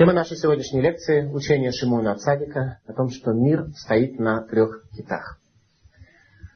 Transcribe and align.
Тема 0.00 0.14
нашей 0.14 0.38
сегодняшней 0.38 0.80
лекции– 0.80 1.30
учение 1.34 1.72
Шимона 1.72 2.16
Цадика 2.16 2.78
о 2.86 2.94
том, 2.94 3.10
что 3.10 3.34
мир 3.34 3.66
стоит 3.76 4.18
на 4.18 4.40
трех 4.40 4.88
китах. 4.96 5.38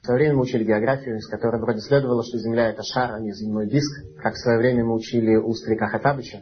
В 0.01 0.07
свое 0.07 0.19
время 0.19 0.37
мы 0.37 0.45
учили 0.45 0.65
географию, 0.65 1.19
из 1.19 1.29
которой 1.29 1.61
вроде 1.61 1.80
следовало, 1.80 2.25
что 2.25 2.38
Земля– 2.38 2.71
это 2.71 2.83
шар, 2.83 3.12
а 3.12 3.21
не 3.21 3.35
земной 3.35 3.69
диск. 3.69 4.03
Как 4.22 4.33
в 4.33 4.38
свое 4.38 4.57
время 4.57 4.87
мы 4.87 4.95
учили 4.95 5.37
у 5.37 5.53
старика 5.53 5.88
Хатабыча, 5.88 6.41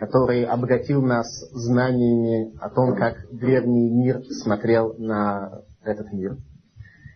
который 0.00 0.44
обогатил 0.44 1.00
нас 1.00 1.26
знаниями 1.50 2.54
о 2.60 2.68
том, 2.68 2.94
как 2.94 3.26
древний 3.32 3.88
мир 3.88 4.20
смотрел 4.42 4.96
на 4.98 5.62
этот 5.82 6.12
мир. 6.12 6.36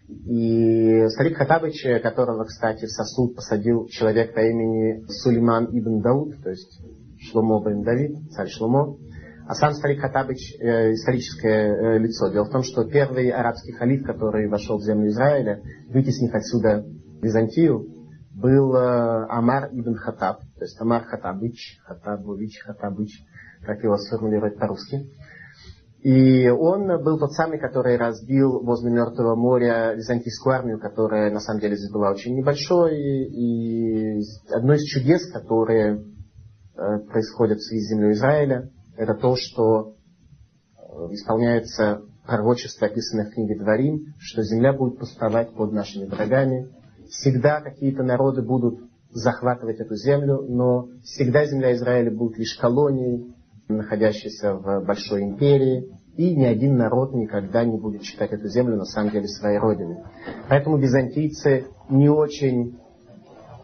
И 0.09 1.07
старик 1.09 1.37
Хатабыч, 1.37 1.85
которого, 2.03 2.45
кстати, 2.45 2.87
в 2.87 2.91
сосуд 2.91 3.37
посадил 3.37 3.89
человек 3.89 4.33
по 4.33 4.41
имени 4.41 5.05
Сулейман 5.07 5.67
ибн 5.67 6.01
Дауд, 6.01 6.43
то 6.43 6.49
есть 6.49 6.81
Шломо 7.31 7.63
бен 7.65 7.83
Давид, 7.83 8.31
царь 8.33 8.49
Шломо, 8.49 8.97
а 9.47 9.55
сам 9.55 9.73
старик 9.73 10.01
Хатабыч 10.01 10.57
э, 10.61 10.93
историческое 10.93 11.69
э, 11.69 11.99
лицо. 11.99 12.31
Дело 12.31 12.45
в 12.45 12.51
том, 12.51 12.63
что 12.63 12.85
первый 12.85 13.31
арабский 13.31 13.73
халиф, 13.73 14.05
который 14.05 14.49
вошел 14.49 14.79
в 14.79 14.83
землю 14.83 15.09
Израиля, 15.09 15.61
вытеснив 15.89 16.35
отсюда 16.35 16.85
Византию, 17.21 17.87
был 18.35 18.75
э, 18.75 19.27
Амар 19.29 19.69
ибн 19.73 19.95
Хатаб, 19.95 20.41
то 20.41 20.65
есть 20.65 20.81
Амар 20.81 21.05
Хатабыч, 21.05 21.81
Хатабович, 21.85 22.63
Хатабыч, 22.65 23.25
как 23.63 23.83
его 23.83 23.97
сформулировать 23.97 24.59
по-русски. 24.59 25.11
И 26.03 26.49
он 26.49 26.89
был 27.05 27.19
тот 27.19 27.33
самый, 27.33 27.61
который 27.61 27.97
разбил 27.97 28.61
возле 28.65 28.91
Мертвого 28.91 29.37
моря 29.37 29.95
византийскую 29.95 30.57
армию, 30.57 30.81
которая 30.81 31.31
на 31.31 31.39
самом 31.39 31.61
деле 31.61 31.77
здесь 31.77 31.93
была 31.93 32.11
очень 32.11 32.35
небольшой. 32.35 32.97
И 32.97 34.21
одно 34.51 34.75
из 34.75 34.83
чудес, 34.83 35.31
которые 35.31 36.03
э, 36.83 36.99
происходят 37.11 37.59
в 37.59 37.67
связи 37.67 37.85
с 37.85 37.89
землей 37.91 38.13
Израиля, 38.13 38.71
это 38.97 39.15
то, 39.15 39.37
что 39.37 39.95
э, 40.77 41.13
исполняется 41.13 42.03
пророчество, 42.27 42.87
описанное 42.87 43.27
в 43.27 43.35
книге 43.35 43.59
Дворим, 43.59 44.15
что 44.19 44.43
земля 44.43 44.73
будет 44.73 44.99
пустовать 44.99 45.55
под 45.55 45.73
нашими 45.73 46.07
врагами. 46.07 46.69
Всегда 47.09 47.61
какие-то 47.61 48.03
народы 48.03 48.43
будут 48.43 48.81
захватывать 49.11 49.81
эту 49.81 49.97
землю, 49.97 50.43
но 50.49 50.89
всегда 51.03 51.45
земля 51.45 51.75
Израиля 51.75 52.11
будет 52.11 52.39
лишь 52.39 52.57
колонией, 52.57 53.35
находящейся 53.69 54.55
в 54.55 54.85
большой 54.85 55.23
империи, 55.23 55.91
и 56.17 56.35
ни 56.35 56.45
один 56.45 56.77
народ 56.77 57.15
никогда 57.15 57.65
не 57.65 57.79
будет 57.79 58.03
считать 58.03 58.33
эту 58.33 58.49
землю 58.49 58.77
на 58.77 58.85
самом 58.85 59.11
деле 59.11 59.29
своей 59.29 59.59
родиной. 59.59 59.99
Поэтому 60.49 60.77
византийцы 60.77 61.67
не 61.89 62.09
очень 62.09 62.79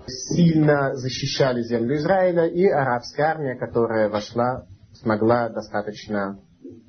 сильно 0.08 0.94
защищали 0.94 1.62
землю 1.62 1.96
Израиля, 1.96 2.46
и 2.46 2.66
арабская 2.66 3.24
армия, 3.24 3.54
которая 3.54 4.08
вошла, 4.08 4.66
смогла 4.92 5.48
достаточно 5.48 6.40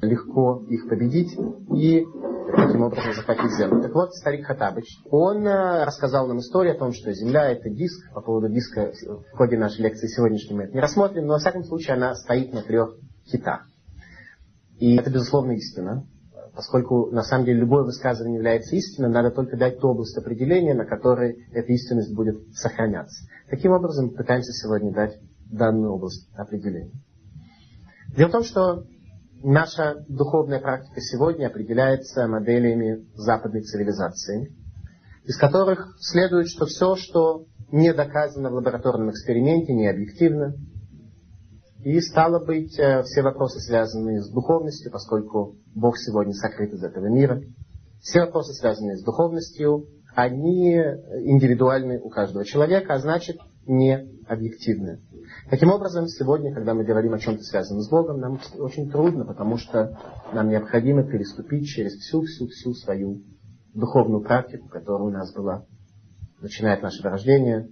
легко 0.01 0.63
их 0.67 0.87
победить 0.89 1.37
и 1.75 2.05
таким 2.55 2.81
образом 2.81 3.13
захватить 3.13 3.57
землю. 3.57 3.81
Так 3.81 3.93
вот, 3.93 4.13
старик 4.13 4.45
Хатабыч, 4.45 4.85
он 5.09 5.45
э, 5.45 5.83
рассказал 5.85 6.27
нам 6.27 6.39
историю 6.39 6.75
о 6.75 6.79
том, 6.79 6.93
что 6.93 7.13
Земля 7.13 7.51
это 7.51 7.69
диск. 7.69 8.11
По 8.13 8.21
поводу 8.21 8.49
диска 8.49 8.91
в 9.31 9.37
ходе 9.37 9.57
нашей 9.57 9.81
лекции 9.81 10.07
сегодняшней 10.07 10.55
мы 10.55 10.63
это 10.63 10.73
не 10.73 10.79
рассмотрим, 10.79 11.25
но 11.25 11.33
во 11.33 11.39
всяком 11.39 11.63
случае 11.63 11.95
она 11.95 12.15
стоит 12.15 12.53
на 12.53 12.61
трех 12.61 12.95
хитах. 13.25 13.67
И 14.79 14.95
это 14.95 15.09
безусловно 15.09 15.51
истина. 15.51 16.05
Поскольку 16.59 17.09
на 17.09 17.23
самом 17.23 17.45
деле 17.45 17.61
любое 17.61 17.85
высказывание 17.85 18.35
является 18.35 18.75
истиной, 18.75 19.07
надо 19.07 19.31
только 19.31 19.55
дать 19.55 19.79
ту 19.79 19.91
область 19.91 20.17
определения, 20.17 20.73
на 20.73 20.83
которой 20.83 21.47
эта 21.53 21.71
истинность 21.71 22.13
будет 22.13 22.53
сохраняться. 22.53 23.29
Таким 23.49 23.71
образом, 23.71 24.09
пытаемся 24.09 24.51
сегодня 24.51 24.91
дать 24.91 25.21
данную 25.49 25.93
область 25.93 26.27
определения. 26.35 26.91
Дело 28.13 28.27
в 28.27 28.31
том, 28.33 28.43
что 28.43 28.83
наша 29.41 30.03
духовная 30.09 30.59
практика 30.59 30.99
сегодня 30.99 31.47
определяется 31.47 32.27
моделями 32.27 33.05
западной 33.13 33.61
цивилизации, 33.61 34.53
из 35.23 35.37
которых 35.37 35.95
следует, 36.01 36.49
что 36.49 36.65
все, 36.65 36.97
что 36.97 37.45
не 37.71 37.93
доказано 37.93 38.49
в 38.49 38.55
лабораторном 38.55 39.11
эксперименте, 39.11 39.71
не 39.71 39.87
объективно, 39.87 40.55
и 41.83 41.99
стало 42.01 42.43
быть, 42.43 42.77
э, 42.77 43.03
все 43.03 43.21
вопросы, 43.21 43.59
связанные 43.59 44.21
с 44.21 44.29
духовностью, 44.29 44.91
поскольку 44.91 45.55
Бог 45.73 45.97
сегодня 45.97 46.33
сокрыт 46.33 46.73
из 46.73 46.83
этого 46.83 47.07
мира, 47.07 47.41
все 48.01 48.21
вопросы, 48.21 48.53
связанные 48.53 48.97
с 48.97 49.03
духовностью, 49.03 49.87
они 50.15 50.73
индивидуальны 50.73 51.99
у 51.99 52.09
каждого 52.09 52.43
человека, 52.43 52.93
а 52.93 52.99
значит 52.99 53.37
не 53.65 54.09
объективны. 54.27 55.01
Таким 55.49 55.71
образом, 55.71 56.07
сегодня, 56.07 56.53
когда 56.53 56.73
мы 56.73 56.83
говорим 56.83 57.13
о 57.13 57.19
чем-то 57.19 57.43
связанном 57.43 57.83
с 57.83 57.89
Богом, 57.89 58.19
нам 58.19 58.39
очень 58.57 58.89
трудно, 58.89 59.25
потому 59.25 59.57
что 59.57 59.97
нам 60.33 60.49
необходимо 60.49 61.03
переступить 61.03 61.67
через 61.67 61.93
всю-всю-всю 61.93 62.73
свою 62.73 63.21
духовную 63.73 64.21
практику, 64.21 64.67
которая 64.67 65.07
у 65.07 65.11
нас 65.11 65.33
была, 65.33 65.65
начиная 66.41 66.75
от 66.75 66.81
нашего 66.81 67.11
рождения, 67.11 67.69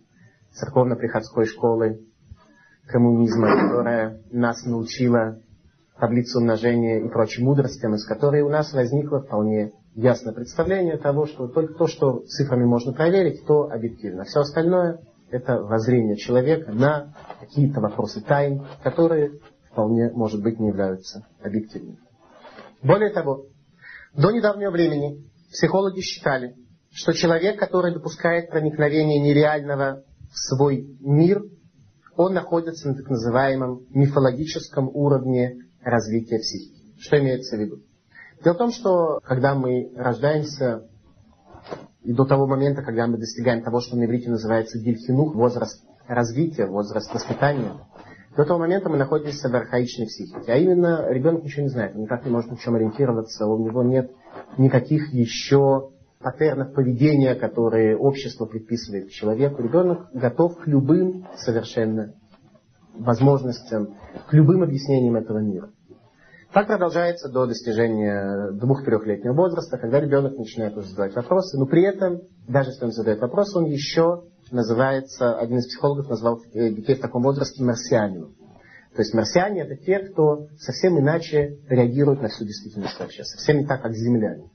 церковно-приходской 0.51 1.45
школы, 1.45 2.06
коммунизма, 2.87 3.67
которая 3.67 4.21
нас 4.31 4.63
научила 4.65 5.39
таблицу 5.99 6.39
умножения 6.39 6.99
и 6.99 7.09
прочим 7.09 7.45
мудростям, 7.45 7.95
из 7.95 8.05
которой 8.05 8.41
у 8.41 8.49
нас 8.49 8.71
возникло 8.73 9.21
вполне 9.21 9.71
ясное 9.95 10.33
представление 10.33 10.97
того, 10.97 11.25
что 11.25 11.47
только 11.47 11.73
то, 11.73 11.87
что 11.87 12.19
цифрами 12.27 12.65
можно 12.65 12.93
проверить, 12.93 13.45
то 13.45 13.63
объективно. 13.63 14.23
Все 14.23 14.41
остальное– 14.41 14.99
это 15.31 15.61
воззрение 15.61 16.17
человека 16.17 16.71
на 16.71 17.13
какие-то 17.39 17.81
вопросы 17.81 18.21
тайн, 18.21 18.65
которые 18.83 19.39
вполне, 19.71 20.11
может 20.11 20.41
быть, 20.41 20.59
не 20.59 20.67
являются 20.67 21.25
объективными. 21.41 21.99
Более 22.83 23.11
того, 23.11 23.45
до 24.15 24.31
недавнего 24.31 24.71
времени 24.71 25.25
психологи 25.51 26.01
считали, 26.01 26.55
что 26.91 27.13
человек, 27.13 27.59
который 27.59 27.93
допускает 27.93 28.49
проникновение 28.49 29.19
нереального 29.19 30.03
в 30.31 30.37
свой 30.37 30.95
мир– 30.99 31.41
он 32.17 32.33
находится 32.33 32.89
на 32.89 32.95
так 32.95 33.09
называемом 33.09 33.85
мифологическом 33.91 34.89
уровне 34.93 35.59
развития 35.81 36.39
психики. 36.39 36.99
Что 36.99 37.19
имеется 37.19 37.55
в 37.55 37.59
виду? 37.59 37.83
Дело 38.43 38.55
в 38.55 38.57
том, 38.57 38.71
что 38.71 39.19
когда 39.23 39.53
мы 39.55 39.91
рождаемся, 39.95 40.87
и 42.01 42.13
до 42.13 42.25
того 42.25 42.47
момента, 42.47 42.81
когда 42.81 43.05
мы 43.07 43.17
достигаем 43.17 43.63
того, 43.63 43.81
что 43.81 43.95
на 43.95 44.05
иврите 44.05 44.29
называется 44.29 44.79
гильхинух, 44.79 45.35
возраст 45.35 45.83
развития, 46.07 46.65
возраст 46.65 47.13
воспитания, 47.13 47.73
до 48.35 48.45
того 48.45 48.59
момента 48.59 48.89
мы 48.89 48.97
находимся 48.97 49.49
в 49.49 49.55
архаичной 49.55 50.07
психике. 50.07 50.51
А 50.51 50.57
именно, 50.57 51.07
ребенок 51.09 51.43
ничего 51.43 51.63
не 51.63 51.69
знает, 51.69 51.95
он 51.95 52.03
никак 52.03 52.25
не 52.25 52.31
может 52.31 52.51
в 52.51 52.59
чем 52.61 52.75
ориентироваться, 52.75 53.45
у 53.45 53.63
него 53.63 53.83
нет 53.83 54.11
никаких 54.57 55.13
еще 55.13 55.91
паттернов 56.31 56.73
поведения, 56.73 57.35
которые 57.35 57.97
общество 57.97 58.45
предписывает 58.45 59.11
человеку, 59.11 59.61
ребенок 59.61 60.09
готов 60.13 60.57
к 60.57 60.67
любым 60.67 61.25
совершенно 61.37 62.15
возможностям, 62.93 63.95
к 64.27 64.33
любым 64.33 64.63
объяснениям 64.63 65.15
этого 65.15 65.39
мира. 65.39 65.69
Так 66.51 66.67
продолжается 66.67 67.29
до 67.29 67.45
достижения 67.45 68.51
двух-трехлетнего 68.51 69.33
возраста, 69.33 69.77
когда 69.77 70.01
ребенок 70.01 70.37
начинает 70.37 70.75
уже 70.75 70.89
задавать 70.89 71.15
вопросы, 71.15 71.57
но 71.57 71.65
при 71.65 71.83
этом, 71.83 72.21
даже 72.47 72.71
если 72.71 72.85
он 72.85 72.91
задает 72.91 73.19
вопросы, 73.19 73.57
он 73.57 73.65
еще 73.65 74.23
называется, 74.51 75.37
один 75.37 75.59
из 75.59 75.67
психологов 75.67 76.09
назвал 76.09 76.41
детей 76.53 76.95
в 76.95 77.01
таком 77.01 77.23
возрасте 77.23 77.63
марсианином. 77.63 78.33
То 78.95 79.01
есть 79.01 79.13
марсиане 79.13 79.61
это 79.61 79.75
те, 79.75 79.99
кто 79.99 80.47
совсем 80.57 80.99
иначе 80.99 81.59
реагирует 81.69 82.21
на 82.21 82.29
всю 82.29 82.45
действительность 82.45 82.99
вообще, 82.99 83.23
совсем 83.23 83.59
не 83.59 83.65
так, 83.65 83.81
как 83.81 83.93
земляне. 83.93 84.49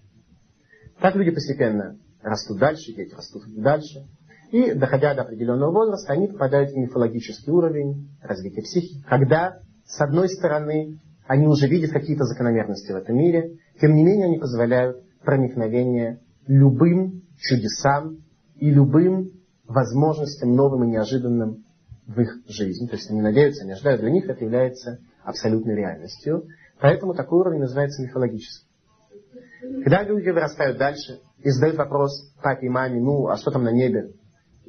Так 1.03 1.17
люди 1.17 1.33
постепенно 1.33 1.99
растут 2.23 2.59
дальше, 2.59 2.93
дети 2.93 3.13
растут 3.13 3.43
дальше. 3.57 4.07
И, 4.53 4.73
доходя 4.73 5.15
до 5.15 5.23
определенного 5.23 5.73
возраста, 5.73 6.13
они 6.13 6.29
попадают 6.29 6.71
в 6.71 6.77
мифологический 6.77 7.51
уровень 7.51 8.09
развития 8.23 8.63
психики, 8.63 9.03
когда, 9.09 9.59
с 9.85 10.01
одной 10.01 10.29
стороны, 10.29 11.01
они 11.27 11.49
уже 11.49 11.67
видят 11.67 11.91
какие-то 11.91 12.25
закономерности 12.25 12.93
в 12.93 12.97
этом 12.97 13.17
мире, 13.17 13.57
тем 13.81 13.97
не 13.97 14.05
менее 14.05 14.27
они 14.27 14.39
позволяют 14.39 14.99
проникновение 15.25 16.21
любым 16.47 17.23
чудесам 17.37 18.19
и 18.55 18.71
любым 18.71 19.33
возможностям 19.67 20.55
новым 20.55 20.85
и 20.85 20.89
неожиданным 20.89 21.65
в 22.07 22.21
их 22.21 22.43
жизни. 22.47 22.87
То 22.87 22.95
есть 22.95 23.11
они 23.11 23.21
надеются, 23.21 23.65
они 23.65 23.73
ожидают, 23.73 24.03
для 24.03 24.11
них 24.11 24.29
это 24.29 24.45
является 24.45 24.99
абсолютной 25.25 25.75
реальностью. 25.75 26.45
Поэтому 26.81 27.15
такой 27.15 27.41
уровень 27.41 27.61
называется 27.61 28.03
мифологическим. 28.03 28.72
Когда 29.63 30.03
люди 30.03 30.29
вырастают 30.29 30.77
дальше 30.77 31.21
и 31.39 31.51
задают 31.51 31.77
вопрос 31.77 32.33
папе 32.43 32.67
и 32.67 32.69
маме, 32.69 33.01
ну, 33.01 33.29
а 33.29 33.37
что 33.37 33.53
там 33.53 33.63
на 33.63 33.71
небе? 33.71 34.13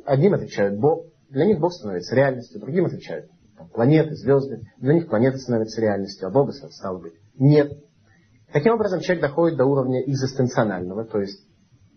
Одним 0.06 0.36
отвечают 0.36 0.80
Бог, 0.80 1.08
для 1.30 1.46
них 1.46 1.60
Бог 1.60 1.74
становится 1.74 2.16
реальностью, 2.16 2.60
другим 2.60 2.86
отвечают 2.86 3.26
там, 3.58 3.70
планеты, 3.70 4.16
звезды, 4.16 4.62
для 4.78 4.94
них 4.94 5.08
планеты 5.08 5.38
становятся 5.38 5.82
реальностью, 5.82 6.28
а 6.28 6.32
Бога 6.32 6.52
стало 6.52 7.00
быть 7.00 7.14
нет. 7.40 7.72
Таким 8.52 8.74
образом, 8.74 9.00
человек 9.00 9.24
доходит 9.24 9.58
до 9.58 9.66
уровня 9.66 10.04
экзистенционального, 10.04 11.06
то 11.06 11.20
есть 11.20 11.44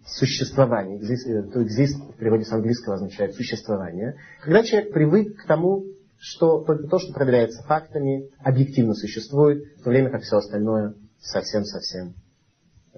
существования. 0.07 0.97
Экзист, 0.97 1.27
э, 1.27 1.63
экзист 1.63 2.01
в 2.03 2.17
переводе 2.17 2.45
с 2.45 2.53
английского 2.53 2.95
означает 2.95 3.35
существование. 3.35 4.17
Когда 4.41 4.63
человек 4.63 4.93
привык 4.93 5.43
к 5.43 5.47
тому, 5.47 5.85
что 6.19 6.65
только 6.65 6.89
то, 6.89 6.99
что 6.99 7.13
проверяется 7.13 7.63
фактами, 7.65 8.31
объективно 8.39 8.95
существует, 8.95 9.65
в 9.79 9.83
то 9.83 9.91
время 9.91 10.11
как 10.11 10.23
все 10.23 10.37
остальное 10.37 10.95
совсем-совсем 11.19 12.15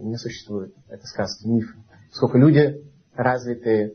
не 0.01 0.17
существует. 0.17 0.75
Это 0.89 1.05
сказки, 1.07 1.47
миф. 1.47 1.75
Сколько 2.13 2.39
люди 2.39 2.83
развитые 3.15 3.95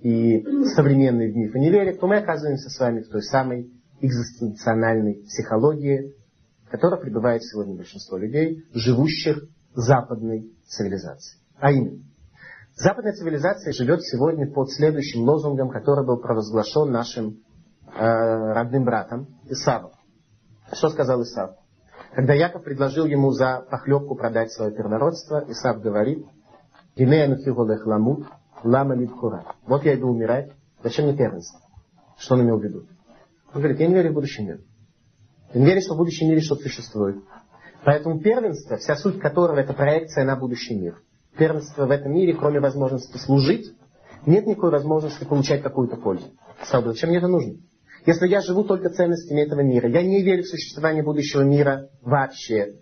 и 0.00 0.42
современные 0.74 1.32
в 1.32 1.36
мифы 1.36 1.58
не 1.58 1.70
верят, 1.70 2.00
то 2.00 2.06
мы 2.06 2.18
оказываемся 2.18 2.70
с 2.70 2.78
вами 2.78 3.00
в 3.00 3.08
той 3.08 3.22
самой 3.22 3.70
экзистенциональной 4.00 5.24
психологии, 5.24 6.14
в 6.66 6.70
которой 6.70 7.00
пребывает 7.00 7.42
сегодня 7.42 7.74
большинство 7.74 8.16
людей, 8.16 8.64
живущих 8.72 9.44
западной 9.74 10.52
цивилизацией. 10.66 11.42
А 11.58 11.72
именно, 11.72 12.02
западная 12.76 13.12
цивилизация 13.12 13.72
живет 13.72 14.02
сегодня 14.02 14.50
под 14.50 14.70
следующим 14.70 15.22
лозунгом, 15.22 15.70
который 15.70 16.06
был 16.06 16.18
провозглашен 16.18 16.92
нашим 16.92 17.40
э, 17.86 17.98
родным 17.98 18.84
братом 18.84 19.26
Исавом. 19.46 19.92
Что 20.72 20.90
сказал 20.90 21.22
Исав? 21.22 21.56
Когда 22.14 22.34
Яков 22.34 22.64
предложил 22.64 23.06
ему 23.06 23.32
за 23.32 23.66
похлебку 23.70 24.14
продать 24.14 24.52
свое 24.52 24.72
первородство, 24.72 25.44
Исав 25.48 25.80
говорит, 25.80 26.26
лама 28.64 28.96
Вот 29.66 29.84
я 29.84 29.94
иду 29.94 30.08
умирать, 30.08 30.50
зачем 30.82 31.06
мне 31.06 31.16
первенство? 31.16 31.60
Что 32.16 32.34
он 32.34 32.42
имел 32.42 32.58
в 32.58 32.64
виду? 32.64 32.86
Он 33.54 33.60
говорит, 33.60 33.78
я 33.80 33.86
не 33.86 33.94
верю 33.94 34.10
в 34.10 34.14
будущий 34.14 34.42
мир. 34.42 34.60
Я 35.52 35.60
не 35.60 35.66
верю, 35.66 35.80
что 35.80 35.94
в 35.94 35.98
будущем 35.98 36.28
мире 36.28 36.40
что-то 36.40 36.62
существует. 36.62 37.22
Поэтому 37.84 38.20
первенство, 38.20 38.76
вся 38.76 38.96
суть 38.96 39.20
которого 39.20 39.58
это 39.58 39.72
проекция 39.72 40.24
на 40.24 40.36
будущий 40.36 40.78
мир. 40.78 41.00
Первенство 41.36 41.86
в 41.86 41.90
этом 41.90 42.12
мире, 42.12 42.34
кроме 42.34 42.60
возможности 42.60 43.16
служить, 43.18 43.72
нет 44.26 44.46
никакой 44.46 44.70
возможности 44.70 45.24
получать 45.24 45.62
какую-то 45.62 45.96
пользу. 45.96 46.26
Сказал 46.64 46.92
зачем 46.92 47.10
мне 47.10 47.18
это 47.18 47.28
нужно? 47.28 47.54
Если 48.08 48.26
я 48.26 48.40
живу 48.40 48.64
только 48.64 48.88
ценностями 48.88 49.42
этого 49.42 49.60
мира, 49.60 49.86
я 49.86 50.00
не 50.00 50.22
верю 50.22 50.42
в 50.42 50.48
существование 50.48 51.02
будущего 51.02 51.42
мира 51.42 51.90
вообще, 52.00 52.76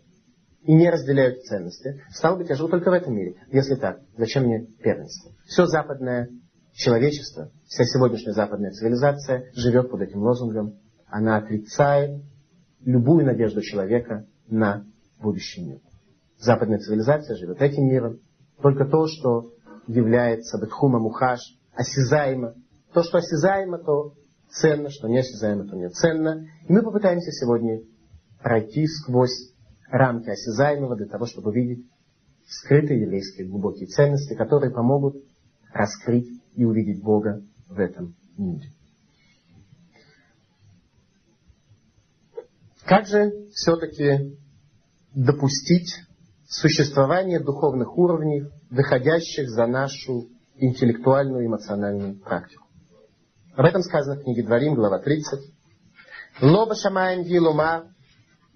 и 0.63 0.73
не 0.73 0.89
разделяю 0.89 1.33
эти 1.33 1.41
ценности, 1.41 2.01
стало 2.11 2.37
быть, 2.37 2.49
я 2.49 2.55
живу 2.55 2.69
только 2.69 2.91
в 2.91 2.93
этом 2.93 3.13
мире. 3.13 3.35
Если 3.51 3.75
так, 3.75 3.99
зачем 4.17 4.45
мне 4.45 4.69
первенство? 4.85 5.33
Все 5.45 5.67
западное 5.67 6.29
человечество, 6.75 7.51
вся 7.67 7.83
сегодняшняя 7.87 8.35
западная 8.35 8.71
цивилизация 8.71 9.51
живет 9.53 9.91
под 9.91 10.03
этим 10.03 10.21
лозунгом. 10.21 10.79
Она 11.09 11.39
отрицает 11.39 12.23
любую 12.85 13.27
надежду 13.27 13.63
человека 13.63 14.27
на 14.47 14.85
будущий 15.19 15.61
мир. 15.61 15.81
Западная 16.39 16.79
цивилизация 16.79 17.35
живет 17.35 17.61
этим 17.61 17.89
миром. 17.89 18.21
Только 18.63 18.85
то, 18.85 19.09
что 19.09 19.51
является 19.89 20.57
бетхума 20.57 21.01
мухаш, 21.01 21.41
осязаемо. 21.75 22.55
То, 22.95 23.03
что 23.03 23.19
осязаемо, 23.19 23.79
то 23.79 24.13
ценно, 24.51 24.91
что 24.91 25.09
не 25.09 25.19
осязаемо, 25.19 25.67
то 25.67 25.77
не 25.77 25.89
ценно. 25.91 26.47
И 26.69 26.73
мы 26.73 26.83
попытаемся 26.83 27.31
сегодня 27.33 27.83
пройти 28.43 28.87
сквозь 28.87 29.53
рамки 29.89 30.31
осязаемого 30.31 30.97
для 30.97 31.07
того, 31.07 31.27
чтобы 31.27 31.51
увидеть 31.51 31.87
скрытые 32.47 33.03
еврейские 33.03 33.49
глубокие 33.49 33.87
ценности, 33.87 34.35
которые 34.35 34.73
помогут 34.73 35.17
раскрыть 35.73 36.29
и 36.55 36.65
увидеть 36.65 37.03
Бога 37.03 37.43
в 37.69 37.79
этом 37.79 38.15
мире. 38.37 38.71
Как 42.85 43.07
же 43.07 43.49
все-таки 43.53 44.39
допустить 45.13 45.93
существование 46.49 47.41
духовных 47.41 47.99
уровней, 47.99 48.45
выходящих 48.71 49.49
за 49.51 49.67
нашу 49.67 50.29
интеллектуальную 50.55 51.47
эмоциональную 51.47 52.21
практику? 52.21 52.66
Об 53.57 53.65
этом 53.65 53.81
сказано 53.81 54.21
в 54.21 54.23
книге 54.25 54.43
Дворим, 54.43 54.75
глава 54.75 54.99
30. 54.99 55.41
Лоба 56.43 56.75
шамаем 56.75 57.23
гилума, 57.23 57.85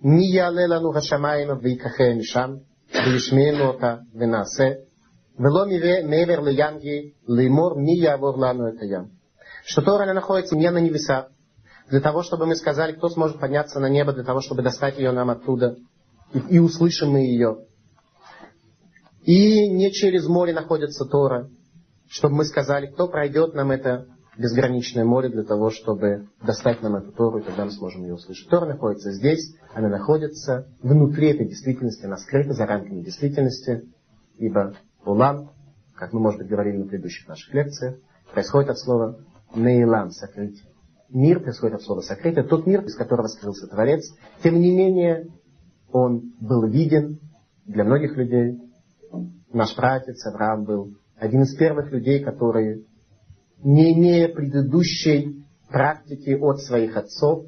ни 0.02 0.26
яле 0.26 0.66
лану 0.66 0.92
хашамаем 0.92 1.58
вейкахе 1.58 2.12
мишам, 2.12 2.60
вишмену 2.92 3.70
ота 3.70 4.02
венасе, 4.12 4.84
вело 5.38 5.64
мевер 5.64 6.44
лиямги, 6.44 7.14
леймор 7.26 7.78
ми 7.78 7.96
явор 7.98 8.36
лану 8.36 8.66
это 8.66 8.84
ям. 8.84 9.12
Что 9.64 9.80
Тора 9.80 10.12
находится 10.12 10.54
не 10.54 10.70
на 10.70 10.78
небесах, 10.78 11.28
для 11.88 12.00
того, 12.00 12.22
чтобы 12.22 12.44
мы 12.44 12.54
сказали, 12.54 12.92
кто 12.92 13.08
сможет 13.08 13.40
подняться 13.40 13.80
на 13.80 13.88
небо, 13.88 14.12
для 14.12 14.24
того, 14.24 14.42
чтобы 14.42 14.60
достать 14.60 14.98
ее 14.98 15.12
нам 15.12 15.30
оттуда, 15.30 15.76
и, 16.34 16.56
и 16.56 16.58
услышим 16.58 17.12
мы 17.12 17.20
ее. 17.20 17.64
И 19.22 19.66
не 19.66 19.92
через 19.92 20.26
море 20.26 20.52
находится 20.52 21.06
Тора, 21.06 21.48
чтобы 22.06 22.34
мы 22.34 22.44
сказали, 22.44 22.88
кто 22.88 23.08
пройдет 23.08 23.54
нам 23.54 23.70
это 23.70 24.06
безграничное 24.36 25.04
море 25.04 25.28
для 25.28 25.42
того, 25.42 25.70
чтобы 25.70 26.28
достать 26.42 26.82
нам 26.82 26.96
эту 26.96 27.12
Тору, 27.12 27.38
и 27.38 27.42
тогда 27.42 27.64
мы 27.64 27.70
сможем 27.70 28.02
ее 28.02 28.14
услышать. 28.14 28.48
Тора 28.48 28.66
находится 28.66 29.12
здесь, 29.12 29.54
она 29.74 29.88
находится 29.88 30.66
внутри 30.82 31.30
этой 31.30 31.46
действительности, 31.46 32.04
она 32.04 32.16
скрыта 32.16 32.52
за 32.52 32.66
рамками 32.66 33.02
действительности, 33.02 33.88
ибо 34.36 34.74
улам, 35.04 35.50
как 35.94 36.12
мы, 36.12 36.20
может 36.20 36.40
быть, 36.40 36.48
говорили 36.48 36.78
на 36.78 36.86
предыдущих 36.86 37.28
наших 37.28 37.52
лекциях, 37.52 37.96
происходит 38.32 38.70
от 38.70 38.78
слова 38.78 39.18
неилам, 39.54 40.10
сокрытие 40.10 40.70
мир 41.12 41.40
происходит 41.40 41.76
от 41.76 41.82
слова 41.82 42.00
сокрытие, 42.00 42.44
тот 42.44 42.66
мир, 42.66 42.84
из 42.84 42.94
которого 42.94 43.26
скрылся 43.26 43.66
Творец, 43.66 44.14
тем 44.42 44.60
не 44.60 44.74
менее, 44.74 45.26
он 45.92 46.32
был 46.40 46.66
виден 46.66 47.18
для 47.66 47.84
многих 47.84 48.16
людей. 48.16 48.58
Наш 49.52 49.74
пратец 49.74 50.24
Авраам 50.26 50.64
был 50.64 50.94
один 51.16 51.42
из 51.42 51.54
первых 51.56 51.90
людей, 51.90 52.22
который, 52.22 52.86
не 53.62 53.92
имея 53.92 54.28
предыдущей 54.28 55.44
практики 55.68 56.30
от 56.30 56.60
своих 56.60 56.96
отцов, 56.96 57.44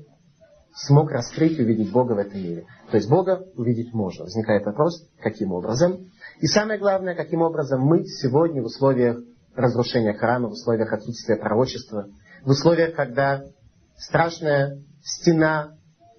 смог 0.75 1.11
раскрыть 1.11 1.59
и 1.59 1.63
увидеть 1.63 1.93
Бога 1.93 2.13
в 2.13 2.19
этом 2.19 2.41
мире. 2.41 2.67
То 2.91 2.97
есть 2.97 3.09
Бога 3.09 3.45
увидеть 3.57 3.93
можно. 3.93 4.25
Возникает 4.25 4.65
вопрос, 4.65 5.07
каким 5.21 5.53
образом. 5.53 6.11
И 6.41 6.47
самое 6.47 6.79
главное, 6.79 7.15
каким 7.15 7.43
образом 7.43 7.83
мы 7.83 8.05
сегодня 8.05 8.63
в 8.63 8.67
условиях 8.67 9.19
разрушения 9.55 10.15
храма, 10.15 10.49
в 10.49 10.53
условиях 10.53 10.93
отсутствия 10.93 11.37
пророчества, 11.37 12.07
в 12.43 12.51
условиях, 12.51 12.95
когда 12.95 13.45
страшная 13.97 14.83
стена 15.03 15.77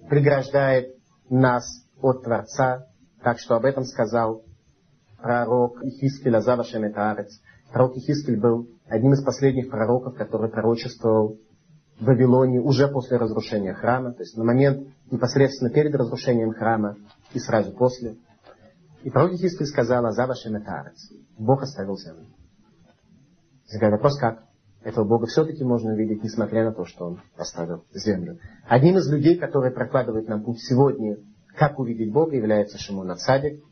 преграждает 0.08 0.94
нас 1.28 1.64
от 2.00 2.22
Творца, 2.22 2.86
так 3.22 3.38
что 3.38 3.56
об 3.56 3.64
этом 3.64 3.84
сказал 3.84 4.44
пророк 5.20 5.82
Ихискель 5.82 6.36
Азавашем 6.36 6.86
Этаарец. 6.86 7.40
Пророк 7.74 7.96
Ихискель 7.96 8.38
был 8.38 8.68
одним 8.86 9.14
из 9.14 9.24
последних 9.24 9.68
пророков, 9.68 10.14
который 10.14 10.48
пророчествовал 10.48 11.38
в 11.98 12.04
Вавилоне 12.04 12.60
уже 12.60 12.86
после 12.86 13.16
разрушения 13.16 13.74
храма, 13.74 14.12
то 14.12 14.22
есть 14.22 14.36
на 14.36 14.44
момент 14.44 14.86
непосредственно 15.10 15.70
перед 15.70 15.92
разрушением 15.92 16.52
храма 16.52 16.96
и 17.32 17.40
сразу 17.40 17.72
после. 17.72 18.14
И 19.02 19.10
пророк 19.10 19.32
Ихискель 19.32 19.66
сказал 19.66 20.06
Азавашем 20.06 20.56
Этаарец. 20.56 21.10
Бог 21.36 21.62
оставил 21.62 21.98
землю. 21.98 22.26
Возникает 23.64 23.92
вопрос, 23.94 24.20
как? 24.20 24.44
этого 24.84 25.04
Бога 25.04 25.26
все-таки 25.26 25.64
можно 25.64 25.94
увидеть, 25.94 26.22
несмотря 26.22 26.66
на 26.66 26.72
то, 26.72 26.84
что 26.84 27.06
Он 27.06 27.20
оставил 27.36 27.86
землю. 27.92 28.38
Одним 28.68 28.98
из 28.98 29.10
людей, 29.10 29.36
которые 29.36 29.72
прокладывают 29.72 30.28
нам 30.28 30.44
путь 30.44 30.60
сегодня, 30.60 31.16
как 31.56 31.80
увидеть 31.80 32.12
Бога, 32.12 32.36
является 32.36 32.78
Шимон 32.78 33.10
Ацадик, 33.10 33.64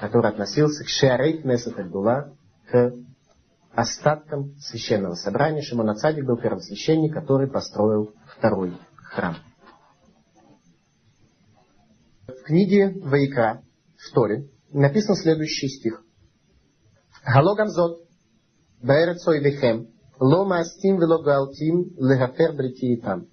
который 0.00 0.32
относился 0.32 0.82
к 0.82 0.88
Шиарейт 0.88 1.44
Несет 1.44 1.78
Альдула, 1.78 2.32
к 2.68 2.92
остаткам 3.74 4.56
священного 4.58 5.14
собрания. 5.14 5.62
Шимон 5.62 5.90
Ацадик 5.90 6.24
был 6.24 6.36
первосвященник, 6.36 7.12
который 7.12 7.50
построил 7.50 8.14
второй 8.36 8.76
храм. 8.96 9.36
В 12.26 12.42
книге 12.44 12.94
Ваикра, 13.02 13.62
в 13.96 14.14
Торе, 14.14 14.48
написан 14.70 15.16
следующий 15.16 15.68
стих. 15.68 16.02
Галогам 17.24 17.68
зот, 17.68 18.00
Баэрецой 18.82 19.40
Вехем, 19.40 19.94
Ло 20.20 20.44
мастим 20.44 20.98
вело 21.00 21.22
галтим 21.22 21.92
легафер 21.98 22.52
брити 22.52 22.96
там. 22.96 23.26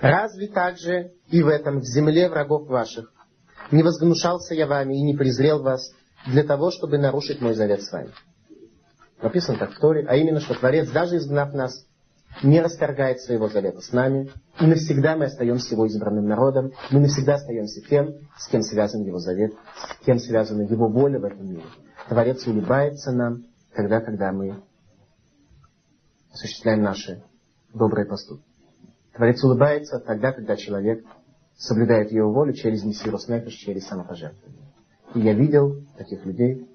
Разве 0.00 0.48
также 0.48 1.12
и 1.28 1.42
в 1.42 1.48
этом, 1.48 1.80
в 1.80 1.84
земле 1.84 2.28
врагов 2.28 2.66
ваших, 2.66 3.12
не 3.70 3.82
возгнушался 3.82 4.54
я 4.54 4.66
вами 4.66 4.94
и 4.98 5.02
не 5.02 5.14
презрел 5.14 5.62
вас 5.62 5.92
для 6.26 6.44
того, 6.44 6.70
чтобы 6.70 6.98
нарушить 6.98 7.40
мой 7.40 7.54
завет 7.54 7.82
с 7.82 7.92
вами? 7.92 8.10
Написано 9.22 9.58
так 9.58 9.72
в 9.72 9.78
Торе, 9.78 10.04
а 10.08 10.16
именно, 10.16 10.40
что 10.40 10.54
Творец, 10.54 10.90
даже 10.90 11.16
изгнав 11.16 11.54
нас, 11.54 11.86
не 12.42 12.60
расторгает 12.60 13.20
своего 13.20 13.48
завета 13.48 13.80
с 13.80 13.92
нами, 13.92 14.30
и 14.58 14.66
навсегда 14.66 15.16
мы 15.16 15.26
остаемся 15.26 15.74
его 15.74 15.86
избранным 15.86 16.26
народом, 16.26 16.72
мы 16.90 17.00
навсегда 17.00 17.34
остаемся 17.34 17.80
тем, 17.82 18.14
с 18.36 18.48
кем 18.48 18.62
связан 18.62 19.02
его 19.02 19.18
завет, 19.18 19.52
с 20.00 20.04
кем 20.04 20.18
связана 20.18 20.62
его 20.62 20.88
воля 20.88 21.20
в 21.20 21.24
этом 21.24 21.46
мире. 21.46 21.64
Творец 22.08 22.44
улыбается 22.46 23.12
нам 23.12 23.44
тогда, 23.74 24.00
когда 24.00 24.32
мы 24.32 24.60
осуществляем 26.32 26.82
наши 26.82 27.22
добрые 27.72 28.06
поступки. 28.06 28.44
Творец 29.14 29.44
улыбается 29.44 30.00
тогда, 30.00 30.32
когда 30.32 30.56
человек 30.56 31.04
соблюдает 31.56 32.10
его 32.10 32.32
волю 32.32 32.54
через 32.54 32.82
мессирус 32.82 33.28
нефиш, 33.28 33.54
через 33.54 33.86
самопожертвование. 33.86 34.72
И 35.14 35.20
я 35.20 35.34
видел 35.34 35.84
таких 35.96 36.24
людей, 36.24 36.66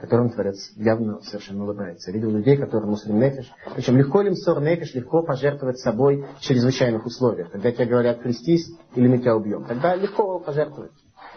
которым 0.00 0.30
Творец 0.30 0.72
явно 0.76 1.20
совершенно 1.20 1.64
улыбается. 1.64 2.10
Я 2.10 2.16
видел 2.16 2.30
людей, 2.30 2.56
которые 2.56 2.88
муслим 2.88 3.20
нефиш. 3.20 3.52
Причем 3.74 3.98
легко 3.98 4.22
ли 4.22 4.30
мсор 4.30 4.62
нефиш, 4.62 4.94
легко 4.94 5.22
пожертвовать 5.22 5.78
собой 5.78 6.24
в 6.38 6.40
чрезвычайных 6.40 7.04
условиях. 7.04 7.50
Когда 7.50 7.70
тебе 7.70 7.84
говорят 7.84 8.22
крестись 8.22 8.66
или 8.94 9.08
мы 9.08 9.18
тебя 9.18 9.36
убьем. 9.36 9.64
Тогда 9.66 9.94
легко 9.94 10.40
пожертвовать. 10.40 10.92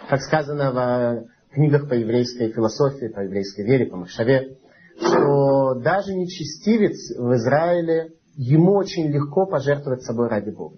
Как 0.09 0.21
сказано 0.21 0.71
в 0.71 1.53
книгах 1.53 1.89
по 1.89 1.93
еврейской 1.93 2.51
философии, 2.51 3.07
по 3.07 3.19
еврейской 3.19 3.65
вере, 3.65 3.85
по 3.87 3.97
Махшаве, 3.97 4.57
что 4.97 5.75
даже 5.75 6.13
нечестивец 6.13 7.17
в 7.17 7.33
Израиле, 7.35 8.13
ему 8.35 8.75
очень 8.75 9.07
легко 9.07 9.45
пожертвовать 9.45 10.03
собой 10.03 10.29
ради 10.29 10.51
Бога. 10.51 10.77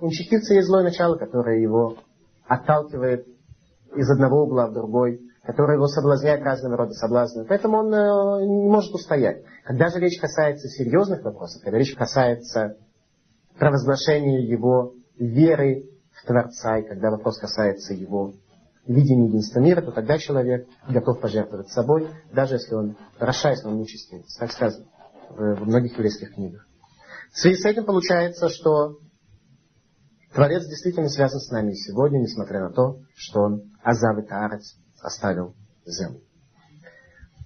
У 0.00 0.06
нечестивца 0.06 0.54
есть 0.54 0.66
злое 0.66 0.84
начало, 0.84 1.16
которое 1.16 1.60
его 1.60 1.98
отталкивает 2.46 3.26
из 3.94 4.10
одного 4.10 4.44
угла 4.44 4.68
в 4.68 4.72
другой, 4.72 5.20
которое 5.42 5.74
его 5.76 5.86
соблазняет 5.86 6.42
разного 6.42 6.76
рода 6.76 6.92
соблазнами. 6.92 7.46
Поэтому 7.46 7.78
он 7.78 7.94
э, 7.94 8.46
не 8.46 8.68
может 8.68 8.92
устоять. 8.92 9.42
Когда 9.64 9.88
же 9.88 9.98
речь 9.98 10.20
касается 10.20 10.68
серьезных 10.68 11.22
вопросов, 11.22 11.62
когда 11.62 11.78
речь 11.78 11.94
касается 11.94 12.76
провозглашения 13.58 14.40
его 14.40 14.94
веры 15.16 15.90
в 16.12 16.26
Творца, 16.26 16.78
и 16.78 16.86
когда 16.86 17.10
вопрос 17.10 17.38
касается 17.38 17.94
его 17.94 18.32
видения 18.86 19.28
единства 19.28 19.60
мира, 19.60 19.82
то 19.82 19.92
тогда 19.92 20.18
человек 20.18 20.66
готов 20.88 21.20
пожертвовать 21.20 21.68
собой, 21.68 22.08
даже 22.32 22.54
если 22.54 22.74
он 22.74 22.96
Раша, 23.18 23.50
если 23.50 23.66
он 23.66 23.78
нечестивец. 23.78 24.36
Так 24.36 24.52
сказано 24.52 24.86
в 25.30 25.64
многих 25.64 25.92
еврейских 25.94 26.34
книгах. 26.34 26.66
В 27.32 27.38
связи 27.38 27.56
с 27.56 27.64
этим 27.64 27.84
получается, 27.84 28.48
что 28.48 28.98
Творец 30.34 30.66
действительно 30.66 31.08
связан 31.08 31.40
с 31.40 31.50
нами 31.50 31.72
сегодня, 31.72 32.18
несмотря 32.18 32.60
на 32.60 32.70
то, 32.70 32.98
что 33.14 33.42
он 33.42 33.62
Азав 33.82 34.18
и 34.18 34.26
оставил 35.02 35.54
землю. 35.84 36.20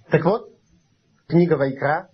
Так 0.09 0.23
вот, 0.25 0.49
книга 1.27 1.53
Вайкра 1.57 2.09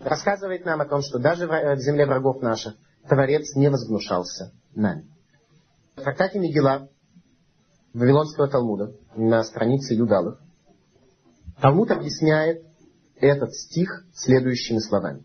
рассказывает 0.00 0.64
нам 0.64 0.80
о 0.80 0.86
том, 0.86 1.02
что 1.02 1.18
даже 1.18 1.46
в 1.46 1.78
земле 1.78 2.06
врагов 2.06 2.42
наших 2.42 2.74
Творец 3.08 3.54
не 3.54 3.68
возгнушался 3.68 4.52
нами. 4.74 5.06
В 5.96 6.02
трактате 6.02 6.38
Мегила 6.38 6.88
Вавилонского 7.94 8.48
Талмуда 8.48 8.92
на 9.14 9.42
странице 9.44 9.94
Юдалых 9.94 10.40
Талмуд 11.60 11.90
объясняет 11.90 12.62
этот 13.18 13.54
стих 13.54 14.04
следующими 14.14 14.78
словами. 14.78 15.24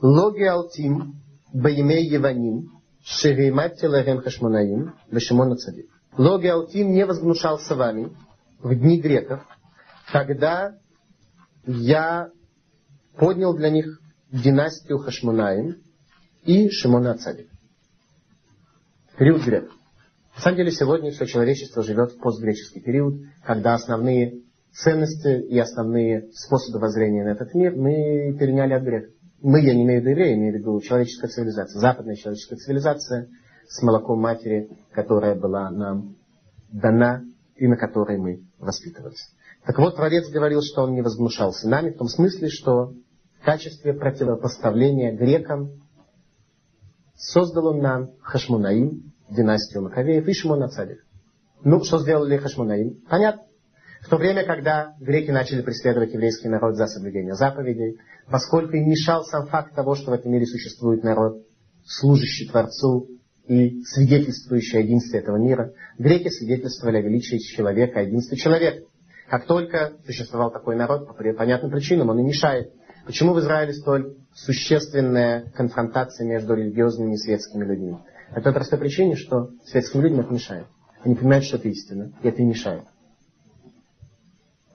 Логи 0.00 0.44
алтим 0.44 1.20
баимей 1.52 2.08
еваним 2.08 2.80
шеримат 3.02 3.78
теларем 3.78 4.22
хашмонаим 4.22 4.94
вешимона 5.10 5.56
цадик. 5.56 5.90
Логи 6.16 6.46
алтим 6.46 6.92
не 6.92 7.04
возгнушался 7.04 7.74
вами 7.74 8.16
в 8.62 8.74
дни 8.74 9.00
греков, 9.00 9.40
когда 10.12 10.74
я 11.66 12.30
поднял 13.16 13.54
для 13.54 13.70
них 13.70 14.00
династию 14.32 14.98
Хашмунаим 14.98 15.76
и 16.44 16.68
Шимона 16.70 17.16
Цадик. 17.16 17.48
Период 19.18 19.42
греков. 19.42 19.74
На 20.36 20.42
самом 20.42 20.56
деле 20.58 20.70
сегодня 20.70 21.10
все 21.10 21.26
человечество 21.26 21.82
живет 21.82 22.12
в 22.12 22.18
постгреческий 22.20 22.80
период, 22.80 23.14
когда 23.44 23.74
основные 23.74 24.42
ценности 24.72 25.42
и 25.48 25.58
основные 25.58 26.30
способы 26.32 26.78
воззрения 26.78 27.24
на 27.24 27.30
этот 27.30 27.52
мир 27.54 27.74
мы 27.74 28.36
переняли 28.38 28.74
от 28.74 28.82
греков. 28.82 29.14
Мы, 29.42 29.60
я 29.62 29.74
не 29.74 29.84
имею 29.84 30.00
в 30.00 30.04
виду 30.04 30.10
евреи, 30.10 30.30
я 30.30 30.36
имею 30.36 30.54
в 30.54 30.56
виду 30.58 30.80
человеческая 30.80 31.28
цивилизация, 31.28 31.80
западная 31.80 32.14
человеческая 32.14 32.56
цивилизация 32.56 33.28
с 33.68 33.82
молоком 33.82 34.20
матери, 34.20 34.68
которая 34.92 35.34
была 35.34 35.70
нам 35.70 36.16
дана 36.72 37.22
и 37.60 37.68
на 37.68 37.76
которой 37.76 38.16
мы 38.16 38.42
воспитывались. 38.58 39.28
Так 39.66 39.78
вот, 39.78 39.94
Творец 39.94 40.28
говорил, 40.30 40.62
что 40.62 40.82
он 40.82 40.94
не 40.94 41.02
возмущался 41.02 41.68
нами, 41.68 41.90
в 41.90 41.98
том 41.98 42.08
смысле, 42.08 42.48
что 42.48 42.94
в 43.38 43.44
качестве 43.44 43.92
противопоставления 43.92 45.14
грекам 45.14 45.70
создал 47.14 47.66
он 47.66 47.80
нам 47.80 48.10
Хашмунаим, 48.22 49.12
династию 49.28 49.82
Маковеев 49.82 50.26
и 50.26 50.32
Шимона 50.32 50.68
Царев. 50.68 51.00
Ну, 51.62 51.84
что 51.84 51.98
сделали 51.98 52.38
Хашмунаим? 52.38 53.02
Понятно. 53.10 53.42
В 54.00 54.08
то 54.08 54.16
время, 54.16 54.46
когда 54.46 54.94
греки 54.98 55.30
начали 55.30 55.60
преследовать 55.60 56.14
еврейский 56.14 56.48
народ 56.48 56.76
за 56.76 56.86
соблюдение 56.86 57.34
заповедей, 57.34 57.98
поскольку 58.30 58.74
им 58.74 58.88
мешал 58.88 59.24
сам 59.24 59.46
факт 59.48 59.74
того, 59.74 59.94
что 59.96 60.12
в 60.12 60.14
этом 60.14 60.32
мире 60.32 60.46
существует 60.46 61.04
народ, 61.04 61.42
служащий 61.84 62.48
Творцу 62.48 63.19
и 63.46 63.82
свидетельствующий 63.84 64.78
о 64.78 64.82
единстве 64.82 65.20
этого 65.20 65.36
мира, 65.36 65.72
греки 65.98 66.28
свидетельствовали 66.28 66.98
о 66.98 67.02
величии 67.02 67.38
человека, 67.38 68.00
о 68.00 68.02
единстве 68.02 68.36
человека. 68.36 68.86
Как 69.28 69.46
только 69.46 69.94
существовал 70.04 70.50
такой 70.50 70.76
народ, 70.76 71.06
по 71.06 71.14
понятным 71.14 71.70
причинам, 71.70 72.10
он 72.10 72.18
и 72.20 72.22
мешает. 72.22 72.72
Почему 73.06 73.32
в 73.32 73.40
Израиле 73.40 73.72
столь 73.72 74.16
существенная 74.34 75.50
конфронтация 75.56 76.26
между 76.26 76.54
религиозными 76.54 77.14
и 77.14 77.16
светскими 77.16 77.64
людьми? 77.64 77.98
Это 78.30 78.42
по 78.42 78.52
простой 78.52 78.78
причине, 78.78 79.16
что 79.16 79.50
светским 79.64 80.02
людям 80.02 80.20
это 80.20 80.32
мешает. 80.32 80.66
Они 81.02 81.14
понимают, 81.14 81.44
что 81.44 81.56
это 81.56 81.68
истина, 81.68 82.12
и 82.22 82.28
это 82.28 82.42
им 82.42 82.48
мешает. 82.48 82.84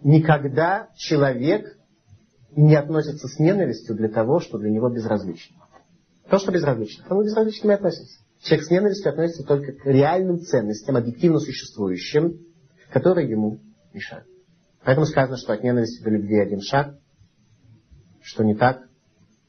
Никогда 0.01 0.89
человек 0.95 1.77
не 2.55 2.75
относится 2.75 3.27
с 3.27 3.39
ненавистью 3.39 3.95
для 3.95 4.09
того, 4.09 4.39
что 4.39 4.57
для 4.57 4.69
него 4.69 4.89
безразлично. 4.89 5.57
То, 6.29 6.39
что 6.39 6.51
безразлично, 6.51 7.03
к 7.03 7.07
тому 7.07 7.23
безразличным 7.23 7.71
и 7.71 7.75
относится. 7.75 8.19
Человек 8.45 8.67
с 8.67 8.69
ненавистью 8.69 9.09
относится 9.09 9.43
только 9.43 9.71
к 9.71 9.85
реальным 9.87 10.39
ценностям, 10.39 10.95
объективно 10.95 11.39
существующим, 11.39 12.45
которые 12.91 13.27
ему 13.27 13.59
мешают. 13.91 14.27
Поэтому 14.83 15.07
сказано, 15.07 15.37
что 15.37 15.53
от 15.53 15.63
ненависти 15.63 16.03
до 16.03 16.11
любви 16.11 16.37
один 16.39 16.61
шаг, 16.61 16.95
что 18.21 18.43
не 18.43 18.53
так, 18.53 18.87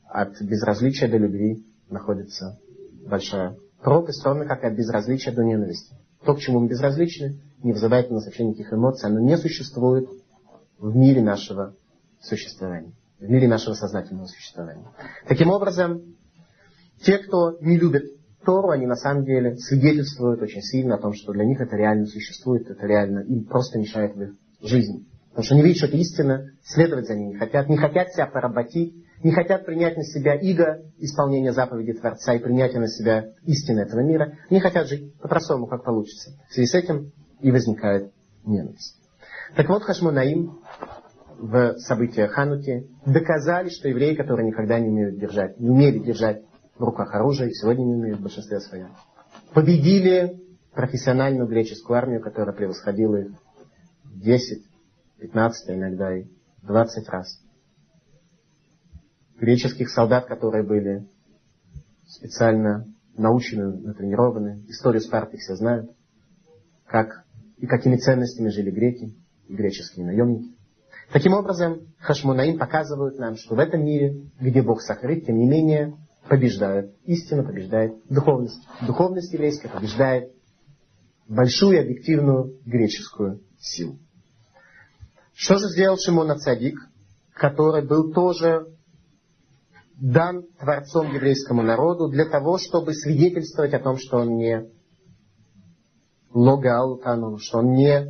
от 0.08 0.40
безразличия 0.40 1.08
до 1.08 1.18
любви 1.18 1.62
находится 1.90 2.58
большая 3.06 3.58
пропасть, 3.82 4.24
ровно 4.24 4.46
как 4.46 4.62
и 4.62 4.66
от 4.66 4.74
безразличия 4.74 5.32
до 5.32 5.44
ненависти. 5.44 5.94
То, 6.24 6.34
к 6.34 6.40
чему 6.40 6.60
мы 6.60 6.68
безразличны, 6.68 7.38
не 7.62 7.74
вызывает 7.74 8.10
у 8.10 8.14
нас 8.14 8.24
вообще 8.24 8.44
никаких 8.44 8.72
эмоций, 8.72 9.10
оно 9.10 9.20
не 9.20 9.36
существует 9.36 10.08
в 10.78 10.96
мире 10.96 11.20
нашего 11.20 11.74
существования, 12.22 12.92
в 13.20 13.28
мире 13.28 13.46
нашего 13.46 13.74
сознательного 13.74 14.26
существования. 14.26 14.90
Таким 15.28 15.50
образом, 15.50 16.16
те, 17.02 17.18
кто 17.18 17.58
не 17.60 17.76
любит 17.76 18.15
Тору, 18.46 18.70
они 18.70 18.86
на 18.86 18.94
самом 18.94 19.24
деле 19.24 19.56
свидетельствуют 19.56 20.40
очень 20.40 20.62
сильно 20.62 20.94
о 20.94 20.98
том, 20.98 21.12
что 21.12 21.32
для 21.32 21.44
них 21.44 21.60
это 21.60 21.76
реально 21.76 22.06
существует, 22.06 22.70
это 22.70 22.86
реально 22.86 23.20
им 23.20 23.44
просто 23.44 23.78
мешает 23.80 24.14
в 24.14 24.22
их 24.22 24.34
жизни. 24.62 25.04
Потому 25.30 25.44
что 25.44 25.54
они 25.56 25.64
видят, 25.64 25.78
что 25.78 25.86
это 25.88 25.96
истина, 25.96 26.50
следовать 26.62 27.08
за 27.08 27.16
ней 27.16 27.26
не 27.26 27.34
хотят, 27.34 27.68
не 27.68 27.76
хотят 27.76 28.12
себя 28.12 28.26
поработить, 28.26 28.94
не 29.24 29.32
хотят 29.32 29.66
принять 29.66 29.96
на 29.96 30.04
себя 30.04 30.34
иго 30.34 30.80
исполнения 30.98 31.52
заповеди 31.52 31.94
Творца 31.94 32.34
и 32.34 32.38
принятия 32.38 32.78
на 32.78 32.88
себя 32.88 33.26
истины 33.42 33.80
этого 33.80 34.00
мира, 34.00 34.38
не 34.48 34.60
хотят 34.60 34.86
жить 34.86 35.12
по-простому, 35.18 35.66
как 35.66 35.84
получится. 35.84 36.30
В 36.48 36.54
связи 36.54 36.68
с 36.68 36.74
этим 36.74 37.10
и 37.40 37.50
возникает 37.50 38.12
ненависть. 38.44 38.96
Так 39.56 39.68
вот, 39.68 39.82
Хашмонаим 39.82 40.60
в 41.38 41.78
событиях 41.78 42.30
Хануки 42.30 42.86
доказали, 43.04 43.70
что 43.70 43.88
евреи, 43.88 44.14
которые 44.14 44.46
никогда 44.46 44.78
не 44.78 44.88
умеют 44.88 45.18
держать, 45.18 45.58
не 45.58 45.68
умели 45.68 45.98
держать 45.98 46.42
в 46.78 46.84
руках 46.84 47.14
оружие, 47.14 47.52
сегодня 47.52 47.84
не 47.84 47.94
умеют 47.94 48.18
в 48.20 48.22
большинстве 48.22 48.60
своем, 48.60 48.90
победили 49.54 50.40
профессиональную 50.72 51.48
греческую 51.48 51.96
армию, 51.96 52.20
которая 52.20 52.54
превосходила 52.54 53.16
их 53.16 53.32
10, 54.04 54.64
15, 55.20 55.70
иногда 55.70 56.16
и 56.16 56.26
20 56.62 57.08
раз. 57.08 57.40
Греческих 59.38 59.90
солдат, 59.90 60.26
которые 60.26 60.64
были 60.64 61.06
специально 62.06 62.86
научены, 63.16 63.76
натренированы. 63.78 64.64
Историю 64.68 65.00
Спарты 65.00 65.36
все 65.38 65.56
знают. 65.56 65.90
Как 66.86 67.24
и 67.56 67.66
какими 67.66 67.96
ценностями 67.96 68.48
жили 68.48 68.70
греки 68.70 69.14
и 69.48 69.54
греческие 69.54 70.06
наемники. 70.06 70.54
Таким 71.12 71.34
образом, 71.34 71.94
Хашмунаим 71.98 72.58
показывают 72.58 73.18
нам, 73.18 73.36
что 73.36 73.54
в 73.54 73.58
этом 73.58 73.84
мире, 73.84 74.30
где 74.40 74.62
Бог 74.62 74.82
сокрыт, 74.82 75.24
тем 75.24 75.36
не 75.36 75.48
менее, 75.48 75.96
побеждает. 76.28 76.94
Истина 77.04 77.42
побеждает 77.42 77.92
духовность. 78.08 78.60
Духовность 78.86 79.32
еврейская 79.32 79.68
побеждает 79.68 80.32
большую 81.28 81.80
объективную 81.80 82.58
греческую 82.64 83.42
силу. 83.58 83.98
Что 85.34 85.58
же 85.58 85.68
сделал 85.68 85.98
Шимон 85.98 86.30
Ацадик, 86.30 86.78
который 87.34 87.86
был 87.86 88.12
тоже 88.12 88.66
дан 90.00 90.44
Творцом 90.58 91.12
еврейскому 91.12 91.62
народу 91.62 92.08
для 92.08 92.26
того, 92.26 92.58
чтобы 92.58 92.94
свидетельствовать 92.94 93.74
о 93.74 93.80
том, 93.80 93.98
что 93.98 94.18
он 94.18 94.36
не 94.36 94.70
логал 96.32 97.00
что 97.38 97.58
он 97.58 97.72
не 97.72 98.06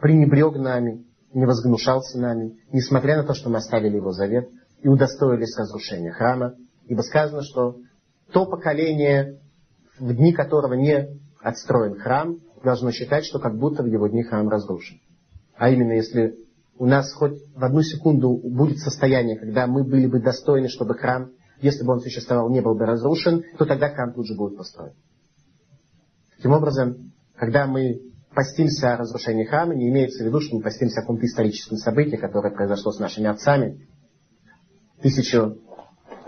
пренебрег 0.00 0.56
нами, 0.56 1.04
не 1.32 1.46
возгнушался 1.46 2.18
нами, 2.18 2.58
несмотря 2.72 3.18
на 3.18 3.24
то, 3.24 3.34
что 3.34 3.50
мы 3.50 3.58
оставили 3.58 3.96
его 3.96 4.12
завет 4.12 4.48
и 4.82 4.88
удостоились 4.88 5.56
разрушения 5.56 6.12
храма, 6.12 6.54
ибо 6.88 7.02
сказано, 7.02 7.42
что 7.42 7.76
то 8.32 8.46
поколение, 8.46 9.40
в 9.98 10.12
дни 10.14 10.32
которого 10.32 10.74
не 10.74 11.08
отстроен 11.40 11.98
храм, 11.98 12.38
должно 12.64 12.90
считать, 12.90 13.24
что 13.24 13.38
как 13.38 13.56
будто 13.56 13.82
в 13.82 13.86
его 13.86 14.08
дни 14.08 14.22
храм 14.22 14.48
разрушен. 14.48 14.98
А 15.56 15.70
именно, 15.70 15.92
если 15.92 16.36
у 16.78 16.86
нас 16.86 17.12
хоть 17.12 17.38
в 17.54 17.64
одну 17.64 17.82
секунду 17.82 18.36
будет 18.36 18.78
состояние, 18.78 19.38
когда 19.38 19.66
мы 19.66 19.84
были 19.84 20.06
бы 20.06 20.20
достойны, 20.20 20.68
чтобы 20.68 20.94
храм, 20.94 21.30
если 21.60 21.84
бы 21.84 21.92
он 21.92 22.00
существовал, 22.00 22.50
не 22.50 22.60
был 22.60 22.74
бы 22.74 22.86
разрушен, 22.86 23.42
то 23.58 23.64
тогда 23.64 23.88
храм 23.90 24.12
тут 24.12 24.26
же 24.26 24.34
будет 24.34 24.56
построен. 24.56 24.94
Таким 26.36 26.52
образом, 26.52 27.12
когда 27.34 27.66
мы 27.66 28.00
постимся 28.34 28.94
о 28.94 28.96
разрушении 28.96 29.44
храма, 29.44 29.74
не 29.74 29.88
имеется 29.88 30.22
в 30.22 30.26
виду, 30.26 30.40
что 30.40 30.56
мы 30.56 30.62
постимся 30.62 31.00
о 31.00 31.02
каком-то 31.02 31.26
историческом 31.26 31.76
событии, 31.78 32.16
которое 32.16 32.54
произошло 32.54 32.92
с 32.92 33.00
нашими 33.00 33.26
отцами 33.26 33.88
тысячу 35.02 35.58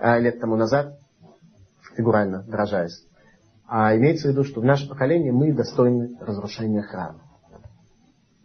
лет 0.00 0.40
тому 0.40 0.56
назад, 0.56 0.98
фигурально 1.96 2.42
выражаясь. 2.42 3.04
А 3.66 3.96
имеется 3.96 4.28
в 4.28 4.30
виду, 4.32 4.44
что 4.44 4.60
в 4.60 4.64
наше 4.64 4.88
поколение 4.88 5.32
мы 5.32 5.52
достойны 5.52 6.16
разрушения 6.20 6.82
храма. 6.82 7.22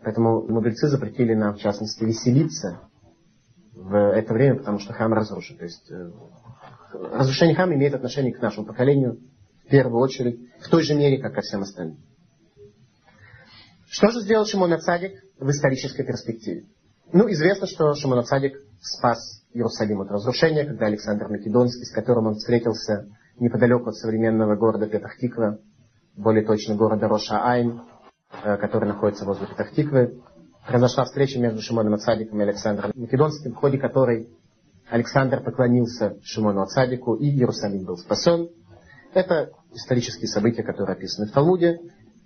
Поэтому 0.04 0.46
мудрецы 0.48 0.88
запретили 0.88 1.34
нам, 1.34 1.56
в 1.56 1.60
частности, 1.60 2.04
веселиться 2.04 2.82
в 3.74 3.96
это 3.96 4.34
время, 4.34 4.58
потому 4.58 4.80
что 4.80 4.94
храм 4.94 5.12
разрушен. 5.14 5.58
То 5.58 5.64
есть 5.64 5.90
э, 5.90 6.12
разрушение 6.94 7.56
храма 7.56 7.74
имеет 7.74 7.96
отношение 7.96 8.34
к 8.34 8.42
нашему 8.42 8.68
поколению 8.68 9.18
в 9.66 9.70
первую 9.70 10.00
очередь, 10.00 10.40
в 10.62 10.70
той 10.70 10.84
же 10.84 10.94
мере, 10.94 11.20
как 11.20 11.34
ко 11.34 11.42
всем 11.42 11.64
остальным. 11.64 11.98
Что 13.90 14.10
же 14.10 14.22
сделал 14.22 14.46
Шимон 14.46 14.74
Ацадик 14.74 15.24
в 15.40 15.50
исторической 15.50 16.06
перспективе? 16.06 16.66
Ну, 17.12 17.32
известно, 17.32 17.66
что 17.66 17.94
Шимон 17.96 18.20
Ацадик 18.20 18.58
спас 18.86 19.44
Иерусалим 19.54 20.02
от 20.02 20.12
разрушения, 20.12 20.66
когда 20.66 20.86
Александр 20.88 21.28
Македонский, 21.30 21.86
с 21.86 21.92
которым 21.92 22.28
он 22.28 22.36
встретился 22.36 23.08
неподалеку 23.40 23.90
от 23.90 23.96
современного 23.96 24.56
города 24.56 24.88
Петахтиква, 24.88 25.60
более 26.16 26.46
точно 26.46 26.76
города 26.76 27.08
Роша-Айн, 27.08 27.82
э, 28.44 28.58
который 28.58 28.88
находится 28.88 29.26
возле 29.26 29.48
Петахтиквы, 29.48 30.22
произошла 30.68 31.06
встреча 31.06 31.40
между 31.40 31.62
Шимоном 31.62 31.94
Ацадиком 31.94 32.40
и 32.40 32.44
Александром 32.44 32.92
Македонским, 32.96 33.54
в 33.54 33.56
ходе 33.56 33.78
которой 33.78 34.30
Александр 34.90 35.42
поклонился 35.44 36.18
Шимону 36.24 36.62
Ацадику, 36.62 37.16
и 37.16 37.26
Иерусалим 37.26 37.86
был 37.86 37.98
спасен. 37.98 38.50
Это 39.14 39.52
исторические 39.74 40.28
события, 40.28 40.64
которые 40.64 40.96
описаны 40.96 41.28
в 41.28 41.32
Талмуде. 41.32 41.80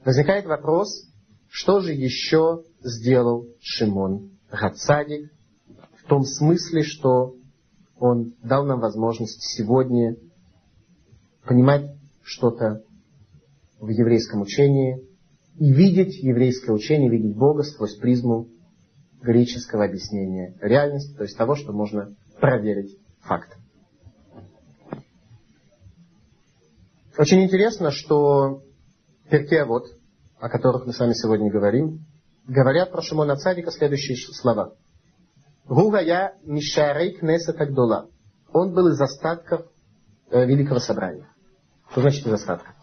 Возникает 0.03 0.45
вопрос, 0.45 1.07
что 1.47 1.79
же 1.79 1.93
еще 1.93 2.63
сделал 2.81 3.45
Шимон 3.61 4.31
Ацадик 4.49 5.31
в 6.09 6.11
том 6.11 6.23
смысле, 6.23 6.81
что 6.81 7.35
он 7.99 8.33
дал 8.41 8.65
нам 8.65 8.79
возможность 8.79 9.43
сегодня 9.43 10.15
понимать 11.45 11.85
что-то 12.23 12.81
в 13.79 13.89
еврейском 13.89 14.41
учении 14.41 15.07
и 15.59 15.71
видеть 15.71 16.17
еврейское 16.23 16.71
учение, 16.71 17.11
видеть 17.11 17.37
Бога 17.37 17.61
сквозь 17.61 17.95
призму 17.95 18.47
греческого 19.21 19.85
объяснения 19.85 20.55
реальности, 20.61 21.15
то 21.15 21.21
есть 21.25 21.37
того, 21.37 21.53
что 21.53 21.73
можно 21.73 22.15
проверить 22.41 22.97
факт. 23.21 23.55
Очень 27.19 27.43
интересно, 27.43 27.91
что 27.91 28.63
Перке 29.29 29.63
вот, 29.63 29.83
о 30.39 30.49
которых 30.49 30.87
мы 30.87 30.93
с 30.93 30.99
вами 30.99 31.13
сегодня 31.13 31.51
говорим, 31.51 32.03
говорят 32.47 32.91
про 32.91 33.03
Шимона 33.03 33.35
Царика 33.35 33.69
следующие 33.69 34.17
слова. 34.17 34.73
Гугая 35.69 36.33
Мишарей 36.43 37.15
Кнеса 37.15 37.53
Тагдула. 37.53 38.09
Он 38.51 38.73
был 38.73 38.87
из 38.87 38.99
остатков 38.99 39.67
э, 40.31 40.45
Великого 40.45 40.79
Собрания. 40.79 41.29
Что 41.91 42.01
значит 42.01 42.25
из 42.25 42.33
остатков? 42.33 42.73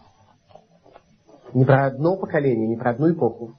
Ни 1.53 1.65
про 1.65 1.87
одно 1.87 2.17
поколение, 2.17 2.67
ни 2.67 2.79
про 2.79 2.91
одну 2.91 3.11
эпоху 3.11 3.57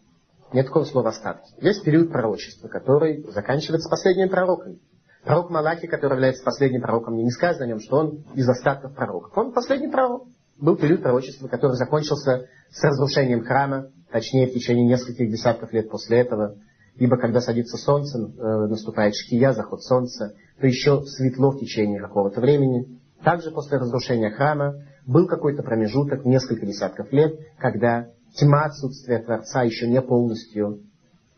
нет 0.53 0.67
такого 0.67 0.85
слова 0.85 1.11
остатки. 1.11 1.53
Есть 1.61 1.85
период 1.85 2.11
пророчества, 2.11 2.69
который 2.69 3.23
заканчивается 3.31 3.91
последним 3.91 4.31
пророком. 4.31 4.79
Пророк 5.25 5.51
Малахи, 5.51 5.87
который 5.87 6.15
является 6.15 6.43
последним 6.43 6.81
пророком, 6.81 7.15
мне 7.15 7.25
не 7.25 7.31
сказано 7.31 7.67
о 7.67 7.69
нем, 7.69 7.81
что 7.81 7.99
он 7.99 8.25
из 8.35 8.49
остатков 8.49 8.95
пророков. 8.95 9.37
Он 9.37 9.53
последний 9.53 9.89
пророк. 9.89 10.27
Был 10.57 10.77
период 10.77 11.03
пророчества, 11.03 11.49
который 11.49 11.77
закончился 11.77 12.47
с 12.71 12.83
разрушением 12.83 13.45
храма, 13.45 13.91
точнее 14.11 14.47
в 14.47 14.55
течение 14.55 14.87
нескольких 14.87 15.31
десятков 15.31 15.73
лет 15.73 15.91
после 15.91 16.21
этого. 16.21 16.57
Ибо 16.99 17.17
когда 17.17 17.41
садится 17.41 17.77
солнце, 17.77 18.19
э, 18.19 18.67
наступает 18.67 19.15
шкия, 19.15 19.53
заход 19.53 19.83
солнца, 19.83 20.35
то 20.61 20.67
еще 20.67 21.03
светло 21.03 21.53
в 21.53 21.61
течение 21.61 22.01
какого-то 22.01 22.41
времени. 22.41 22.99
Также 23.23 23.51
после 23.53 23.79
разрушения 23.79 24.31
храма 24.31 24.83
был 25.07 25.27
какой-то 25.27 25.63
промежуток, 25.63 26.25
несколько 26.25 26.67
десятков 26.67 27.13
лет, 27.13 27.39
когда 27.59 28.09
тьма 28.35 28.65
отсутствия 28.65 29.21
Творца 29.21 29.63
еще 29.63 29.89
не 29.89 30.03
полностью 30.03 30.81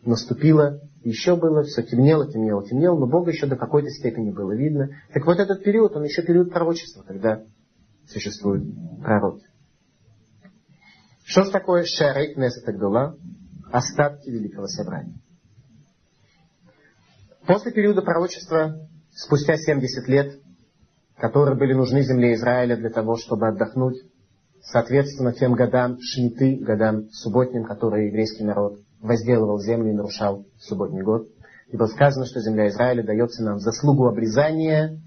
наступила, 0.03 0.81
еще 1.03 1.35
было, 1.35 1.63
все 1.63 1.83
темнело, 1.83 2.29
темнело, 2.31 2.65
темнело, 2.67 2.97
но 2.99 3.07
Бога 3.07 3.31
еще 3.31 3.45
до 3.45 3.55
какой-то 3.55 3.89
степени 3.89 4.31
было 4.31 4.53
видно. 4.53 4.89
Так 5.13 5.25
вот 5.25 5.37
этот 5.37 5.63
период, 5.63 5.95
он 5.95 6.03
еще 6.03 6.23
период 6.23 6.51
пророчества, 6.51 7.03
когда 7.03 7.43
существуют 8.07 8.65
пророки. 9.01 9.45
Что 11.23 11.43
же 11.43 11.51
такое 11.51 11.85
Шарей 11.85 12.33
Кнесет 12.33 12.67
Агдула? 12.67 13.15
Остатки 13.71 14.29
Великого 14.29 14.67
Собрания. 14.67 15.21
После 17.47 17.71
периода 17.71 18.01
пророчества, 18.01 18.75
спустя 19.13 19.57
70 19.57 20.07
лет, 20.07 20.39
которые 21.17 21.57
были 21.57 21.73
нужны 21.73 22.01
земле 22.01 22.33
Израиля 22.35 22.77
для 22.77 22.89
того, 22.89 23.17
чтобы 23.17 23.47
отдохнуть, 23.47 23.97
соответственно 24.61 25.33
тем 25.33 25.53
годам 25.53 25.97
шмиты, 25.99 26.57
годам 26.57 27.09
субботним, 27.11 27.63
которые 27.63 28.07
еврейский 28.07 28.43
народ 28.43 28.79
возделывал 29.01 29.59
землю 29.59 29.91
и 29.91 29.95
нарушал 29.95 30.45
субботний 30.59 31.01
год. 31.01 31.27
Ибо 31.69 31.85
сказано, 31.85 32.25
что 32.25 32.41
земля 32.41 32.67
Израиля 32.67 33.03
дается 33.03 33.43
нам 33.43 33.59
заслугу 33.59 34.07
обрезания 34.07 34.99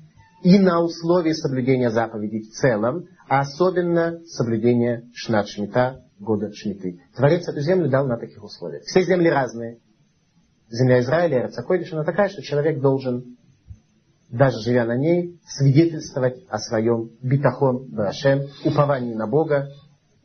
и 0.42 0.58
на 0.58 0.80
условии 0.82 1.32
соблюдения 1.32 1.90
заповедей 1.90 2.42
в 2.42 2.50
целом, 2.50 3.06
а 3.28 3.40
особенно 3.40 4.18
соблюдения 4.26 5.04
шнат 5.14 5.48
шмита, 5.48 6.02
года 6.18 6.52
шмиты. 6.52 7.00
Творец 7.14 7.48
эту 7.48 7.60
землю 7.60 7.88
дал 7.88 8.06
на 8.06 8.16
таких 8.16 8.42
условиях. 8.42 8.82
Все 8.84 9.02
земли 9.02 9.28
разные. 9.28 9.78
Земля 10.74 10.98
Израиля, 11.02 11.42
Эрцакойдиш, 11.44 11.92
она 11.92 12.02
такая, 12.02 12.28
что 12.28 12.42
человек 12.42 12.80
должен 12.80 13.36
даже 14.28 14.58
живя 14.58 14.84
на 14.84 14.96
ней, 14.96 15.38
свидетельствовать 15.46 16.44
о 16.48 16.58
своем 16.58 17.10
битахон 17.22 17.86
Барашем, 17.90 18.48
уповании 18.64 19.14
на 19.14 19.28
Бога, 19.28 19.68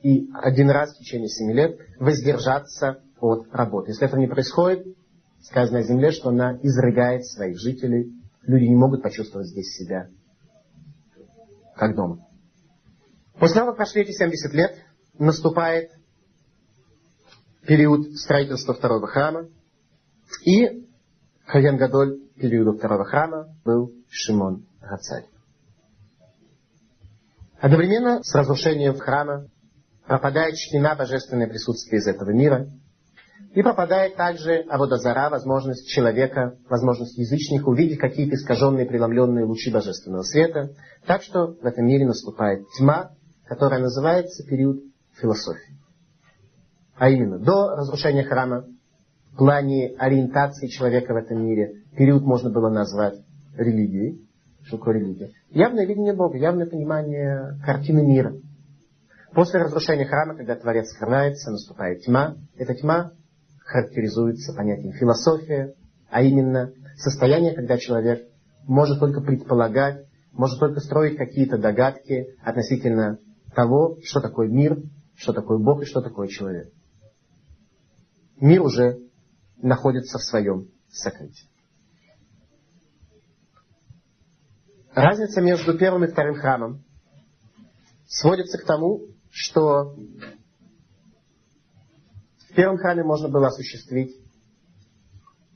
и 0.02 0.28
один 0.34 0.72
раз 0.72 0.96
в 0.96 0.98
течение 0.98 1.30
семи 1.30 1.54
лет 1.54 1.78
воздержаться 2.00 3.04
от 3.20 3.46
работы. 3.52 3.92
Если 3.92 4.08
этого 4.08 4.20
не 4.20 4.26
происходит, 4.26 4.88
сказано 5.44 5.80
о 5.80 5.84
земле, 5.84 6.10
что 6.10 6.30
она 6.30 6.58
изрыгает 6.64 7.28
своих 7.28 7.60
жителей. 7.60 8.12
Люди 8.42 8.64
не 8.64 8.76
могут 8.76 9.04
почувствовать 9.04 9.50
здесь 9.50 9.76
себя 9.76 10.10
как 11.76 11.96
дома. 11.96 12.26
После 13.40 13.56
того, 13.56 13.68
как 13.68 13.78
прошли 13.78 14.02
эти 14.02 14.14
70 14.14 14.54
лет, 14.54 14.76
наступает 15.20 15.92
период 17.68 18.16
строительства 18.16 18.74
второго 18.74 19.06
храма, 19.06 19.48
и 20.46 20.88
Хаген 21.46 21.78
Гадоль 21.78 22.20
периода 22.36 22.78
второго 22.78 23.06
храма 23.06 23.56
был 23.66 23.92
Шимон 24.10 24.66
Гацарь. 24.82 25.26
Одновременно 27.60 28.24
с 28.24 28.34
разрушением 28.34 28.98
храма 28.98 29.48
пропадает 30.06 30.58
шкина 30.58 30.96
божественное 30.96 31.48
присутствие 31.48 32.00
из 32.00 32.08
этого 32.08 32.32
мира, 32.32 32.68
и 33.54 33.64
пропадает 33.64 34.16
также 34.16 34.66
Аводазара, 34.70 35.30
возможность 35.30 35.88
человека, 35.90 36.58
возможность 36.70 37.18
язычника 37.18 37.68
увидеть 37.68 38.00
какие-то 38.00 38.36
искаженные, 38.36 38.86
преломленные 38.86 39.46
лучи 39.46 39.72
божественного 39.72 40.24
света. 40.24 40.72
Так 41.06 41.24
что 41.24 41.54
в 41.54 41.66
этом 41.66 41.86
мире 41.86 42.06
наступает 42.06 42.64
тьма, 42.78 43.12
которая 43.46 43.80
называется 43.80 44.46
период 44.46 44.82
философии. 45.20 45.78
А 46.96 47.10
именно, 47.10 47.40
до 47.40 47.76
разрушения 47.76 48.24
храма, 48.24 48.66
в 49.34 49.38
плане 49.38 49.96
ориентации 49.98 50.68
человека 50.68 51.14
в 51.14 51.18
этом 51.18 51.46
мире, 51.46 51.84
период 51.96 52.24
можно 52.24 52.50
было 52.50 52.70
назвать 52.70 53.16
религией. 53.56 54.26
Что 54.64 54.78
такое 54.78 54.96
религия? 54.96 55.32
Явное 55.52 55.86
видение 55.86 56.14
Бога, 56.14 56.38
явное 56.38 56.66
понимание 56.66 57.58
картины 57.66 58.06
мира. 58.06 58.36
После 59.34 59.60
разрушения 59.62 60.06
храма, 60.06 60.36
когда 60.36 60.56
Творец 60.56 60.90
скрывается, 60.90 61.52
наступает 61.52 62.02
тьма. 62.02 62.36
Эта 62.58 62.74
тьма 62.74 63.12
характеризуется 63.60 64.54
понятием 64.54 64.94
философия, 64.94 65.76
а 66.10 66.24
именно 66.24 66.72
состояние, 66.98 67.54
когда 67.54 67.78
человек 67.78 68.28
может 68.68 69.00
только 69.00 69.22
предполагать, 69.22 70.06
может 70.32 70.60
только 70.60 70.80
строить 70.80 71.18
какие-то 71.18 71.58
догадки 71.58 72.36
относительно 72.44 73.20
того, 73.56 73.98
что 74.04 74.22
такое 74.22 74.48
мир, 74.48 74.82
что 75.16 75.34
такое 75.34 75.58
Бог 75.58 75.82
и 75.82 75.86
что 75.86 76.02
такое 76.02 76.28
человек. 76.28 76.72
Мир 78.40 78.62
уже 78.62 79.00
находится 79.62 80.18
в 80.18 80.24
своем 80.24 80.70
сокрытии. 80.90 81.48
Разница 84.94 85.42
между 85.42 85.78
первым 85.78 86.06
и 86.06 86.08
вторым 86.08 86.36
храмом 86.36 86.84
сводится 88.08 88.58
к 88.58 88.66
тому, 88.66 89.02
что 89.30 89.96
в 92.50 92.56
первом 92.56 92.78
храме 92.78 93.04
можно 93.04 93.30
было 93.30 93.48
осуществить 93.48 94.16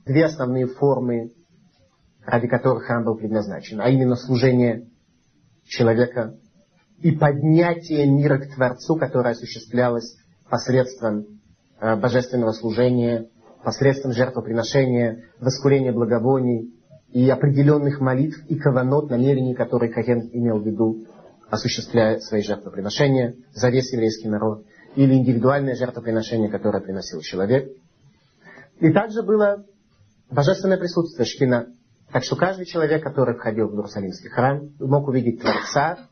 две 0.06 0.26
основные 0.26 0.68
формы, 0.68 1.32
ради 2.26 2.48
которых 2.48 2.86
храм 2.86 3.04
был 3.04 3.18
предназначен, 3.18 3.82
а 3.82 3.90
именно 3.90 4.16
служение 4.16 4.90
человека 5.66 6.38
и 7.00 7.12
поднятие 7.12 8.10
мира 8.10 8.38
к 8.38 8.54
Творцу, 8.54 8.96
которое 8.96 9.32
осуществлялось 9.32 10.16
посредством 10.50 11.42
э, 11.80 11.96
божественного 11.96 12.52
служения, 12.52 13.30
посредством 13.64 14.12
жертвоприношения, 14.12 15.24
воскурения 15.40 15.94
благовоний 15.94 16.74
и 17.12 17.30
определенных 17.30 18.00
молитв 18.02 18.38
и 18.48 18.56
каванот, 18.56 19.10
намерений, 19.10 19.56
которые 19.56 19.92
Каген 19.92 20.30
имел 20.34 20.60
в 20.60 20.66
виду, 20.66 21.06
осуществляя 21.50 22.20
свои 22.20 22.42
жертвоприношения 22.42 23.36
за 23.54 23.70
весь 23.70 23.92
еврейский 23.94 24.28
народ, 24.28 24.66
или 24.96 25.14
индивидуальное 25.14 25.76
жертвоприношение, 25.76 26.50
которое 26.50 26.82
приносил 26.82 27.22
человек. 27.22 27.72
И 28.80 28.92
также 28.92 29.24
было 29.24 29.64
божественное 30.30 30.78
присутствие 30.78 31.26
Шкина. 31.26 31.68
Так 32.12 32.24
что 32.24 32.36
каждый 32.36 32.66
человек, 32.66 33.04
который 33.04 33.36
входил 33.36 33.70
в 33.70 33.74
Иерусалимский 33.74 34.30
храм, 34.30 34.70
мог 34.80 35.08
увидеть 35.08 35.42
Творца, 35.42 36.10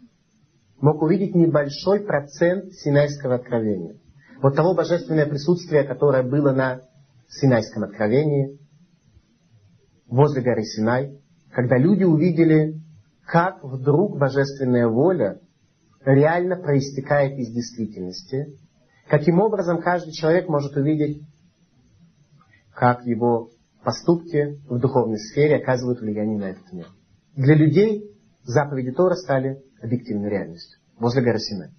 мог 0.79 1.01
увидеть 1.01 1.35
небольшой 1.35 2.01
процент 2.01 2.73
Синайского 2.73 3.35
откровения. 3.35 3.97
Вот 4.41 4.55
того 4.55 4.73
божественное 4.73 5.27
присутствие, 5.27 5.83
которое 5.83 6.23
было 6.23 6.51
на 6.51 6.81
Синайском 7.31 7.83
откровении, 7.83 8.59
возле 10.07 10.41
горы 10.41 10.63
Синай, 10.63 11.17
когда 11.51 11.77
люди 11.77 12.03
увидели, 12.03 12.81
как 13.25 13.63
вдруг 13.63 14.17
божественная 14.17 14.87
воля 14.87 15.39
реально 16.03 16.57
проистекает 16.57 17.37
из 17.37 17.53
действительности, 17.53 18.57
каким 19.07 19.39
образом 19.39 19.81
каждый 19.81 20.11
человек 20.11 20.49
может 20.49 20.75
увидеть, 20.75 21.23
как 22.73 23.05
его 23.05 23.49
поступки 23.83 24.59
в 24.67 24.79
духовной 24.79 25.17
сфере 25.17 25.55
оказывают 25.55 26.01
влияние 26.01 26.37
на 26.37 26.49
этот 26.49 26.71
мир. 26.73 26.87
Для 27.35 27.55
людей 27.55 28.11
заповеди 28.43 28.91
Тора 28.91 29.15
стали 29.15 29.61
объективной 29.81 30.29
реальностью 30.29 30.79
возле 30.99 31.21
горы 31.21 31.39
Синай. 31.39 31.69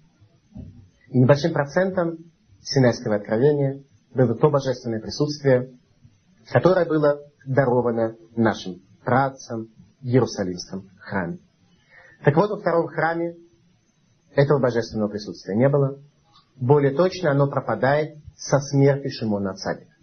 И 1.09 1.19
небольшим 1.19 1.53
процентом 1.53 2.17
Синайского 2.61 3.17
откровения 3.17 3.83
было 4.13 4.35
то 4.35 4.49
божественное 4.49 4.99
присутствие, 4.99 5.71
которое 6.51 6.85
было 6.85 7.21
даровано 7.45 8.15
нашим 8.35 8.81
працам 9.03 9.67
в 10.01 10.05
Иерусалимском 10.05 10.89
храме. 10.99 11.39
Так 12.23 12.35
вот, 12.35 12.49
во 12.51 12.57
втором 12.57 12.87
храме 12.87 13.35
этого 14.35 14.59
божественного 14.59 15.09
присутствия 15.09 15.55
не 15.55 15.69
было. 15.69 15.99
Более 16.55 16.95
точно, 16.95 17.31
оно 17.31 17.49
пропадает 17.49 18.17
со 18.37 18.59
смерти 18.59 19.09
Шимона 19.09 19.55
Цадика. 19.55 19.93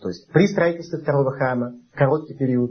То 0.00 0.08
есть 0.08 0.30
при 0.32 0.46
строительстве 0.46 1.00
второго 1.00 1.32
храма, 1.32 1.74
короткий 1.92 2.34
период 2.34 2.70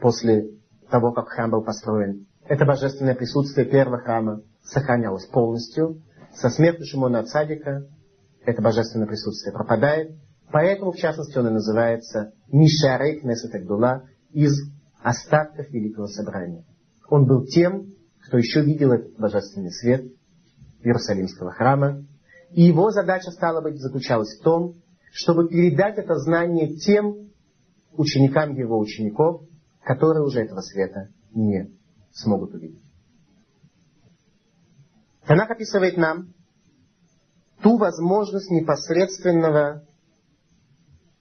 после 0.00 0.50
того, 0.90 1.12
как 1.12 1.28
храм 1.28 1.50
был 1.50 1.62
построен, 1.62 2.26
это 2.46 2.64
божественное 2.64 3.14
присутствие 3.14 3.66
первого 3.66 3.98
храма 3.98 4.42
сохранялось 4.62 5.26
полностью. 5.26 6.02
Со 6.34 6.50
смертью 6.50 6.84
Шимона 6.86 7.24
Цадика 7.24 7.86
это 8.44 8.62
божественное 8.62 9.06
присутствие 9.06 9.52
пропадает. 9.52 10.16
Поэтому, 10.52 10.92
в 10.92 10.96
частности, 10.96 11.36
он 11.38 11.48
и 11.48 11.50
называется 11.50 12.32
Мишарей 12.52 13.20
Кнесет 13.20 13.54
из 14.30 14.52
остатков 15.02 15.70
Великого 15.70 16.06
Собрания. 16.06 16.64
Он 17.08 17.26
был 17.26 17.44
тем, 17.46 17.94
кто 18.26 18.38
еще 18.38 18.62
видел 18.62 18.92
этот 18.92 19.18
божественный 19.18 19.70
свет 19.70 20.04
Иерусалимского 20.82 21.50
храма. 21.50 22.04
И 22.50 22.62
его 22.62 22.90
задача, 22.90 23.30
стала 23.30 23.60
быть, 23.60 23.80
заключалась 23.80 24.38
в 24.38 24.42
том, 24.42 24.74
чтобы 25.12 25.48
передать 25.48 25.98
это 25.98 26.16
знание 26.16 26.76
тем 26.76 27.30
ученикам 27.92 28.54
его 28.54 28.78
учеников, 28.78 29.42
которые 29.82 30.24
уже 30.24 30.40
этого 30.40 30.60
света 30.60 31.08
не 31.32 31.70
смогут 32.12 32.54
увидеть. 32.54 32.82
Танах 35.26 35.50
описывает 35.50 35.96
нам 35.96 36.34
ту 37.62 37.78
возможность 37.78 38.50
непосредственного 38.50 39.84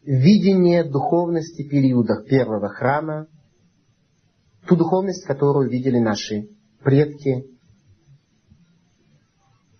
видения 0.03 0.83
духовности 0.83 1.67
периода 1.67 2.21
первого 2.23 2.69
храма, 2.69 3.27
ту 4.67 4.75
духовность, 4.75 5.25
которую 5.25 5.69
видели 5.69 5.99
наши 5.99 6.49
предки, 6.83 7.45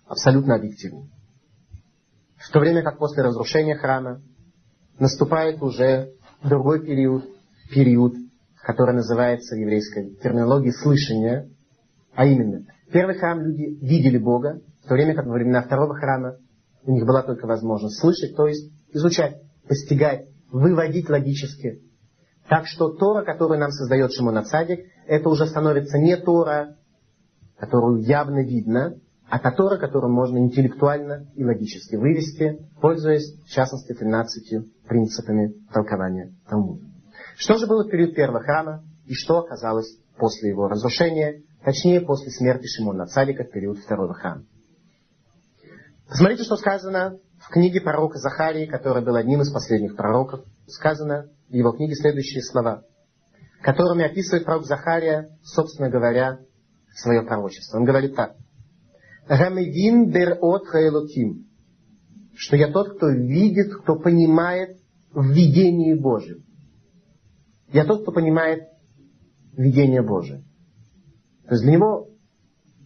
абсолютно 0.06 0.54
объективно. 0.54 1.08
В 2.36 2.50
то 2.50 2.60
время 2.60 2.82
как 2.82 2.98
после 2.98 3.22
разрушения 3.22 3.76
храма 3.76 4.22
наступает 4.98 5.62
уже 5.62 6.12
другой 6.42 6.84
период, 6.84 7.24
период 7.70 8.14
которая 8.64 8.96
называется 8.96 9.54
в 9.54 9.58
еврейской 9.58 10.14
терминологии 10.22 10.70
слышание, 10.70 11.50
а 12.14 12.24
именно, 12.24 12.64
первый 12.90 13.16
храм 13.16 13.40
люди 13.40 13.78
видели 13.84 14.16
Бога, 14.16 14.60
в 14.82 14.88
то 14.88 14.94
время 14.94 15.14
как 15.14 15.26
во 15.26 15.34
времена 15.34 15.62
второго 15.62 15.94
храма 15.94 16.36
у 16.86 16.92
них 16.92 17.04
была 17.04 17.22
только 17.22 17.46
возможность 17.46 17.98
слышать, 17.98 18.36
то 18.36 18.46
есть 18.46 18.72
изучать, 18.92 19.40
постигать, 19.66 20.28
выводить 20.50 21.08
логически. 21.08 21.82
Так 22.48 22.66
что 22.66 22.90
Тора, 22.90 23.24
которую 23.24 23.58
нам 23.58 23.70
создает 23.70 24.12
Шимон 24.12 24.36
Ацадик, 24.36 24.80
это 25.06 25.28
уже 25.28 25.46
становится 25.46 25.98
не 25.98 26.16
Тора, 26.16 26.76
которую 27.56 28.02
явно 28.02 28.44
видно, 28.44 28.96
а 29.28 29.38
та 29.38 29.50
Тора, 29.50 29.78
которую 29.78 30.12
можно 30.12 30.38
интеллектуально 30.38 31.26
и 31.34 31.44
логически 31.44 31.96
вывести, 31.96 32.58
пользуясь, 32.80 33.34
в 33.44 33.48
частности, 33.48 33.94
13 33.94 34.86
принципами 34.86 35.54
толкования 35.72 36.34
Талмуда. 36.48 36.84
Что 37.36 37.56
же 37.56 37.66
было 37.66 37.84
в 37.84 37.90
период 37.90 38.14
первого 38.14 38.40
храма 38.40 38.84
и 39.06 39.14
что 39.14 39.38
оказалось 39.38 39.98
после 40.18 40.50
его 40.50 40.68
разрушения, 40.68 41.42
точнее 41.64 42.02
после 42.02 42.30
смерти 42.30 42.66
Шимона 42.66 43.06
Цадика 43.06 43.44
в 43.44 43.50
период 43.50 43.78
второго 43.78 44.12
храма. 44.14 44.44
Посмотрите, 46.08 46.44
что 46.44 46.56
сказано 46.56 47.18
в 47.38 47.48
книге 47.48 47.80
пророка 47.80 48.18
Захарии, 48.18 48.66
который 48.66 49.04
был 49.04 49.16
одним 49.16 49.40
из 49.40 49.50
последних 49.50 49.96
пророков. 49.96 50.44
Сказано 50.66 51.30
в 51.48 51.52
его 51.52 51.72
книге 51.72 51.94
следующие 51.94 52.42
слова, 52.42 52.84
которыми 53.62 54.04
описывает 54.04 54.44
пророк 54.44 54.64
Захария, 54.64 55.30
собственно 55.42 55.88
говоря, 55.88 56.40
свое 56.94 57.22
пророчество. 57.22 57.78
Он 57.78 57.84
говорит 57.84 58.14
так. 58.14 58.36
Рамевин 59.26 60.10
бер 60.10 60.38
от 60.40 60.66
хаэлоким. 60.66 61.46
Что 62.36 62.56
я 62.56 62.70
тот, 62.70 62.96
кто 62.96 63.08
видит, 63.08 63.74
кто 63.82 63.96
понимает 63.96 64.78
в 65.12 65.30
видении 65.30 65.94
Божьем. 65.94 66.44
Я 67.68 67.84
тот, 67.84 68.02
кто 68.02 68.12
понимает 68.12 68.64
видение 69.56 70.02
Божие. 70.02 70.44
То 71.46 71.52
есть 71.52 71.62
для 71.62 71.72
него 71.72 72.08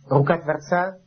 рука 0.09 0.39
Творца 0.39 0.99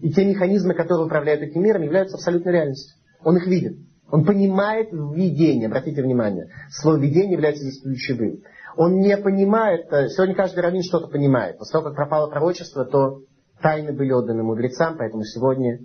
и 0.00 0.10
те 0.12 0.24
механизмы, 0.24 0.74
которые 0.74 1.06
управляют 1.06 1.42
этим 1.42 1.62
миром, 1.62 1.82
являются 1.82 2.16
абсолютной 2.16 2.52
реальностью. 2.52 2.96
Он 3.24 3.36
их 3.36 3.46
видит. 3.46 3.78
Он 4.10 4.24
понимает 4.24 4.88
видение. 4.92 5.66
Обратите 5.66 6.02
внимание. 6.02 6.48
Слово 6.70 6.96
видение 6.96 7.32
является 7.32 7.64
здесь 7.64 7.82
ключевым. 7.82 8.42
Он 8.76 8.98
не 9.00 9.16
понимает, 9.16 9.90
э, 9.90 10.08
сегодня 10.08 10.34
каждый 10.34 10.60
раввин 10.60 10.82
что-то 10.82 11.08
понимает. 11.08 11.58
После 11.58 11.72
того, 11.72 11.84
как 11.86 11.96
пропало 11.96 12.28
пророчество, 12.28 12.84
то 12.84 13.22
тайны 13.60 13.92
были 13.92 14.12
отданы 14.12 14.42
мудрецам, 14.42 14.96
поэтому 14.98 15.24
сегодня 15.24 15.80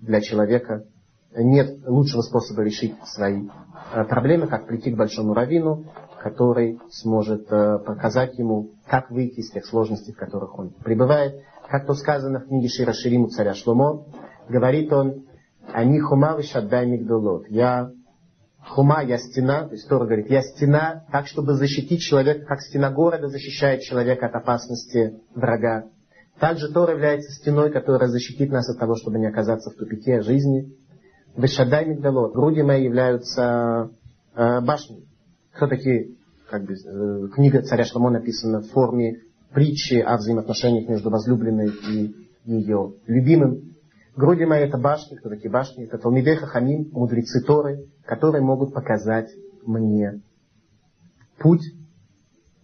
для 0.00 0.20
человека 0.20 0.84
нет 1.34 1.78
лучшего 1.86 2.20
способа 2.20 2.62
решить 2.62 2.94
свои 3.06 3.48
э, 3.94 4.04
проблемы, 4.04 4.46
как 4.46 4.66
прийти 4.66 4.92
к 4.92 4.96
большому 4.96 5.32
раввину 5.32 5.86
который 6.24 6.80
сможет 6.90 7.52
э, 7.52 7.78
показать 7.84 8.38
ему, 8.38 8.70
как 8.86 9.10
выйти 9.10 9.40
из 9.40 9.50
тех 9.50 9.66
сложностей, 9.66 10.14
в 10.14 10.16
которых 10.16 10.58
он 10.58 10.70
пребывает. 10.70 11.34
Как 11.74 11.86
то 11.86 11.94
сказано 11.94 12.38
в 12.38 12.46
книге 12.46 12.68
Шира 12.68 12.92
Шириму 12.92 13.30
царя 13.30 13.52
Шломо, 13.52 14.06
говорит 14.48 14.92
он, 14.92 15.24
они 15.72 15.98
хума 15.98 16.36
вышаддай 16.36 16.86
мигдолот. 16.86 17.48
Я 17.48 17.90
хума, 18.64 19.02
я 19.02 19.18
стена, 19.18 19.66
то 19.66 19.72
есть 19.72 19.88
Тора 19.88 20.04
говорит, 20.04 20.30
я 20.30 20.42
стена, 20.42 21.04
так, 21.10 21.26
чтобы 21.26 21.54
защитить 21.54 22.00
человека, 22.00 22.46
как 22.46 22.60
стена 22.60 22.92
города 22.92 23.26
защищает 23.26 23.80
человека 23.80 24.26
от 24.26 24.36
опасности 24.36 25.18
врага. 25.34 25.86
Также 26.38 26.72
Тора 26.72 26.92
является 26.92 27.32
стеной, 27.32 27.72
которая 27.72 28.08
защитит 28.08 28.52
нас 28.52 28.70
от 28.70 28.78
того, 28.78 28.94
чтобы 28.94 29.18
не 29.18 29.26
оказаться 29.26 29.70
в 29.70 29.74
тупике 29.74 30.22
жизни. 30.22 30.72
Вышадай 31.34 31.86
мигдалот. 31.86 32.34
Груди 32.34 32.62
мои 32.62 32.84
являются 32.84 33.90
э, 34.36 34.60
башней. 34.60 35.08
Кто 35.54 35.66
такие, 35.66 36.10
как 36.48 36.62
бы, 36.66 36.74
э, 36.74 37.28
книга 37.34 37.62
царя 37.62 37.82
Шламо 37.82 38.10
написана 38.10 38.60
в 38.60 38.68
форме 38.68 39.22
притчи 39.54 40.00
о 40.00 40.16
взаимоотношениях 40.16 40.88
между 40.88 41.10
возлюбленной 41.10 41.70
и 41.70 42.14
ее 42.44 42.94
любимым. 43.06 43.76
Груди 44.16 44.44
мои 44.44 44.64
это 44.64 44.78
башни, 44.78 45.16
кто 45.16 45.28
такие 45.28 45.50
башни? 45.50 45.84
Это 45.84 45.98
Талмидей 45.98 46.36
Хахамим, 46.36 46.90
мудрецы 46.92 47.40
Торы, 47.40 47.86
которые 48.04 48.42
могут 48.42 48.74
показать 48.74 49.30
мне 49.64 50.20
путь, 51.38 51.62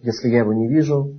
если 0.00 0.28
я 0.28 0.40
его 0.40 0.52
не 0.52 0.68
вижу, 0.68 1.18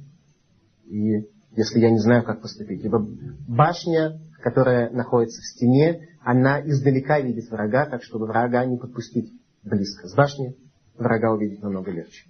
и 0.86 1.28
если 1.56 1.80
я 1.80 1.90
не 1.90 2.00
знаю, 2.00 2.24
как 2.24 2.42
поступить. 2.42 2.84
Либо 2.84 3.06
башня, 3.48 4.20
которая 4.42 4.90
находится 4.92 5.42
в 5.42 5.46
стене, 5.46 6.08
она 6.22 6.62
издалека 6.62 7.20
видит 7.20 7.50
врага, 7.50 7.86
так 7.86 8.04
чтобы 8.04 8.26
врага 8.26 8.64
не 8.66 8.78
подпустить 8.78 9.32
близко. 9.64 10.08
С 10.08 10.16
башни 10.16 10.56
врага 10.98 11.34
увидеть 11.34 11.62
намного 11.62 11.92
легче. 11.92 12.26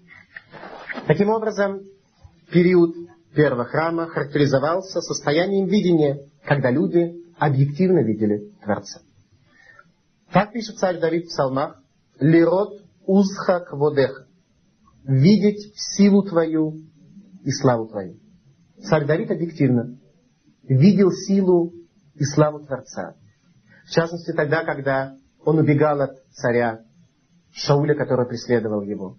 Таким 1.08 1.30
образом, 1.30 1.82
период 2.52 2.96
первого 3.34 3.66
храма 3.66 4.08
характеризовался 4.08 5.02
состоянием 5.02 5.68
видения, 5.68 6.28
когда 6.44 6.70
люди 6.72 7.16
объективно 7.38 8.04
видели 8.04 8.52
Творца. 8.64 9.02
Так 10.32 10.54
пишет 10.54 10.78
царь 10.78 11.00
Давид 11.00 11.26
в 11.26 11.28
псалмах, 11.30 11.82
«Лирот 12.20 12.82
узха 13.06 13.60
кводеха»– 13.62 14.28
«видеть 15.04 15.74
силу 15.76 16.24
твою 16.24 16.76
и 17.44 17.52
славу 17.52 17.88
твою». 17.88 18.18
Царь 18.84 19.06
Давид 19.06 19.32
объективно 19.32 19.98
видел 20.64 21.12
силу 21.12 21.74
и 22.16 22.24
славу 22.24 22.60
Творца. 22.66 23.16
В 23.86 23.92
частности, 23.92 24.32
тогда, 24.32 24.64
когда 24.64 25.16
он 25.44 25.60
убегал 25.60 26.02
от 26.02 26.12
царя 26.32 26.82
Шауля, 27.52 27.96
который 27.96 28.28
преследовал 28.28 28.82
его. 28.82 29.18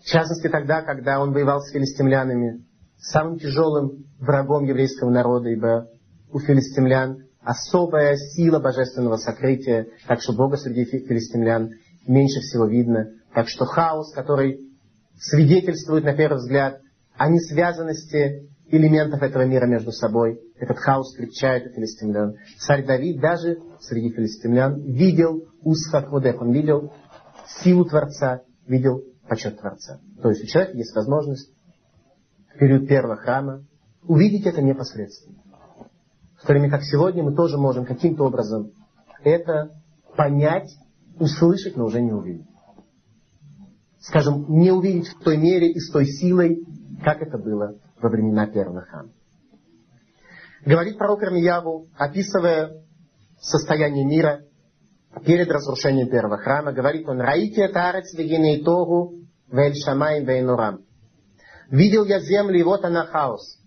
В 0.00 0.06
частности, 0.06 0.48
тогда, 0.48 0.82
когда 0.82 1.20
он 1.20 1.32
воевал 1.32 1.60
с 1.60 1.70
филистимлянами, 1.70 2.64
самым 3.04 3.38
тяжелым 3.38 4.06
врагом 4.18 4.64
еврейского 4.64 5.10
народа, 5.10 5.48
ибо 5.50 5.88
у 6.32 6.38
филистимлян 6.38 7.24
особая 7.42 8.16
сила 8.16 8.58
божественного 8.58 9.16
сокрытия, 9.16 9.88
так 10.06 10.22
что 10.22 10.32
Бога 10.32 10.56
среди 10.56 10.84
филистимлян 10.84 11.70
меньше 12.06 12.40
всего 12.40 12.66
видно. 12.66 13.10
Так 13.34 13.48
что 13.48 13.66
хаос, 13.66 14.12
который 14.12 14.60
свидетельствует 15.18 16.04
на 16.04 16.14
первый 16.14 16.38
взгляд 16.38 16.80
о 17.16 17.28
несвязанности 17.28 18.48
элементов 18.68 19.22
этого 19.22 19.44
мира 19.44 19.66
между 19.66 19.92
собой, 19.92 20.40
этот 20.58 20.78
хаос 20.78 21.14
крепчает 21.14 21.66
у 21.66 21.74
филистимлян. 21.74 22.34
Царь 22.58 22.86
Давид 22.86 23.20
даже 23.20 23.58
среди 23.80 24.10
филистимлян 24.10 24.80
видел 24.80 25.46
Усхакводех, 25.62 26.40
он 26.40 26.52
видел 26.52 26.92
силу 27.62 27.84
Творца, 27.84 28.42
видел 28.66 29.02
почет 29.28 29.58
Творца. 29.58 30.00
То 30.22 30.30
есть 30.30 30.44
у 30.44 30.46
человека 30.46 30.76
есть 30.76 30.94
возможность 30.94 31.53
в 32.54 32.58
период 32.58 32.86
первого 32.86 33.16
храма 33.16 33.64
увидеть 34.02 34.46
это 34.46 34.62
непосредственно. 34.62 35.38
В 36.36 36.46
то 36.46 36.52
время 36.52 36.70
как 36.70 36.82
сегодня 36.82 37.22
мы 37.22 37.34
тоже 37.34 37.58
можем 37.58 37.84
каким-то 37.84 38.24
образом 38.24 38.70
это 39.22 39.70
понять, 40.16 40.70
услышать, 41.18 41.76
но 41.76 41.86
уже 41.86 42.00
не 42.00 42.12
увидеть. 42.12 42.46
Скажем, 43.98 44.46
не 44.48 44.70
увидеть 44.70 45.08
в 45.08 45.20
той 45.20 45.36
мере 45.36 45.70
и 45.72 45.80
с 45.80 45.90
той 45.90 46.06
силой, 46.06 46.64
как 47.02 47.22
это 47.22 47.38
было 47.38 47.76
во 48.00 48.08
времена 48.10 48.46
первого 48.46 48.82
храма. 48.82 49.10
Говорит 50.64 50.98
пророк 50.98 51.22
Ирмияву, 51.22 51.88
описывая 51.96 52.84
состояние 53.40 54.04
мира 54.04 54.42
перед 55.24 55.50
разрушением 55.50 56.08
первого 56.08 56.38
храма, 56.38 56.72
говорит 56.72 57.08
он, 57.08 57.20
«Раите 57.20 57.68
тарец 57.68 58.14
вегине 58.14 58.62
тогу 58.62 59.14
вель 59.50 59.74
шамай 59.74 60.22
вейнурам». 60.24 60.83
Видел 61.70 62.04
я 62.04 62.20
землю, 62.20 62.58
и 62.58 62.62
вот 62.62 62.84
она 62.84 63.06
хаос. 63.06 63.58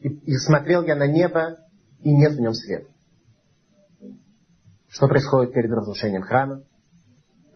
И, 0.00 0.08
и 0.08 0.36
смотрел 0.36 0.82
я 0.84 0.96
на 0.96 1.06
небо, 1.06 1.58
и 2.00 2.14
нет 2.14 2.32
в 2.32 2.40
нем 2.40 2.54
света. 2.54 2.86
Что 4.88 5.08
происходит 5.08 5.54
перед 5.54 5.70
разрушением 5.70 6.22
храма? 6.22 6.62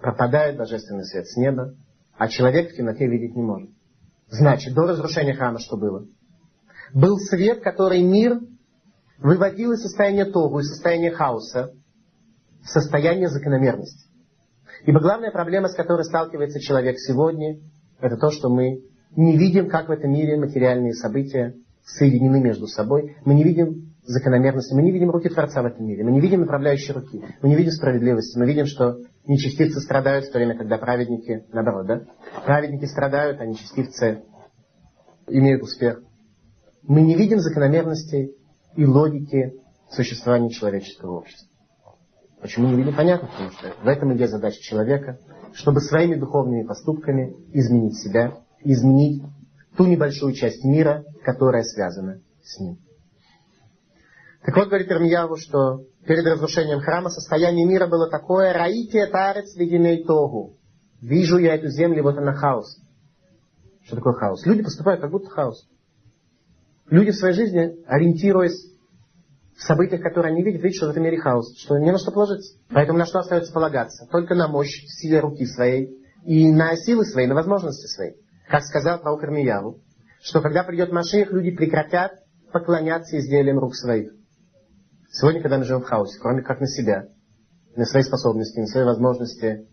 Пропадает 0.00 0.56
божественный 0.56 1.04
свет 1.04 1.26
с 1.26 1.37
неба, 1.37 1.74
а 2.16 2.28
человек 2.28 2.72
в 2.72 2.76
темноте 2.76 3.06
видеть 3.06 3.35
не 3.35 3.42
может. 3.42 3.70
Значит, 4.28 4.74
до 4.74 4.87
разрушения 4.87 5.35
храма 5.35 5.59
что 5.59 5.76
было? 5.76 6.06
Был 6.94 7.18
свет, 7.18 7.62
который 7.62 8.02
мир 8.02 8.40
выводил 9.18 9.72
из 9.72 9.82
состояния 9.82 10.24
тогу, 10.24 10.61
из 10.61 10.68
состояния 10.68 11.11
хаоса, 11.11 11.72
в 12.62 12.68
состояние 12.68 13.28
закономерности. 13.28 14.06
Ибо 14.85 15.00
главная 15.00 15.30
проблема, 15.30 15.68
с 15.68 15.74
которой 15.74 16.04
сталкивается 16.04 16.61
человек 16.61 16.96
сегодня, 16.98 17.61
это 18.00 18.16
то, 18.16 18.30
что 18.30 18.48
мы 18.48 18.82
не 19.16 19.37
видим, 19.37 19.68
как 19.68 19.88
в 19.88 19.90
этом 19.90 20.12
мире 20.12 20.37
материальные 20.37 20.94
события 20.94 21.55
соединены 21.85 22.40
между 22.40 22.66
собой. 22.66 23.16
Мы 23.24 23.35
не 23.35 23.44
видим 23.44 23.94
закономерности, 24.05 24.74
мы 24.74 24.83
не 24.83 24.92
видим 24.92 25.11
руки 25.11 25.29
Творца 25.29 25.62
в 25.62 25.66
этом 25.66 25.87
мире, 25.87 26.05
мы 26.05 26.12
не 26.12 26.20
видим 26.20 26.40
направляющей 26.40 26.92
руки, 26.92 27.22
мы 27.42 27.48
не 27.48 27.57
видим 27.57 27.72
справедливости, 27.72 28.38
мы 28.38 28.46
видим, 28.46 28.66
что 28.66 28.98
нечестивцы 29.26 29.81
страдают 29.81 30.26
в 30.26 30.33
то 30.33 30.38
время, 30.38 30.57
когда 30.57 30.79
праведники, 30.79 31.44
наоборот, 31.52 31.87
да? 31.87 32.02
Праведники 32.44 32.85
страдают, 32.85 33.40
а 33.40 33.46
нечестивцы 33.46 34.22
имеют 35.29 35.62
успех. 35.62 36.02
Мы 36.83 37.00
не 37.00 37.16
видим 37.16 37.40
закономерностей 37.40 38.37
и 38.76 38.85
логики 38.85 39.55
существования 39.90 40.50
человеческого 40.50 41.18
общества. 41.18 41.48
Почему 42.40 42.68
не 42.68 42.76
видим? 42.76 42.94
Понятно, 42.94 43.29
потому 43.29 43.50
что 43.50 43.72
в 43.83 43.88
этом 43.88 44.14
идея 44.14 44.29
задача 44.29 44.61
человека, 44.61 45.18
чтобы 45.55 45.81
своими 45.81 46.14
духовными 46.14 46.64
поступками 46.64 47.35
изменить 47.52 47.96
себя, 47.98 48.37
изменить 48.61 49.23
ту 49.77 49.87
небольшую 49.87 50.35
часть 50.35 50.64
мира, 50.64 51.05
которая 51.25 51.62
связана 51.62 52.21
с 52.42 52.59
ним. 52.61 52.79
Так 54.45 54.57
вот, 54.57 54.69
говорит 54.69 54.90
Ирмияву, 54.90 55.37
что 55.37 55.83
перед 56.07 56.25
разрушением 56.25 56.81
храма 56.81 57.11
состояние 57.11 57.66
мира 57.66 57.87
было 57.87 58.09
такое, 58.09 58.53
раите 58.53 59.07
тарец 59.07 59.57
ледяной 59.57 60.05
тогу. 60.05 60.57
Вижу 61.01 61.38
я 61.38 61.57
эту 61.57 61.69
землю, 61.69 62.03
вот 62.03 62.16
она 62.16 62.33
хаос. 62.33 62.79
Что 63.85 63.97
такое 63.97 64.14
хаос? 64.14 64.47
Люди 64.47 64.62
поступают 64.62 65.01
как 65.01 65.11
будто 65.11 65.29
хаос. 65.31 65.66
Люди 66.88 67.11
в 67.11 67.16
своей 67.16 67.35
жизни, 67.35 67.77
ориентируясь 67.87 68.73
в 69.57 69.62
событиях, 69.62 70.03
которые 70.03 70.33
они 70.33 70.42
видят, 70.42 70.62
видят, 70.62 70.77
что 70.77 70.87
в 70.87 70.90
этом 70.90 71.03
мире 71.03 71.19
хаос, 71.19 71.57
что 71.59 71.79
не 71.79 71.90
на 71.90 71.99
что 71.99 72.12
положиться. 72.12 72.57
Поэтому 72.69 72.99
на 72.99 73.07
что 73.07 73.19
остается 73.19 73.53
полагаться? 73.53 74.07
Только 74.11 74.35
на 74.35 74.49
мощь, 74.49 74.85
силе 74.87 75.21
руки 75.21 75.45
своей 75.47 75.90
и 76.25 76.53
на 76.53 76.77
силы 76.77 77.05
свои, 77.05 77.27
на 77.27 77.35
возможности 77.35 77.87
свои. 77.87 78.12
Как 78.48 78.62
сказал 78.62 79.00
пророк 79.00 79.24
Ирмияву, 79.24 79.80
что 80.22 80.40
когда 80.40 80.62
придет 80.62 80.92
Машиих, 80.92 81.32
люди 81.32 81.50
прекратят 81.50 82.12
поклоняться 82.52 83.18
изделиям 83.18 83.59
рук 83.59 83.74
своих. 83.74 84.12
Сегодня, 85.11 85.40
когда 85.40 85.59
мы 85.59 85.64
живем 85.64 85.82
в 85.82 85.87
хаосе, 85.87 86.18
кроме 86.20 86.42
как 86.42 86.61
на 86.61 86.66
себя, 86.66 87.09
на 87.74 87.85
свои 87.85 88.02
способности, 88.02 88.61
на 88.61 88.66
свои 88.66 88.85
возможности 88.85 89.66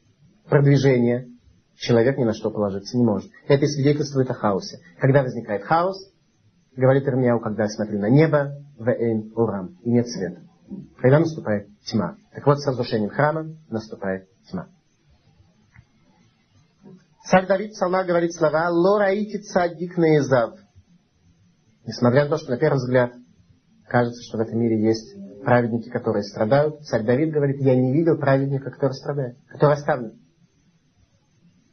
продвижения, 0.50 1.28
человек 1.76 2.18
ни 2.18 2.24
на 2.24 2.34
что 2.34 2.50
положиться 2.50 2.98
не 2.98 3.04
может. 3.04 3.32
Это 3.48 3.66
свидетельствует 3.68 4.30
о 4.30 4.34
хаосе. 4.34 4.80
Когда 5.00 5.22
возникает 5.22 5.64
хаос, 5.64 6.12
говорит 6.76 7.08
Ирмияу, 7.08 7.40
когда 7.40 7.64
я 7.64 7.70
смотрю 7.70 8.00
на 8.00 8.10
небо, 8.10 8.58
в 8.78 8.88
эйн 8.90 9.32
урам, 9.36 9.78
и 9.84 9.92
нет 9.92 10.08
света. 10.08 10.42
Когда 10.98 11.20
наступает 11.20 11.68
тьма. 11.86 12.18
Так 12.34 12.46
вот, 12.46 12.60
с 12.60 12.68
разрушением 12.68 13.12
храма 13.12 13.56
наступает 13.70 14.28
тьма. 14.50 14.68
Царь 17.26 17.48
Давид 17.48 17.72
в 17.72 17.74
псалмах 17.76 18.06
говорит 18.06 18.34
слова 18.34 18.70
«Ло 18.70 19.00
раити 19.00 19.38
цадик 19.38 19.98
наизав». 19.98 20.60
Несмотря 21.86 22.26
на 22.26 22.32
то, 22.32 22.38
что 22.38 22.52
на 22.52 22.58
первый 22.58 22.78
взгляд 22.78 23.14
кажется, 23.88 24.22
что 24.24 24.38
в 24.38 24.42
этом 24.42 24.60
мире 24.60 24.82
есть 24.82 25.16
праведники, 25.44 25.90
которые 25.90 26.24
страдают, 26.24 26.82
царь 26.82 27.04
Давид 27.06 27.34
говорит, 27.34 27.62
я 27.62 27.76
не 27.76 27.94
видел 27.94 28.18
праведника, 28.18 28.72
который 28.72 28.94
страдает, 28.94 29.38
который 29.48 29.74
оставлен. 29.74 30.20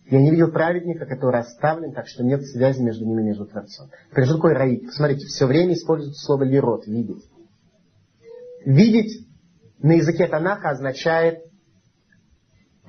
Я 0.06 0.20
не 0.20 0.30
видел 0.30 0.50
праведника, 0.50 1.06
который 1.06 1.40
оставлен, 1.40 1.92
так 1.92 2.06
что 2.08 2.24
нет 2.24 2.42
связи 2.44 2.80
между 2.82 3.04
ними, 3.04 3.22
между 3.22 3.46
Творцом. 3.46 3.90
Так 4.12 4.24
что 4.24 4.36
такое? 4.36 4.80
Посмотрите, 4.84 5.26
все 5.26 5.46
время 5.46 5.74
используется 5.74 6.24
слово 6.24 6.44
лирот, 6.44 6.86
видеть. 6.86 7.24
Видеть 8.64 9.26
на 9.78 9.92
языке 9.92 10.26
Танаха 10.26 10.70
означает 10.70 11.44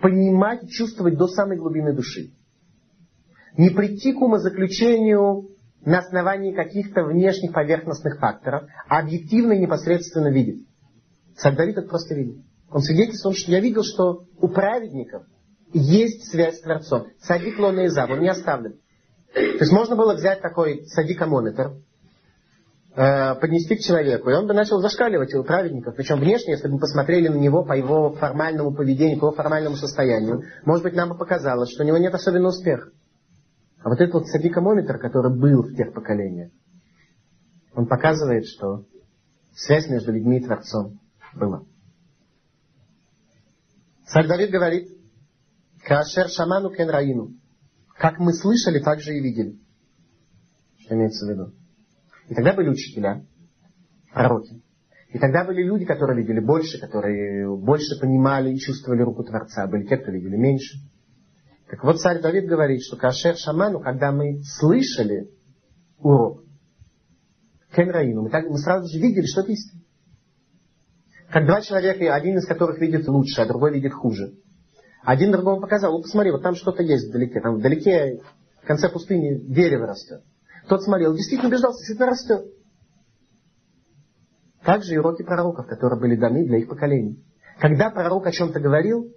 понимать, 0.02 0.68
чувствовать 0.70 1.18
до 1.18 1.28
самой 1.28 1.58
глубины 1.58 1.94
души. 1.94 2.34
Не 3.58 3.70
прийти 3.70 4.14
к 4.14 4.22
умозаключению 4.22 5.50
на 5.84 6.00
основании 6.00 6.54
каких-то 6.54 7.04
внешних 7.04 7.54
поверхностных 7.54 8.20
факторов, 8.20 8.64
а 8.88 9.00
объективно 9.00 9.54
и 9.54 9.60
непосредственно 9.60 10.32
видеть. 10.32 10.68
Царь 11.38 11.56
Давид 11.56 11.78
это 11.78 11.88
просто 11.88 12.16
видел. 12.16 12.44
Он 12.70 12.82
свидетельствует, 12.82 13.38
что 13.38 13.52
я 13.52 13.60
видел, 13.60 13.84
что 13.84 14.26
у 14.40 14.48
праведников 14.48 15.24
есть 15.74 16.30
связь 16.30 16.58
с 16.58 16.62
Творцом. 16.62 17.08
Садик 17.22 17.58
лона 17.60 17.88
изав, 17.88 18.10
он 18.10 18.22
не 18.22 18.30
оставлен. 18.30 18.76
То 19.34 19.40
есть 19.40 19.72
можно 19.72 19.96
было 19.96 20.14
взять 20.14 20.42
такой 20.42 20.86
садикомометр, 20.86 21.74
э, 22.96 23.36
поднести 23.36 23.76
к 23.76 23.80
человеку, 23.80 24.30
и 24.30 24.34
он 24.34 24.48
бы 24.48 24.54
начал 24.54 24.80
зашкаливать 24.80 25.34
у 25.34 25.44
праведников. 25.44 25.96
Причем 25.96 26.20
внешне, 26.20 26.54
если 26.54 26.68
бы 26.68 26.76
мы 26.76 26.80
посмотрели 26.80 27.30
на 27.30 27.38
него 27.38 27.64
по 27.64 27.74
его 27.74 28.14
формальному 28.14 28.74
поведению, 28.74 29.20
по 29.20 29.28
его 29.28 29.36
формальному 29.36 29.78
состоянию, 29.78 30.44
может 30.66 30.84
быть, 30.84 30.94
нам 30.94 31.10
бы 31.10 31.18
показалось, 31.18 31.72
что 31.72 31.84
у 31.84 31.88
него 31.88 31.98
нет 31.98 32.14
особенного 32.14 32.52
успеха. 32.52 32.90
А 33.84 33.90
вот 33.90 34.00
этот 34.00 34.14
вот 34.14 34.28
садикомометр, 34.28 35.00
который 35.00 35.36
был 35.36 35.64
в 35.64 35.76
тех 35.76 35.94
поколениях, 35.94 36.52
он 37.74 37.88
показывает, 37.88 38.46
что 38.46 38.86
связь 39.56 39.90
между 39.90 40.12
людьми 40.12 40.38
и 40.38 40.44
Творцом 40.44 41.00
была. 41.34 41.64
Царь 44.06 44.28
Давид 44.28 44.52
говорит, 44.52 44.90
Кашер 45.84 46.30
шаману 46.30 46.70
кен 46.70 46.90
раину. 46.90 47.34
Как 47.98 48.20
мы 48.20 48.34
слышали, 48.34 48.80
так 48.80 49.00
же 49.00 49.16
и 49.16 49.22
видели. 49.22 49.58
Что 50.80 50.96
имеется 50.96 51.26
в 51.26 51.30
виду? 51.30 51.54
И 52.28 52.36
тогда 52.36 52.54
были 52.54 52.70
учителя, 52.70 53.26
пророки. 54.14 54.62
И 55.10 55.18
тогда 55.18 55.44
были 55.44 55.64
люди, 55.64 55.86
которые 55.86 56.22
видели 56.22 56.40
больше, 56.40 56.80
которые 56.80 57.48
больше 57.58 58.00
понимали 58.00 58.54
и 58.54 58.60
чувствовали 58.60 59.02
руку 59.02 59.24
Творца. 59.24 59.68
Были 59.68 59.88
те, 59.88 59.98
кто 59.98 60.12
видели 60.12 60.36
меньше. 60.36 60.78
Так 61.72 61.86
вот, 61.86 62.02
царь 62.02 62.22
Давид 62.22 62.48
говорит, 62.48 62.82
что 62.82 62.98
Кашер 62.98 63.38
Шаману, 63.38 63.80
когда 63.80 64.12
мы 64.12 64.42
слышали 64.44 65.30
урок, 65.98 66.44
Кенраину, 67.74 68.24
мы, 68.24 68.30
так, 68.30 68.50
мы 68.50 68.58
сразу 68.58 68.90
же 68.90 69.00
видели, 69.00 69.26
что 69.26 69.40
это 69.40 69.54
истина. 69.54 69.82
Как 71.30 71.46
два 71.46 71.62
человека, 71.62 72.14
один 72.14 72.38
из 72.38 72.46
которых 72.46 72.78
видит 72.82 73.08
лучше, 73.08 73.40
а 73.40 73.46
другой 73.46 73.74
видит 73.74 73.94
хуже. 73.94 74.34
Один 75.02 75.32
другому 75.32 75.62
показал, 75.62 75.94
ну 75.94 76.02
посмотри, 76.02 76.32
вот 76.32 76.44
там 76.44 76.56
что-то 76.56 76.84
есть 76.84 77.08
вдалеке, 77.08 77.40
там 77.40 77.56
вдалеке, 77.56 78.20
в 78.62 78.68
конце 78.68 78.90
пустыни 78.90 79.40
дерево 79.40 79.88
растет. 79.88 80.24
Тот 80.68 80.84
смотрел, 80.84 81.16
действительно 81.16 81.48
убеждался, 81.48 81.80
действительно 81.80 82.10
растет. 82.10 82.54
Также 84.66 84.94
и 84.94 84.98
уроки 84.98 85.24
пророков, 85.24 85.68
которые 85.68 86.02
были 86.02 86.18
даны 86.18 86.46
для 86.46 86.58
их 86.58 86.68
поколений. 86.68 87.24
Когда 87.62 87.90
пророк 87.92 88.28
о 88.28 88.32
чем-то 88.34 88.60
говорил, 88.60 89.10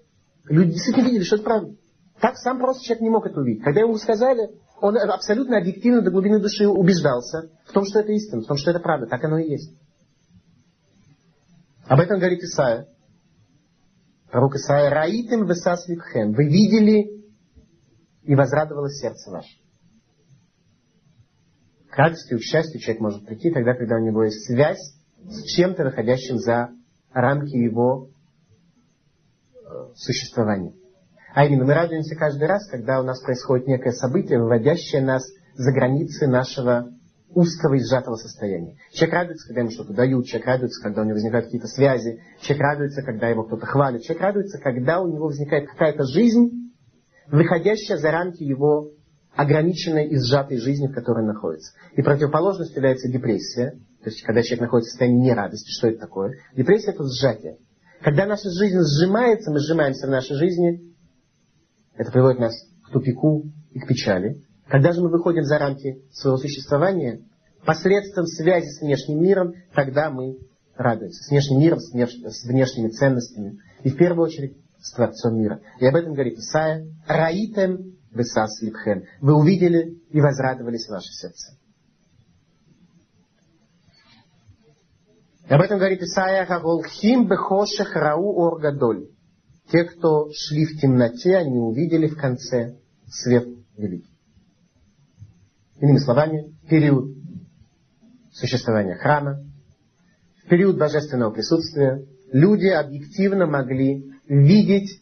люди 0.44 0.74
действительно 0.74 1.06
видели, 1.06 1.24
что 1.24 1.34
это 1.34 1.44
правда. 1.44 1.76
Так 2.24 2.38
сам 2.38 2.58
просто 2.58 2.82
человек 2.82 3.02
не 3.02 3.10
мог 3.10 3.26
это 3.26 3.38
увидеть. 3.38 3.62
Когда 3.62 3.80
ему 3.80 3.98
сказали, 3.98 4.48
он 4.80 4.96
абсолютно 4.96 5.58
объективно 5.58 6.00
до 6.00 6.10
глубины 6.10 6.40
души 6.40 6.66
убеждался 6.66 7.50
в 7.66 7.72
том, 7.72 7.84
что 7.84 8.00
это 8.00 8.12
истина, 8.12 8.40
в 8.40 8.46
том, 8.46 8.56
что 8.56 8.70
это 8.70 8.80
правда. 8.80 9.06
Так 9.06 9.22
оно 9.24 9.36
и 9.36 9.50
есть. 9.50 9.78
Об 11.84 12.00
этом 12.00 12.18
говорит 12.18 12.42
Исаия. 12.42 12.88
Пророк 14.30 14.54
Исаия, 14.54 14.88
«Раитым 14.88 15.44
весас 15.44 15.86
липхем». 15.86 16.32
Вы 16.32 16.46
видели 16.46 17.26
и 18.22 18.34
возрадовалось 18.34 18.98
сердце 19.00 19.30
ваше. 19.30 19.58
К 21.90 21.98
радости 21.98 22.32
и 22.32 22.38
к 22.38 22.42
счастью 22.42 22.80
человек 22.80 23.02
может 23.02 23.26
прийти 23.26 23.50
тогда, 23.50 23.74
когда 23.74 23.96
у 23.96 24.02
него 24.02 24.24
есть 24.24 24.46
связь 24.46 24.96
с 25.28 25.42
чем-то, 25.54 25.84
выходящим 25.84 26.38
за 26.38 26.70
рамки 27.12 27.54
его 27.54 28.08
э, 29.52 29.92
существования. 29.94 30.72
А 31.34 31.44
именно, 31.44 31.64
мы 31.64 31.74
радуемся 31.74 32.14
каждый 32.14 32.46
раз, 32.46 32.68
когда 32.68 33.00
у 33.00 33.02
нас 33.02 33.20
происходит 33.20 33.66
некое 33.66 33.90
событие, 33.90 34.38
выводящее 34.38 35.02
нас 35.02 35.24
за 35.54 35.72
границы 35.72 36.28
нашего 36.28 36.88
узкого 37.34 37.74
и 37.74 37.80
сжатого 37.80 38.14
состояния. 38.14 38.76
Человек 38.92 39.14
радуется, 39.14 39.48
когда 39.48 39.60
ему 39.62 39.70
что-то 39.70 39.92
дают, 39.92 40.26
человек 40.26 40.46
радуется, 40.46 40.80
когда 40.80 41.02
у 41.02 41.04
него 41.04 41.14
возникают 41.14 41.46
какие-то 41.46 41.66
связи, 41.66 42.22
человек 42.40 42.62
радуется, 42.62 43.02
когда 43.02 43.28
его 43.28 43.42
кто-то 43.42 43.66
хвалит, 43.66 44.02
человек 44.02 44.22
радуется, 44.22 44.58
когда 44.58 45.00
у 45.00 45.08
него 45.08 45.26
возникает 45.26 45.68
какая-то 45.68 46.04
жизнь, 46.04 46.72
выходящая 47.26 47.98
за 47.98 48.12
рамки 48.12 48.44
его 48.44 48.92
ограниченной 49.34 50.06
и 50.06 50.16
сжатой 50.16 50.58
жизни, 50.58 50.86
в 50.86 50.94
которой 50.94 51.22
он 51.22 51.34
находится. 51.34 51.72
И 51.94 52.02
противоположностью 52.02 52.76
является 52.76 53.08
депрессия, 53.08 53.72
то 54.04 54.10
есть 54.10 54.22
когда 54.22 54.42
человек 54.42 54.60
находится 54.60 54.90
в 54.90 54.92
состоянии 54.92 55.30
нерадости, 55.30 55.70
что 55.76 55.88
это 55.88 55.98
такое? 55.98 56.34
Депрессия 56.54 56.92
это 56.92 57.02
сжатие. 57.08 57.56
Когда 58.02 58.24
наша 58.26 58.50
жизнь 58.50 58.78
сжимается, 58.78 59.50
мы 59.50 59.58
сжимаемся 59.58 60.06
в 60.06 60.10
нашей 60.10 60.36
жизни, 60.36 60.93
это 61.96 62.10
приводит 62.10 62.40
нас 62.40 62.54
к 62.86 62.92
тупику 62.92 63.44
и 63.72 63.78
к 63.78 63.86
печали. 63.86 64.42
Когда 64.68 64.92
же 64.92 65.00
мы 65.00 65.10
выходим 65.10 65.44
за 65.44 65.58
рамки 65.58 66.02
своего 66.12 66.38
существования, 66.38 67.20
посредством 67.64 68.26
связи 68.26 68.66
с 68.66 68.80
внешним 68.80 69.22
миром, 69.22 69.54
тогда 69.74 70.10
мы 70.10 70.38
радуемся. 70.76 71.22
С 71.22 71.30
внешним 71.30 71.60
миром, 71.60 71.78
с, 71.80 72.44
внешними 72.44 72.88
ценностями. 72.88 73.58
И 73.82 73.90
в 73.90 73.96
первую 73.96 74.26
очередь 74.26 74.56
с 74.80 74.92
Творцом 74.92 75.38
мира. 75.38 75.60
И 75.80 75.86
об 75.86 75.94
этом 75.94 76.14
говорит 76.14 76.38
Исаия. 76.38 76.86
Раитем 77.06 77.96
весас 78.12 78.60
липхем. 78.62 79.04
Вы 79.20 79.34
увидели 79.34 79.98
и 80.10 80.20
возрадовались 80.20 80.86
в 80.86 80.90
ваше 80.90 81.12
сердце. 81.12 81.56
И 85.48 85.52
об 85.52 85.60
этом 85.60 85.78
говорит 85.78 86.02
Исаия. 86.02 86.46
Хаголхим 86.46 87.28
бехошех 87.28 87.94
рау 87.94 88.46
оргадоль. 88.46 89.08
Те, 89.70 89.84
кто 89.84 90.30
шли 90.32 90.66
в 90.66 90.80
темноте, 90.80 91.36
они 91.36 91.58
увидели 91.58 92.06
в 92.06 92.16
конце 92.16 92.76
свет 93.06 93.46
великий. 93.76 94.14
Иными 95.80 95.98
словами, 95.98 96.54
период 96.68 97.16
существования 98.32 98.96
храма, 98.96 99.44
в 100.44 100.48
период 100.48 100.78
божественного 100.78 101.30
присутствия 101.32 102.04
люди 102.32 102.66
объективно 102.66 103.46
могли 103.46 104.04
видеть 104.26 105.00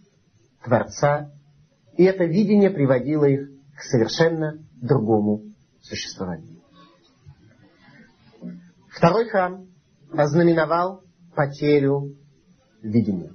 Творца, 0.64 1.32
и 1.96 2.04
это 2.04 2.24
видение 2.24 2.70
приводило 2.70 3.24
их 3.24 3.48
к 3.76 3.82
совершенно 3.82 4.58
другому 4.80 5.42
существованию. 5.80 6.62
Второй 8.88 9.28
храм 9.28 9.66
ознаменовал 10.12 11.02
потерю 11.34 12.14
видения. 12.82 13.32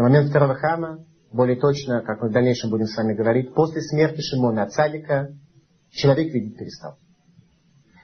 На 0.00 0.04
момент 0.04 0.30
второго 0.30 0.54
храма, 0.54 1.04
более 1.30 1.60
точно, 1.60 2.00
как 2.00 2.22
мы 2.22 2.30
в 2.30 2.32
дальнейшем 2.32 2.70
будем 2.70 2.86
с 2.86 2.96
вами 2.96 3.12
говорить, 3.12 3.52
после 3.52 3.82
смерти 3.82 4.22
Шимона 4.22 4.66
Цадика 4.66 5.28
человек 5.90 6.32
видеть 6.32 6.56
перестал. 6.56 6.96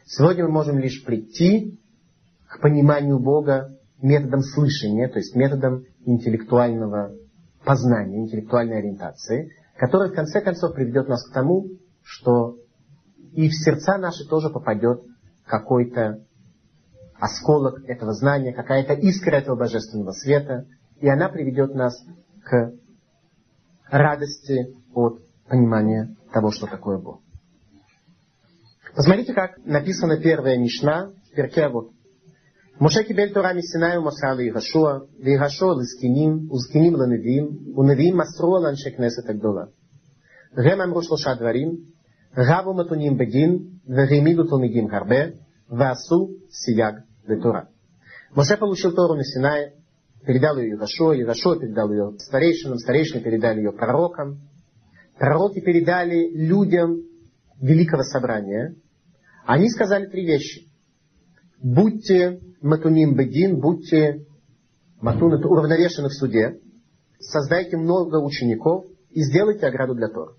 Сегодня 0.05 0.45
мы 0.45 0.51
можем 0.51 0.79
лишь 0.79 1.03
прийти 1.07 1.81
к 2.51 2.61
пониманию 2.61 3.19
Бога 3.19 3.79
методом 4.03 4.43
слышания, 4.43 5.09
то 5.09 5.17
есть 5.17 5.35
методом 5.35 5.85
интеллектуального 6.05 7.15
познания, 7.65 8.19
интеллектуальной 8.19 8.77
ориентации, 8.81 9.53
который 9.79 10.11
в 10.11 10.15
конце 10.15 10.43
концов 10.43 10.75
приведет 10.75 11.09
нас 11.09 11.27
к 11.27 11.33
тому, 11.33 11.65
что 12.03 12.57
и 13.33 13.49
в 13.49 13.55
сердца 13.55 13.97
наши 13.97 14.29
тоже 14.29 14.51
попадет 14.51 15.01
какой-то 15.47 16.19
осколок 17.19 17.89
этого 17.89 18.13
знания, 18.13 18.53
какая-то 18.53 18.93
искра 18.93 19.37
этого 19.37 19.57
божественного 19.57 20.13
света, 20.13 20.67
и 21.01 21.09
она 21.09 21.29
приведет 21.29 21.75
нас 21.75 21.95
к 22.43 22.73
радости 23.91 24.75
от 24.95 25.21
понимания 25.49 26.17
того, 26.33 26.51
что 26.51 26.67
такое 26.67 26.99
Бог. 26.99 27.21
Посмотрите, 28.95 29.35
как 29.35 29.59
написана 29.65 30.19
первая 30.21 30.57
Мишна 30.57 31.13
в 31.31 31.35
перке 31.35 31.69
вот. 31.69 31.93
Моше 32.79 33.05
кибель 33.05 33.33
Тора 33.33 33.55
Мисинаю 33.55 34.03
Мосал 34.03 34.39
Игашуа, 34.39 35.07
Вигашуа 35.19 35.81
Лискиним, 35.81 36.51
Узкиним 36.51 36.95
Ланевим, 36.95 37.75
Уневим 37.77 38.17
Масруа 38.17 38.59
Ланшекнеса 38.59 39.23
Тагдула. 39.23 39.71
Гем 40.55 40.81
Амру 40.81 41.03
Шлоша 41.03 41.37
Дварим, 41.37 41.87
Гаву 42.35 42.75
Матуним 42.75 43.17
Бедин, 43.17 43.81
Вегемиду 43.87 44.47
Талмигим 44.47 44.87
Гарбе, 44.89 45.39
Васу 45.69 46.37
Сияг 46.51 47.05
Летура. 47.27 47.69
Моше 48.35 48.57
получил 48.59 48.93
Тору 48.93 49.15
на 49.15 49.25
передал 50.27 50.59
ее 50.59 50.71
Иерошо, 50.71 51.15
Иерошо 51.15 51.57
передал 51.57 51.91
ее 51.91 52.19
старейшинам, 52.19 52.79
старейшины 52.79 53.23
передали 53.23 53.59
ее 53.59 53.73
пророкам. 53.73 54.41
Пророки 55.19 55.61
передали 55.61 56.29
людям 56.31 57.03
великого 57.61 58.03
собрания. 58.03 58.75
Они 59.47 59.71
сказали 59.71 60.07
три 60.07 60.27
вещи. 60.27 60.69
Будьте 61.62 62.41
матуним 62.61 63.17
бедин, 63.17 63.61
будьте 63.61 64.27
матун, 65.01 65.33
это 65.33 65.49
уравновешены 65.49 66.09
в 66.09 66.12
суде, 66.12 66.61
создайте 67.19 67.77
много 67.77 68.17
учеников 68.17 68.85
и 69.11 69.23
сделайте 69.23 69.67
ограду 69.67 69.95
для 69.95 70.09
Тора. 70.09 70.35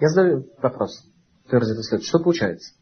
Я 0.00 0.08
задаю 0.08 0.46
вопрос. 0.62 1.04
Что 1.46 2.18
получается? 2.20 2.74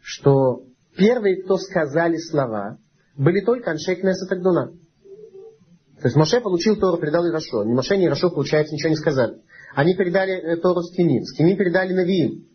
Что 0.00 0.62
первые, 0.96 1.42
кто 1.42 1.56
сказали 1.58 2.16
слова, 2.16 2.78
были 3.16 3.44
только 3.44 3.70
Аншей 3.70 3.96
Кнессет 3.96 4.30
Агдуна. 4.30 4.72
То 6.00 6.08
есть 6.08 6.16
Моше 6.16 6.40
получил 6.40 6.76
Тору, 6.76 6.98
передал 6.98 7.26
Ирашо. 7.26 7.64
Ни 7.64 7.72
Моше, 7.72 7.96
ни 7.96 8.06
Ирашо, 8.06 8.30
получается, 8.30 8.74
ничего 8.74 8.90
не 8.90 8.96
сказали. 8.96 9.40
Они 9.74 9.94
передали 9.94 10.34
э, 10.34 10.56
Тору 10.56 10.82
Скиним. 10.82 11.24
Скиним 11.24 11.56
передали 11.56 11.94
Навиим. 11.94 12.46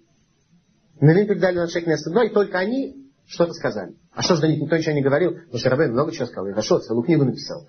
Навиим 0.99 1.27
передали 1.27 1.57
Аншей 1.57 1.81
Кнессет 1.81 2.07
Агдуна, 2.07 2.27
и 2.27 2.33
только 2.33 2.59
они 2.59 3.11
что-то 3.25 3.53
сказали. 3.53 3.95
А 4.13 4.21
что 4.21 4.35
же 4.35 4.41
до 4.41 4.47
них 4.47 4.61
никто 4.61 4.77
ничего 4.77 4.93
не 4.93 5.01
говорил? 5.01 5.37
Моше 5.51 5.69
Рабен 5.69 5.91
много 5.91 6.11
чего 6.11 6.27
сказал. 6.27 6.49
Ирашо 6.49 6.79
целую 6.79 7.03
книгу 7.03 7.25
написал. 7.25 7.67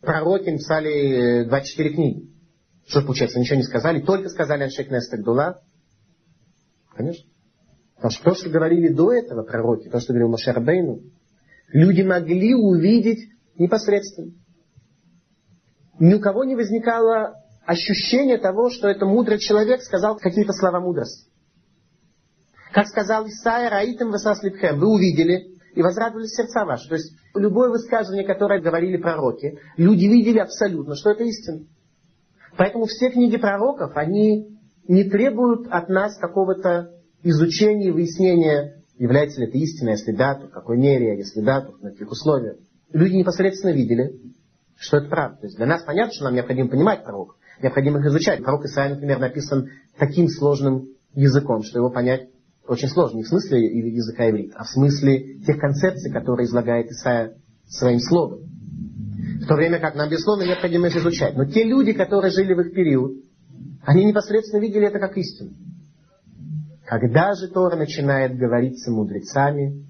Пророки 0.00 0.48
написали 0.48 1.44
24 1.44 1.90
э, 1.90 1.92
книги. 1.92 2.30
Что 2.86 3.00
же 3.00 3.06
получается, 3.06 3.38
ничего 3.38 3.56
не 3.56 3.64
сказали, 3.64 4.00
только 4.00 4.30
сказали 4.30 4.62
Аншей 4.62 4.86
Кнессет 4.86 5.12
Агдула. 5.12 5.60
Конечно. 6.94 7.28
Потому 7.96 8.12
что 8.12 8.24
то, 8.24 8.34
что 8.34 8.48
говорили 8.48 8.88
до 8.88 9.12
этого 9.12 9.42
пророки, 9.42 9.88
то, 9.88 10.00
что 10.00 10.12
говорил 10.12 10.30
Моше 10.30 10.52
Рабейну, 10.52 11.00
люди 11.68 12.02
могли 12.02 12.54
увидеть 12.54 13.30
непосредственно. 13.56 14.32
Ни 15.98 16.14
у 16.14 16.20
кого 16.20 16.44
не 16.44 16.54
возникало 16.54 17.34
ощущение 17.66 18.38
того, 18.38 18.70
что 18.70 18.88
это 18.88 19.04
мудрый 19.04 19.38
человек 19.38 19.82
сказал 19.82 20.16
какие-то 20.16 20.52
слова 20.52 20.80
мудрости. 20.80 21.28
Как 22.72 22.86
сказал 22.86 23.26
Исаия, 23.26 23.70
Раитам 23.70 24.10
Васаслипхем, 24.10 24.78
вы 24.78 24.88
увидели 24.88 25.58
и 25.74 25.82
возрадовались 25.82 26.34
сердца 26.34 26.64
ваши. 26.64 26.88
То 26.88 26.94
есть 26.94 27.12
любое 27.34 27.70
высказывание, 27.70 28.24
которое 28.24 28.60
говорили 28.60 28.96
пророки, 28.96 29.58
люди 29.76 30.04
видели 30.04 30.38
абсолютно, 30.38 30.94
что 30.94 31.10
это 31.10 31.24
истина. 31.24 31.64
Поэтому 32.56 32.86
все 32.86 33.10
книги 33.10 33.36
пророков, 33.36 33.96
они 33.96 34.58
не 34.86 35.04
требуют 35.04 35.68
от 35.70 35.88
нас 35.88 36.16
какого-то 36.18 36.90
изучения 37.22 37.88
и 37.88 37.92
выяснения 37.92 38.77
Является 38.98 39.40
ли 39.40 39.46
это 39.46 39.56
истиной, 39.58 39.92
если 39.92 40.12
да, 40.12 40.34
то 40.34 40.48
в 40.48 40.50
какой 40.50 40.76
мере, 40.76 41.16
если 41.16 41.40
да, 41.40 41.60
то 41.60 41.72
на 41.80 41.90
каких 41.90 42.10
условиях. 42.10 42.56
Люди 42.92 43.14
непосредственно 43.14 43.72
видели, 43.72 44.12
что 44.76 44.98
это 44.98 45.08
правда. 45.08 45.38
То 45.38 45.46
есть 45.46 45.56
для 45.56 45.66
нас 45.66 45.82
понятно, 45.84 46.12
что 46.12 46.24
нам 46.24 46.34
необходимо 46.34 46.68
понимать 46.68 47.04
пророка. 47.04 47.36
необходимо 47.62 48.00
их 48.00 48.06
изучать. 48.06 48.42
Пророк 48.42 48.64
Исаия, 48.64 48.94
например, 48.94 49.18
написан 49.18 49.68
таким 49.98 50.28
сложным 50.28 50.88
языком, 51.14 51.62
что 51.62 51.78
его 51.78 51.90
понять 51.90 52.28
очень 52.66 52.88
сложно. 52.88 53.18
Не 53.18 53.22
в 53.22 53.28
смысле 53.28 53.64
языка 53.66 54.28
иврит, 54.30 54.52
а 54.54 54.64
в 54.64 54.68
смысле 54.68 55.38
тех 55.46 55.58
концепций, 55.58 56.12
которые 56.12 56.46
излагает 56.46 56.90
Исаия 56.90 57.34
своим 57.68 58.00
словом. 58.00 58.40
В 59.40 59.46
то 59.46 59.54
время 59.54 59.78
как 59.78 59.94
нам, 59.94 60.10
безусловно, 60.10 60.42
необходимо 60.42 60.88
их 60.88 60.96
изучать. 60.96 61.36
Но 61.36 61.44
те 61.44 61.64
люди, 61.64 61.92
которые 61.92 62.30
жили 62.30 62.54
в 62.54 62.60
их 62.60 62.74
период, 62.74 63.12
они 63.82 64.04
непосредственно 64.04 64.60
видели 64.60 64.86
это 64.86 64.98
как 64.98 65.16
истину. 65.16 65.50
Когда 66.88 67.34
же 67.34 67.48
Тора 67.48 67.76
начинает 67.76 68.38
говорить 68.38 68.82
с 68.82 68.88
мудрецами, 68.88 69.86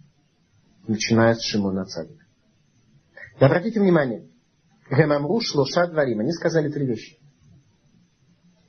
начиная 0.88 1.34
с 1.34 1.42
Шимона 1.44 1.84
Цадика. 1.84 2.24
И 3.38 3.44
обратите 3.44 3.78
внимание, 3.78 4.26
Гемамру 4.90 5.40
шлоша 5.40 5.86
дворим, 5.86 6.18
они 6.18 6.32
сказали 6.32 6.72
три 6.72 6.86
вещи. 6.86 7.20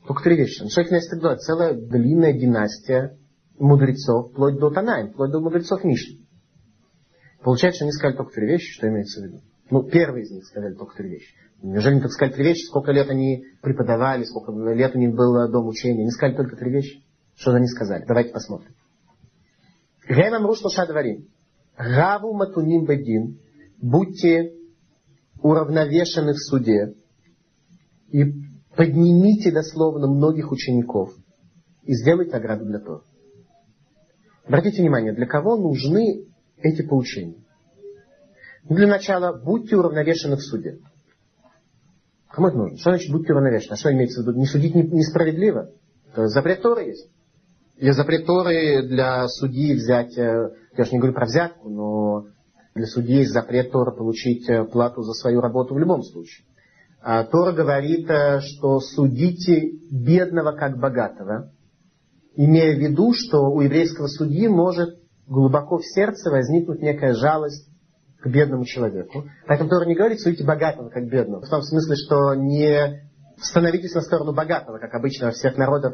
Только 0.05 0.21
три 0.23 0.37
вещи. 0.37 0.61
Ну, 0.61 0.69
Шейх 0.69 0.91
Нестер 0.91 1.37
целая 1.39 1.73
длинная 1.73 2.33
династия 2.33 3.17
мудрецов, 3.57 4.29
вплоть 4.31 4.59
до 4.59 4.69
Танаем, 4.69 5.09
вплоть 5.11 5.31
до 5.31 5.39
мудрецов 5.39 5.83
Мишни. 5.83 6.27
Получается, 7.41 7.83
они 7.83 7.91
сказали 7.91 8.15
только 8.15 8.33
три 8.33 8.45
вещи, 8.45 8.73
что 8.73 8.89
имеется 8.89 9.21
в 9.21 9.23
виду. 9.23 9.39
Ну, 9.71 9.89
первый 9.89 10.21
из 10.21 10.29
них 10.29 10.45
сказали 10.45 10.75
только 10.75 10.95
три 10.95 11.09
вещи. 11.09 11.33
Неужели 11.63 11.93
они 11.93 12.01
только 12.01 12.13
сказали 12.13 12.35
три 12.35 12.43
вещи, 12.43 12.65
сколько 12.67 12.91
лет 12.91 13.09
они 13.09 13.43
преподавали, 13.63 14.23
сколько 14.23 14.51
лет 14.71 14.95
у 14.95 14.99
них 14.99 15.15
было 15.15 15.49
дом 15.49 15.67
учения. 15.67 16.01
Они 16.01 16.11
сказали 16.11 16.35
только 16.35 16.55
три 16.55 16.69
вещи. 16.69 17.08
Что 17.39 17.51
же 17.51 17.57
они 17.57 17.67
сказали? 17.67 18.03
Давайте 18.05 18.33
посмотрим. 18.33 18.75
Гемам 20.09 20.45
Рушлаша 20.45 20.85
Дварим. 20.85 21.29
Раву 21.77 22.33
Матуним 22.33 22.85
Бедин. 22.85 23.39
Будьте 23.81 24.55
уравновешены 25.41 26.33
в 26.33 26.37
суде 26.37 26.95
и 28.09 28.25
поднимите 28.75 29.51
дословно 29.51 30.07
многих 30.07 30.51
учеников 30.51 31.13
и 31.83 31.93
сделайте 31.93 32.35
ограду 32.35 32.65
для 32.65 32.79
Тора. 32.79 33.03
Обратите 34.45 34.81
внимание, 34.81 35.13
для 35.13 35.25
кого 35.25 35.55
нужны 35.55 36.25
эти 36.57 36.81
поучения? 36.81 37.45
Для 38.65 38.87
начала, 38.87 39.31
будьте 39.31 39.77
уравновешены 39.77 40.35
в 40.35 40.41
суде. 40.41 40.79
Кому 42.29 42.49
это 42.49 42.57
нужно? 42.57 42.77
Что 42.77 42.89
значит 42.89 43.13
будьте 43.13 43.31
уравновешены? 43.31 43.75
А 43.75 43.77
что 43.77 43.93
имеется 43.93 44.21
в 44.21 44.27
виду? 44.27 44.37
Не 44.37 44.45
судить 44.45 44.75
несправедливо? 44.75 45.71
То 46.13 46.23
есть 46.23 46.33
запрет 46.33 46.61
Торы 46.61 46.83
есть. 46.87 47.09
Или 47.79 47.91
запрет 47.91 48.25
Торы 48.25 48.83
для 48.83 49.27
судьи 49.29 49.73
взять, 49.73 50.17
э, 50.17 50.49
я 50.77 50.83
же 50.83 50.91
не 50.91 50.97
говорю 50.97 51.13
про 51.13 51.25
взятку, 51.25 51.69
но 51.69 52.25
для 52.75 52.85
судьи 52.85 53.19
есть 53.19 53.31
запрет 53.31 53.71
Тора 53.71 53.91
получить 53.91 54.49
э, 54.49 54.65
плату 54.65 55.01
за 55.01 55.13
свою 55.13 55.39
работу 55.39 55.75
в 55.75 55.79
любом 55.79 56.03
случае. 56.03 56.45
А 57.01 57.23
Тора 57.23 57.53
говорит, 57.53 58.09
э, 58.09 58.41
что 58.41 58.81
судите 58.81 59.71
бедного 59.91 60.51
как 60.51 60.77
богатого, 60.77 61.53
имея 62.35 62.75
в 62.75 62.79
виду, 62.79 63.13
что 63.13 63.49
у 63.49 63.61
еврейского 63.61 64.07
судьи 64.07 64.49
может 64.49 64.99
глубоко 65.25 65.77
в 65.77 65.85
сердце 65.85 66.29
возникнуть 66.29 66.81
некая 66.81 67.13
жалость 67.13 67.69
к 68.19 68.27
бедному 68.27 68.65
человеку. 68.65 69.23
Поэтому 69.47 69.69
Тора 69.69 69.85
не 69.85 69.95
говорит, 69.95 70.19
судите 70.19 70.43
богатого 70.43 70.89
как 70.89 71.09
бедного. 71.09 71.45
В 71.45 71.49
том 71.49 71.61
смысле, 71.61 71.95
что 71.95 72.35
не 72.35 73.07
становитесь 73.37 73.93
на 73.93 74.01
сторону 74.01 74.33
богатого, 74.33 74.79
как 74.79 74.93
обычно 74.93 75.27
во 75.27 75.31
всех 75.31 75.55
народах 75.55 75.93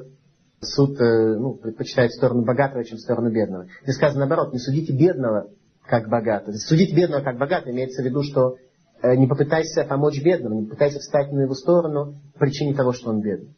суд 0.61 0.99
э, 0.99 1.35
ну, 1.37 1.55
предпочитает 1.55 2.11
сторону 2.11 2.43
богатого, 2.43 2.83
чем 2.83 2.97
сторону 2.97 3.31
бедного. 3.31 3.67
Здесь 3.83 3.95
сказано 3.95 4.25
наоборот, 4.25 4.53
не 4.53 4.59
судите 4.59 4.93
бедного 4.93 5.49
как 5.87 6.09
богатого. 6.09 6.55
Судить 6.55 6.95
бедного 6.95 7.21
как 7.21 7.37
богатого 7.37 7.71
имеется 7.71 8.01
в 8.01 8.05
виду, 8.05 8.23
что 8.23 8.55
э, 9.01 9.15
не 9.15 9.27
попытайся 9.27 9.83
помочь 9.83 10.21
бедному, 10.23 10.61
не 10.61 10.65
попытайся 10.65 10.99
встать 10.99 11.31
на 11.31 11.41
его 11.41 11.53
сторону 11.53 12.21
по 12.33 12.39
причине 12.39 12.73
того, 12.73 12.93
что 12.93 13.09
он 13.09 13.21
бедный. 13.21 13.55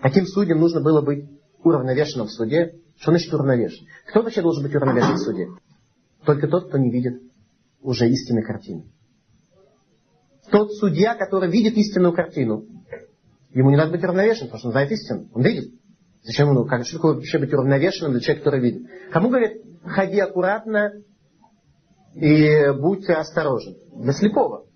Таким 0.00 0.26
судьям 0.26 0.60
нужно 0.60 0.80
было 0.80 1.02
быть 1.02 1.28
уравновешенным 1.62 2.26
в 2.26 2.32
суде. 2.32 2.76
Что 2.96 3.10
значит 3.10 3.32
уравновешен? 3.32 3.86
Кто 4.08 4.22
вообще 4.22 4.40
должен 4.40 4.62
быть 4.62 4.74
уравновешен 4.74 5.14
в 5.14 5.20
суде? 5.20 5.48
Только 6.24 6.48
тот, 6.48 6.68
кто 6.68 6.78
не 6.78 6.90
видит 6.90 7.22
уже 7.82 8.08
истинной 8.08 8.42
картины. 8.42 8.84
Тот 10.50 10.72
судья, 10.72 11.14
который 11.14 11.50
видит 11.50 11.76
истинную 11.76 12.14
картину, 12.14 12.64
ему 13.50 13.70
не 13.70 13.76
надо 13.76 13.92
быть 13.92 14.02
уравновешенным, 14.02 14.48
потому 14.48 14.58
что 14.58 14.68
он 14.68 14.72
знает 14.72 14.92
истину. 14.92 15.28
Он 15.34 15.42
видит. 15.42 15.72
Зачем 16.26 16.50
ему, 16.50 16.64
как, 16.64 16.84
что 16.84 16.96
такое 16.96 17.14
вообще 17.14 17.38
быть 17.38 17.52
уравновешенным 17.52 18.10
для 18.10 18.20
человека, 18.20 18.44
который 18.44 18.60
видит? 18.60 18.90
Кому 19.12 19.28
говорят, 19.28 19.52
ходи 19.84 20.18
аккуратно 20.18 20.90
и 22.16 22.72
будь 22.80 23.08
осторожен? 23.08 23.76
Для 23.94 24.12
слепого. 24.12 24.66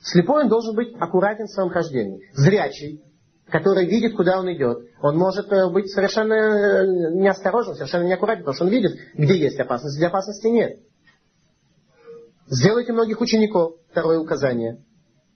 Слепой 0.00 0.44
он 0.44 0.48
должен 0.48 0.74
быть 0.74 0.94
аккуратен 0.98 1.44
в 1.44 1.50
своем 1.50 1.68
хождении. 1.68 2.22
Зрячий, 2.32 3.02
который 3.50 3.86
видит, 3.86 4.16
куда 4.16 4.40
он 4.40 4.50
идет, 4.50 4.78
он 5.02 5.18
может 5.18 5.52
э, 5.52 5.68
быть 5.70 5.90
совершенно 5.90 6.32
э, 6.32 6.86
неосторожен, 7.16 7.74
совершенно 7.74 8.04
неаккуратен, 8.04 8.40
потому 8.40 8.54
что 8.54 8.64
он 8.64 8.70
видит, 8.70 8.92
где 9.12 9.38
есть 9.38 9.60
опасность, 9.60 9.98
где 9.98 10.06
опасности 10.06 10.46
нет. 10.46 10.78
Сделайте 12.46 12.94
многих 12.94 13.20
учеников, 13.20 13.74
второе 13.90 14.18
указание, 14.18 14.82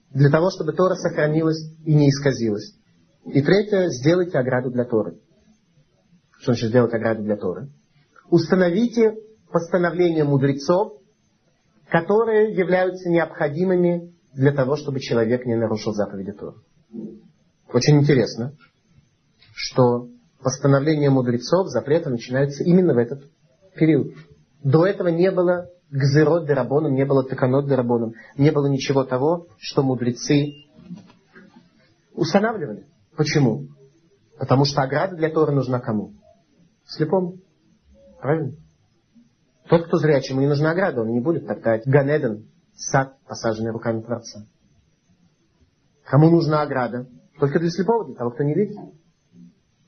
для 0.09 0.31
того, 0.31 0.49
чтобы 0.49 0.73
Тора 0.73 0.95
сохранилась 0.95 1.63
и 1.85 1.93
не 1.93 2.09
исказилась. 2.09 2.73
И 3.25 3.41
третье, 3.43 3.89
сделайте 3.89 4.39
ограду 4.39 4.71
для 4.71 4.83
Торы. 4.83 5.19
Что 6.39 6.53
значит 6.53 6.69
сделать 6.69 6.93
ограду 6.93 7.23
для 7.23 7.35
Торы? 7.35 7.69
Установите 8.29 9.15
постановления 9.51 10.23
мудрецов, 10.23 10.93
которые 11.89 12.53
являются 12.53 13.09
необходимыми 13.09 14.13
для 14.33 14.51
того, 14.51 14.75
чтобы 14.75 14.99
человек 14.99 15.45
не 15.45 15.55
нарушил 15.55 15.93
заповеди 15.93 16.31
Торы. 16.33 16.57
Очень 17.71 17.99
интересно, 17.99 18.53
что 19.53 20.07
постановления 20.41 21.09
мудрецов, 21.09 21.67
запрета 21.67 22.09
начинаются 22.09 22.63
именно 22.63 22.93
в 22.93 22.97
этот 22.97 23.23
период. 23.75 24.13
До 24.63 24.85
этого 24.85 25.07
не 25.07 25.31
было 25.31 25.69
гзерот 25.89 26.45
дарабоном, 26.45 26.93
не 26.93 27.05
было 27.05 27.23
таканот 27.23 27.67
дарабоном, 27.67 28.13
не 28.37 28.51
было 28.51 28.67
ничего 28.67 29.03
того, 29.03 29.47
что 29.57 29.83
мудрецы 29.83 30.65
устанавливали. 32.13 32.85
Почему? 33.15 33.67
Потому 34.37 34.65
что 34.65 34.81
ограда 34.81 35.15
для 35.15 35.29
Торы 35.29 35.53
нужна 35.53 35.79
кому? 35.79 36.13
Слепому. 36.87 37.37
Правильно? 38.21 38.53
Тот, 39.69 39.87
кто 39.87 39.97
зрячий, 39.97 40.31
ему 40.31 40.41
не 40.41 40.47
нужна 40.47 40.71
ограда, 40.71 41.01
он 41.01 41.11
не 41.11 41.19
будет 41.19 41.45
топтать 41.45 41.85
Ганеден, 41.85 42.49
сад, 42.73 43.17
посаженный 43.27 43.71
руками 43.71 44.01
Творца. 44.01 44.45
Кому 46.05 46.29
нужна 46.29 46.61
ограда? 46.61 47.07
Только 47.39 47.59
для 47.59 47.69
слепого, 47.69 48.05
для 48.05 48.15
того, 48.15 48.31
кто 48.31 48.43
не 48.43 48.53
видит. 48.53 48.77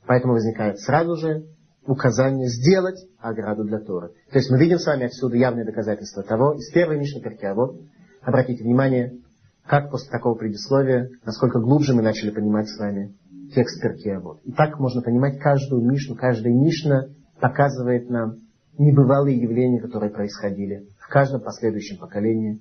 Поэтому 0.06 0.34
возникает 0.34 0.80
сразу 0.80 1.16
же 1.16 1.45
указание 1.86 2.47
сделать 2.50 3.00
ограду 3.20 3.64
для 3.64 3.80
Торы. 3.80 4.10
То 4.32 4.38
есть 4.38 4.52
мы 4.52 4.60
видим 4.60 4.80
с 4.80 4.86
вами 4.86 5.06
отсюда 5.06 5.38
явные 5.38 5.66
доказательства 5.66 6.24
того, 6.24 6.54
из 6.54 6.70
первой 6.72 7.00
Мишны 7.00 7.22
Перкеа, 7.22 7.54
вот, 7.56 7.80
обратите 8.22 8.64
внимание, 8.64 9.18
как 9.66 9.91
после 9.91 10.12
такого 10.12 10.36
предисловия, 10.36 11.10
насколько 11.24 11.60
глубже 11.60 11.93
мы 11.95 12.02
начали 12.02 12.32
понимать 12.32 12.68
с 12.68 12.78
вами 12.78 13.16
текст 13.54 13.82
Перкеа. 13.82 14.20
Вот. 14.20 14.41
И 14.43 14.52
так 14.52 14.80
можно 14.80 15.02
понимать 15.02 15.39
каждую 15.39 15.84
Мишну, 15.84 16.16
каждая 16.16 16.54
Мишна 16.54 17.10
показывает 17.39 18.10
нам 18.10 18.38
небывалые 18.78 19.38
явления, 19.38 19.82
которые 19.82 20.12
происходили 20.12 20.88
в 21.00 21.08
каждом 21.10 21.41
последующем 21.41 21.97
поколении, 21.97 22.60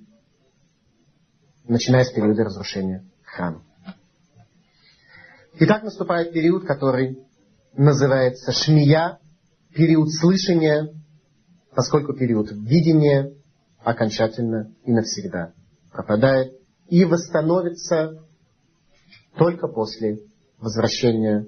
начиная 1.67 2.03
с 2.03 2.11
периода 2.11 2.43
разрушения 2.43 3.05
храма. 3.23 3.63
Итак, 5.61 5.83
наступает 5.83 6.31
период, 6.33 6.65
который 6.65 7.19
называется 7.75 8.51
шмия, 8.51 9.19
период 9.73 10.09
слышания, 10.11 10.93
поскольку 11.75 12.13
период 12.13 12.51
видения 12.51 13.33
окончательно 13.83 14.73
и 14.83 14.91
навсегда 14.91 15.53
пропадает 15.91 16.53
и 16.87 17.05
восстановится 17.05 18.25
только 19.37 19.67
после 19.67 20.19
возвращения 20.59 21.45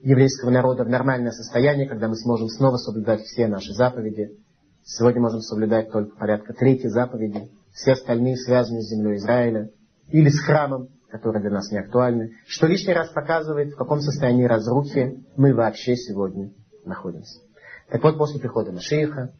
еврейского 0.00 0.50
народа 0.50 0.84
в 0.84 0.88
нормальное 0.88 1.32
состояние, 1.32 1.88
когда 1.88 2.08
мы 2.08 2.16
сможем 2.16 2.48
снова 2.48 2.76
соблюдать 2.76 3.22
все 3.22 3.46
наши 3.46 3.72
заповеди. 3.72 4.30
Сегодня 4.84 5.20
можем 5.20 5.40
соблюдать 5.40 5.90
только 5.90 6.16
порядка 6.16 6.52
третьей 6.54 6.88
заповеди. 6.88 7.50
Все 7.72 7.92
остальные 7.92 8.36
связаны 8.36 8.82
с 8.82 8.88
землей 8.88 9.16
Израиля 9.16 9.70
или 10.08 10.28
с 10.28 10.40
храмом, 10.40 10.88
которые 11.10 11.42
для 11.42 11.50
нас 11.50 11.70
не 11.70 11.78
актуальны, 11.78 12.32
что 12.46 12.66
лишний 12.66 12.94
раз 12.94 13.10
показывает, 13.10 13.72
в 13.72 13.76
каком 13.76 14.00
состоянии 14.00 14.44
разрухи 14.44 15.24
мы 15.36 15.54
вообще 15.54 15.96
сегодня 15.96 16.52
находимся. 16.84 17.40
Так 17.90 18.02
вот, 18.02 18.18
после 18.18 18.40
прихода 18.40 18.72
Машииха 18.72 19.32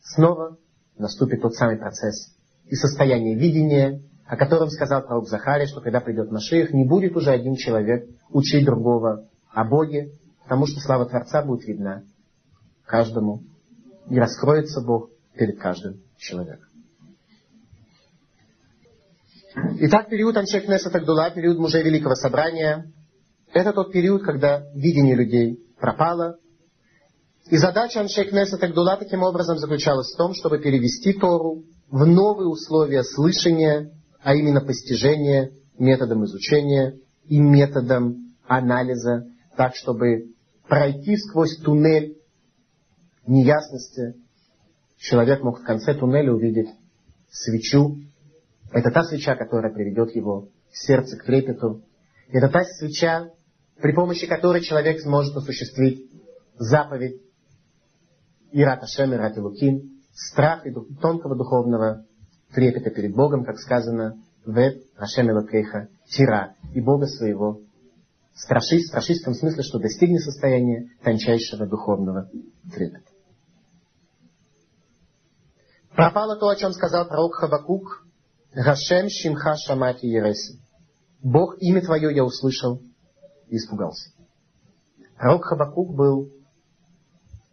снова 0.00 0.58
наступит 0.96 1.42
тот 1.42 1.54
самый 1.54 1.76
процесс 1.76 2.34
и 2.66 2.74
состояние 2.74 3.34
видения, 3.36 4.02
о 4.28 4.36
котором 4.36 4.68
сказал 4.68 5.02
пророк 5.02 5.26
Захария, 5.26 5.66
что 5.66 5.80
когда 5.80 6.00
придет 6.00 6.30
Машиих, 6.30 6.74
не 6.74 6.86
будет 6.86 7.16
уже 7.16 7.30
один 7.30 7.54
человек 7.54 8.06
учить 8.28 8.64
другого 8.64 9.26
о 9.50 9.64
Боге, 9.64 10.12
потому 10.42 10.66
что 10.66 10.80
слава 10.80 11.06
Творца 11.06 11.42
будет 11.42 11.66
видна 11.66 12.02
каждому, 12.84 13.42
и 14.10 14.18
раскроется 14.18 14.82
Бог 14.82 15.08
перед 15.34 15.58
каждым 15.58 16.02
человеком. 16.18 16.68
Итак, 19.80 20.10
период 20.10 20.36
Аншек 20.36 20.68
Неса 20.68 20.90
Тагдула, 20.90 21.30
период 21.30 21.58
мужей 21.58 21.82
Великого 21.82 22.14
Собрания, 22.14 22.92
Это 23.54 23.72
тот 23.72 23.92
период, 23.92 24.22
когда 24.24 24.62
видение 24.74 25.16
людей 25.16 25.58
пропало. 25.80 26.36
И 27.50 27.56
задача 27.56 28.00
Аншей 28.00 28.26
Кнессет 28.26 28.62
Агдула 28.62 28.98
таким 28.98 29.22
образом 29.22 29.56
заключалась 29.56 30.12
в 30.12 30.18
том, 30.18 30.34
чтобы 30.34 30.58
перевести 30.58 31.14
Тору 31.14 31.64
в 31.90 32.04
новые 32.04 32.48
условия 32.48 33.02
слышания, 33.02 33.90
а 34.22 34.34
именно 34.34 34.60
постижения 34.60 35.52
методом 35.78 36.24
изучения 36.24 36.98
и 37.24 37.38
методом 37.38 38.34
анализа, 38.46 39.26
так, 39.56 39.74
чтобы 39.76 40.32
пройти 40.68 41.16
сквозь 41.16 41.56
туннель 41.58 42.18
неясности, 43.26 44.14
человек 44.98 45.42
мог 45.42 45.60
в 45.60 45.64
конце 45.64 45.94
туннеля 45.94 46.32
увидеть 46.32 46.68
свечу. 47.30 47.98
Это 48.72 48.90
та 48.90 49.04
свеча, 49.04 49.36
которая 49.36 49.72
приведет 49.72 50.14
его 50.14 50.48
в 50.70 50.76
сердце 50.76 51.16
к 51.16 51.24
трепету. 51.24 51.82
Это 52.30 52.48
та 52.48 52.64
свеча, 52.64 53.30
при 53.80 53.92
помощи 53.92 54.26
которой 54.26 54.62
человек 54.62 55.00
сможет 55.00 55.36
осуществить 55.36 56.10
заповедь 56.58 57.22
Ират 58.50 58.82
Ашем, 58.82 59.14
Ират 59.14 59.36
Лукин, 59.36 60.02
страх 60.12 60.66
и 60.66 60.72
тонкого 61.00 61.36
духовного 61.36 62.04
трепета 62.52 62.90
перед 62.90 63.14
Богом, 63.14 63.44
как 63.44 63.58
сказано, 63.58 64.22
Вет 64.46 64.82
Ашем 64.96 65.30
Элокейха, 65.30 65.88
Тира, 66.06 66.54
и 66.74 66.80
Бога 66.80 67.06
своего 67.06 67.60
страшись, 68.38 68.86
страшись 68.86 69.20
в 69.20 69.24
том 69.24 69.34
смысле, 69.34 69.62
что 69.62 69.78
достигни 69.78 70.18
состояния 70.18 70.88
тончайшего 71.02 71.66
духовного 71.66 72.30
трепета. 72.72 73.10
Пропало 75.94 76.36
то, 76.36 76.48
о 76.48 76.56
чем 76.56 76.72
сказал 76.72 77.08
пророк 77.08 77.34
Хабакук, 77.34 78.06
Гашем 78.54 79.08
Шимха 79.08 79.56
Шамати 79.56 80.06
Ереси. 80.06 80.60
Бог, 81.22 81.56
имя 81.60 81.82
Твое 81.82 82.14
я 82.14 82.24
услышал 82.24 82.80
и 83.48 83.56
испугался. 83.56 84.10
Пророк 85.16 85.44
Хабакук 85.44 85.94
был 85.94 86.30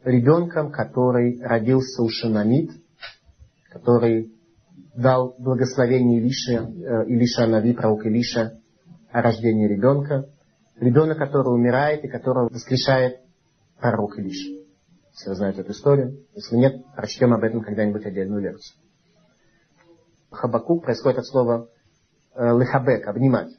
ребенком, 0.03 0.71
который 0.71 1.41
родился 1.41 2.03
у 2.03 2.09
Шанамид, 2.09 2.71
который 3.71 4.31
дал 4.95 5.35
благословение 5.37 6.19
Илише, 6.19 6.53
э, 6.53 7.05
Илиша 7.07 7.43
Анави, 7.43 7.73
пророк 7.73 8.05
Илиша, 8.05 8.59
о 9.11 9.21
рождении 9.21 9.67
ребенка. 9.67 10.29
Ребенок, 10.79 11.17
который 11.17 11.53
умирает 11.53 12.03
и 12.03 12.07
которого 12.07 12.49
воскрешает 12.49 13.19
пророк 13.79 14.17
Илиша. 14.17 14.65
Вы 15.25 15.35
знаете 15.35 15.61
эту 15.61 15.71
историю. 15.71 16.25
Если 16.33 16.57
нет, 16.57 16.83
прочтем 16.95 17.33
об 17.33 17.43
этом 17.43 17.61
когда-нибудь 17.61 18.05
отдельную 18.05 18.41
лекцию. 18.41 18.77
Хабакук 20.31 20.83
происходит 20.83 21.19
от 21.19 21.25
слова 21.25 21.69
э, 22.35 22.43
лехабек, 22.57 23.07
обнимать. 23.07 23.49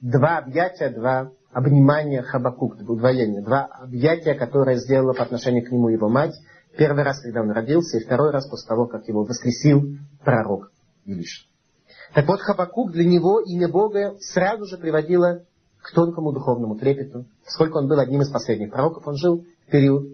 Два 0.00 0.38
объятия, 0.38 0.90
два 0.90 1.32
обнимания 1.52 2.22
Хабакук, 2.22 2.76
удвоение. 2.88 3.42
Два 3.42 3.64
объятия, 3.64 4.34
которые 4.34 4.78
сделала 4.78 5.12
по 5.12 5.24
отношению 5.24 5.66
к 5.66 5.72
нему 5.72 5.88
его 5.88 6.08
мать. 6.08 6.34
Первый 6.76 7.04
раз, 7.04 7.20
когда 7.20 7.42
он 7.42 7.50
родился, 7.50 7.98
и 7.98 8.04
второй 8.04 8.30
раз 8.30 8.48
после 8.48 8.68
того, 8.68 8.86
как 8.86 9.06
его 9.08 9.24
воскресил 9.24 9.96
пророк 10.24 10.72
Илиша. 11.04 11.46
Так 12.14 12.26
вот, 12.26 12.40
Хабакук 12.40 12.92
для 12.92 13.04
него 13.04 13.40
имя 13.40 13.68
Бога 13.68 14.16
сразу 14.20 14.66
же 14.66 14.78
приводило 14.78 15.44
к 15.82 15.92
тонкому 15.92 16.32
духовному 16.32 16.76
трепету. 16.76 17.26
Поскольку 17.44 17.78
он 17.78 17.88
был 17.88 17.98
одним 17.98 18.22
из 18.22 18.30
последних 18.30 18.70
пророков, 18.70 19.06
он 19.06 19.16
жил 19.16 19.44
в 19.66 19.70
период 19.70 20.06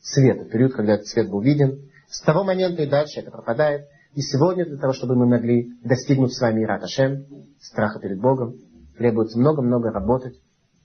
света, 0.00 0.44
в 0.44 0.50
период, 0.50 0.74
когда 0.74 0.94
этот 0.94 1.06
свет 1.06 1.28
был 1.30 1.40
виден. 1.40 1.90
С 2.08 2.20
того 2.22 2.44
момента 2.44 2.82
и 2.82 2.88
дальше 2.88 3.20
это 3.20 3.30
пропадает. 3.30 3.86
И 4.14 4.20
сегодня 4.20 4.64
для 4.64 4.78
того, 4.78 4.92
чтобы 4.92 5.14
мы 5.14 5.26
могли 5.26 5.78
достигнуть 5.84 6.34
с 6.34 6.40
вами 6.40 6.64
Ират 6.64 6.82
Ашем, 6.82 7.26
страха 7.60 8.00
перед 8.00 8.20
Богом, 8.20 8.56
требуется 8.96 9.38
много-много 9.38 9.90
работать 9.90 10.40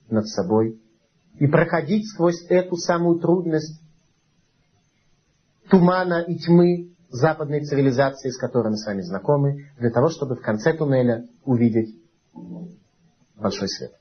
над 0.09 0.27
собой 0.27 0.79
и 1.39 1.47
проходить 1.47 2.07
сквозь 2.07 2.45
эту 2.49 2.75
самую 2.75 3.19
трудность 3.19 3.81
тумана 5.73 6.21
и 6.21 6.37
тьмы 6.37 6.93
западной 7.09 7.65
цивилизации, 7.65 8.29
с 8.29 8.37
которой 8.37 8.69
мы 8.69 8.77
с 8.77 8.85
вами 8.85 9.01
знакомы, 9.01 9.71
для 9.79 9.89
того, 9.89 10.09
чтобы 10.09 10.35
в 10.35 10.41
конце 10.41 10.71
туннеля 10.73 11.27
увидеть 11.45 11.99
большой 13.35 13.67
свет. 13.69 13.91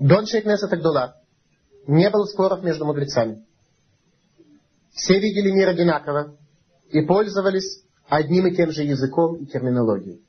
Дон 0.00 0.26
Шейкнеса 0.26 0.66
Тагдула. 0.66 1.22
Не 1.86 2.10
было 2.10 2.24
споров 2.24 2.64
между 2.64 2.84
мудрецами. 2.84 3.46
Все 4.90 5.20
видели 5.20 5.52
мир 5.52 5.68
одинаково 5.68 6.36
и 6.90 7.02
пользовались 7.02 7.84
одним 8.08 8.48
и 8.48 8.56
тем 8.56 8.72
же 8.72 8.82
языком 8.82 9.36
и 9.36 9.46
терминологией. 9.46 10.20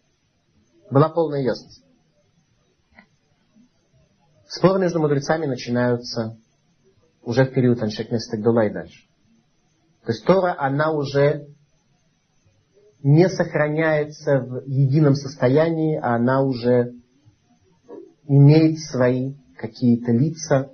Была 0.92 1.10
полная 1.10 1.42
ясность. 1.42 1.84
Споры 4.48 4.80
между 4.80 5.00
мудрецами 5.00 5.48
начинаются 5.48 6.38
уже 7.24 7.46
в 7.46 7.54
период 7.54 7.82
Аншекнес 7.82 8.28
Тагдула 8.28 8.66
и 8.66 8.74
дальше. 8.74 9.08
То 10.06 10.12
есть 10.12 10.26
Тора, 10.26 10.56
она 10.58 10.92
уже 10.92 11.48
не 13.04 13.30
сохраняется 13.30 14.40
в 14.40 14.66
едином 14.66 15.16
состоянии, 15.16 15.98
а 15.98 16.16
она 16.16 16.42
уже 16.42 16.94
имеет 18.28 18.80
свои 18.80 19.34
какие-то 19.58 20.12
лица. 20.12 20.72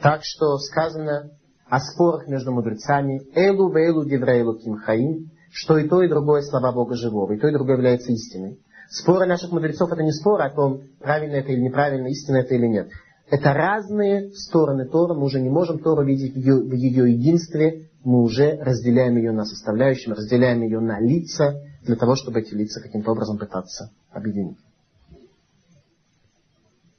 Так 0.00 0.20
что 0.22 0.58
сказано 0.58 1.30
о 1.68 1.80
спорах 1.80 2.26
между 2.28 2.52
мудрецами 2.52 3.22
«Элу 3.34 3.72
вейлу 3.72 4.04
диврейлу 4.04 4.58
кимхаим», 4.58 5.30
что 5.52 5.78
и 5.78 5.88
то, 5.88 6.02
и 6.02 6.08
другое 6.08 6.42
слова 6.42 6.72
Бога 6.72 6.94
живого, 6.94 7.32
и 7.32 7.38
то, 7.38 7.48
и 7.48 7.52
другое 7.52 7.76
является 7.76 8.10
истиной. 8.10 8.58
Споры 8.88 9.26
наших 9.26 9.52
мудрецов 9.52 9.90
это 9.92 10.02
не 10.02 10.12
споры 10.12 10.44
о 10.44 10.50
том, 10.50 10.82
правильно 10.98 11.36
это 11.36 11.52
или 11.52 11.60
неправильно, 11.60 12.08
истинно 12.08 12.38
это 12.38 12.54
или 12.54 12.66
нет. 12.66 12.88
Это 13.32 13.54
разные 13.54 14.30
стороны 14.34 14.86
Тора. 14.86 15.14
Мы 15.14 15.24
уже 15.24 15.40
не 15.40 15.48
можем 15.48 15.78
Тору 15.78 16.04
видеть 16.04 16.34
в 16.34 16.36
ее, 16.36 16.56
в 16.56 16.74
ее 16.74 17.14
единстве. 17.14 17.88
Мы 18.04 18.20
уже 18.20 18.58
разделяем 18.60 19.16
ее 19.16 19.32
на 19.32 19.46
составляющие, 19.46 20.14
разделяем 20.14 20.60
ее 20.60 20.80
на 20.80 21.00
лица, 21.00 21.62
для 21.80 21.96
того, 21.96 22.14
чтобы 22.14 22.40
эти 22.40 22.52
лица 22.52 22.82
каким-то 22.82 23.12
образом 23.12 23.38
пытаться 23.38 23.90
объединить. 24.10 24.58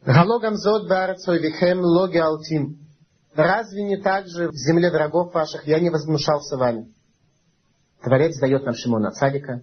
Галогам 0.04 0.56
зод 0.56 0.90
вихем 0.90 1.82
логи 1.82 2.18
алтим. 2.18 2.80
Разве 3.36 3.84
не 3.84 3.98
так 3.98 4.26
же 4.28 4.50
в 4.50 4.56
земле 4.56 4.90
врагов 4.90 5.36
ваших 5.36 5.68
я 5.68 5.80
не 5.80 5.92
возмущался 5.92 6.58
вами? 6.58 6.92
Творец 8.02 8.40
дает 8.40 8.66
нам 8.66 8.74
Шимона 8.74 9.12
Цадика, 9.12 9.62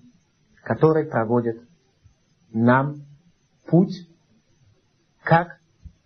который 0.62 1.10
проводит 1.10 1.62
нам 2.52 3.02
путь, 3.66 4.06
как 5.24 5.59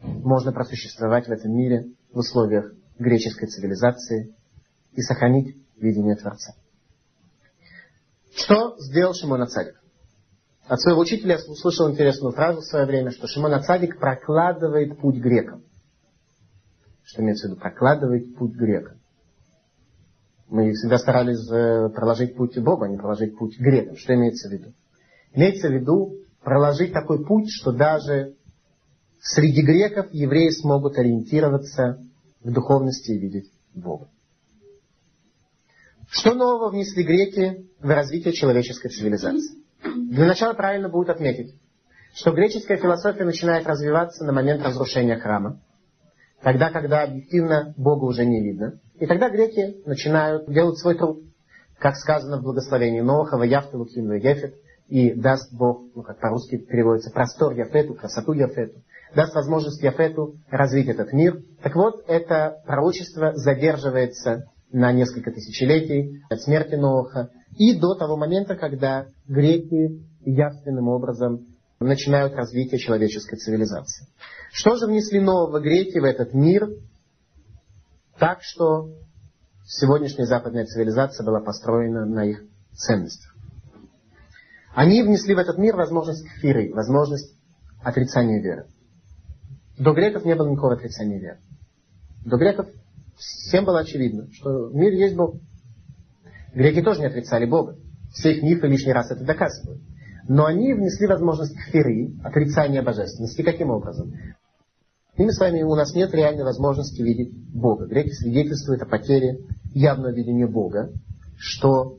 можно 0.04 0.52
просуществовать 0.52 1.26
в 1.26 1.32
этом 1.32 1.52
мире 1.52 1.92
в 2.12 2.18
условиях 2.18 2.72
греческой 2.98 3.48
цивилизации 3.48 4.34
и 4.92 5.00
сохранить 5.00 5.56
видение 5.76 6.16
Творца. 6.16 6.54
Что 8.34 8.76
сделал 8.78 9.14
Шимон 9.14 9.42
Ацадик? 9.42 9.80
От 10.66 10.80
своего 10.80 11.00
учителя 11.00 11.36
я 11.36 11.52
услышал 11.52 11.90
интересную 11.90 12.32
фразу 12.32 12.60
в 12.60 12.64
свое 12.64 12.86
время, 12.86 13.10
что 13.10 13.26
Шимон 13.26 13.52
Ацадик 13.52 13.98
прокладывает 13.98 14.98
путь 14.98 15.16
грекам. 15.16 15.62
Что 17.04 17.22
имеется 17.22 17.48
в 17.48 17.50
виду? 17.50 17.60
Прокладывает 17.60 18.34
путь 18.36 18.54
грекам. 18.54 18.98
Мы 20.48 20.72
всегда 20.72 20.98
старались 20.98 21.50
э, 21.50 21.90
проложить 21.90 22.36
путь 22.36 22.58
Богу, 22.58 22.84
а 22.84 22.88
не 22.88 22.96
проложить 22.96 23.36
путь 23.36 23.58
грекам. 23.58 23.96
Что 23.96 24.14
имеется 24.14 24.48
в 24.48 24.52
виду? 24.52 24.72
Имеется 25.32 25.68
в 25.68 25.72
виду 25.72 26.14
проложить 26.42 26.92
такой 26.92 27.24
путь, 27.24 27.50
что 27.50 27.72
даже 27.72 28.34
среди 29.24 29.62
греков 29.62 30.12
евреи 30.12 30.50
смогут 30.50 30.98
ориентироваться 30.98 31.98
в 32.42 32.52
духовности 32.52 33.10
и 33.12 33.18
видеть 33.18 33.50
Бога. 33.74 34.08
Что 36.08 36.34
нового 36.34 36.70
внесли 36.70 37.02
греки 37.02 37.66
в 37.80 37.88
развитие 37.88 38.34
человеческой 38.34 38.90
цивилизации? 38.90 39.58
Для 39.82 40.26
начала 40.26 40.52
правильно 40.52 40.88
будет 40.88 41.08
отметить, 41.08 41.54
что 42.14 42.32
греческая 42.32 42.76
философия 42.76 43.24
начинает 43.24 43.66
развиваться 43.66 44.24
на 44.24 44.32
момент 44.32 44.62
разрушения 44.62 45.16
храма, 45.16 45.60
тогда, 46.42 46.70
когда 46.70 47.02
объективно 47.02 47.74
Бога 47.76 48.04
уже 48.04 48.26
не 48.26 48.42
видно. 48.42 48.78
И 49.00 49.06
тогда 49.06 49.30
греки 49.30 49.82
начинают 49.86 50.48
делать 50.50 50.78
свой 50.78 50.96
труд, 50.96 51.24
как 51.78 51.96
сказано 51.96 52.38
в 52.38 52.42
благословении 52.42 53.00
Ноха, 53.00 53.38
Ваяфту, 53.38 53.78
Луким, 53.78 54.12
Ефет, 54.12 54.54
и 54.88 55.14
даст 55.14 55.52
Бог, 55.52 55.82
ну 55.94 56.02
как 56.02 56.20
по-русски 56.20 56.58
переводится, 56.58 57.10
простор 57.10 57.54
Яфету, 57.54 57.94
красоту 57.94 58.32
Яфету, 58.32 58.82
даст 59.14 59.34
возможность 59.34 59.82
Яфету 59.82 60.36
развить 60.50 60.88
этот 60.88 61.12
мир. 61.12 61.40
Так 61.62 61.74
вот, 61.74 62.04
это 62.08 62.62
пророчество 62.66 63.32
задерживается 63.34 64.44
на 64.72 64.92
несколько 64.92 65.30
тысячелетий 65.30 66.22
от 66.28 66.40
смерти 66.42 66.74
Ноха 66.74 67.30
и 67.56 67.78
до 67.78 67.94
того 67.94 68.16
момента, 68.16 68.56
когда 68.56 69.06
греки 69.28 70.02
явственным 70.24 70.88
образом 70.88 71.46
начинают 71.78 72.34
развитие 72.34 72.78
человеческой 72.78 73.36
цивилизации. 73.36 74.06
Что 74.52 74.76
же 74.76 74.86
внесли 74.86 75.20
нового 75.20 75.60
греки 75.60 75.98
в 75.98 76.04
этот 76.04 76.34
мир, 76.34 76.68
так 78.18 78.42
что 78.42 78.90
сегодняшняя 79.66 80.26
западная 80.26 80.64
цивилизация 80.66 81.24
была 81.24 81.40
построена 81.40 82.04
на 82.04 82.24
их 82.24 82.44
ценностях? 82.72 83.34
Они 84.74 85.02
внесли 85.02 85.34
в 85.34 85.38
этот 85.38 85.58
мир 85.58 85.76
возможность 85.76 86.26
кфиры, 86.36 86.72
возможность 86.74 87.32
отрицания 87.82 88.42
веры. 88.42 88.66
До 89.78 89.92
греков 89.92 90.24
не 90.24 90.34
было 90.34 90.48
никакого 90.48 90.74
отрицания 90.74 91.18
веры. 91.18 91.38
До 92.24 92.36
греков 92.36 92.68
всем 93.16 93.64
было 93.64 93.80
очевидно, 93.80 94.28
что 94.32 94.68
в 94.68 94.74
мире 94.74 94.98
есть 94.98 95.16
Бог. 95.16 95.36
Греки 96.54 96.82
тоже 96.82 97.00
не 97.00 97.06
отрицали 97.06 97.46
Бога. 97.46 97.76
Все 98.12 98.32
их 98.32 98.42
мифы 98.42 98.68
лишний 98.68 98.92
раз 98.92 99.10
это 99.10 99.24
доказывают. 99.24 99.82
Но 100.28 100.46
они 100.46 100.72
внесли 100.72 101.06
возможность 101.06 101.56
кфиры, 101.56 102.12
отрицания 102.22 102.82
божественности. 102.82 103.42
Каким 103.42 103.70
образом? 103.70 104.14
И 105.16 105.22
мы 105.22 105.32
с 105.32 105.38
вами, 105.38 105.62
у 105.62 105.74
нас 105.74 105.94
нет 105.94 106.12
реальной 106.14 106.44
возможности 106.44 107.02
видеть 107.02 107.32
Бога. 107.52 107.86
Греки 107.86 108.10
свидетельствуют 108.10 108.82
о 108.82 108.86
потере 108.86 109.40
явного 109.74 110.12
видения 110.12 110.46
Бога, 110.46 110.92
что 111.36 111.98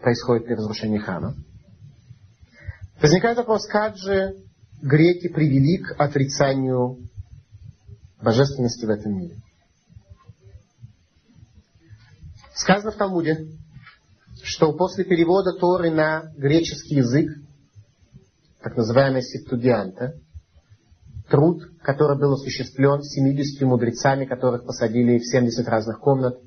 происходит 0.00 0.46
при 0.46 0.54
разрушении 0.54 0.98
храма. 0.98 1.34
Возникает 3.00 3.36
вопрос, 3.36 3.66
как 3.66 3.96
же 3.96 4.36
греки 4.82 5.28
привели 5.28 5.78
к 5.78 5.94
отрицанию 5.98 6.98
божественности 8.20 8.84
в 8.84 8.90
этом 8.90 9.16
мире. 9.16 9.36
Сказано 12.54 12.92
в 12.92 12.96
Талмуде, 12.96 13.46
что 14.42 14.72
после 14.72 15.04
перевода 15.04 15.52
Торы 15.52 15.90
на 15.90 16.32
греческий 16.36 16.96
язык, 16.96 17.30
так 18.60 18.76
называемая 18.76 19.22
септугианта, 19.22 20.14
труд, 21.30 21.62
который 21.82 22.18
был 22.18 22.34
осуществлен 22.34 23.02
70 23.02 23.62
мудрецами, 23.62 24.26
которых 24.26 24.66
посадили 24.66 25.18
в 25.18 25.24
70 25.24 25.66
разных 25.66 25.98
комнат, 26.00 26.38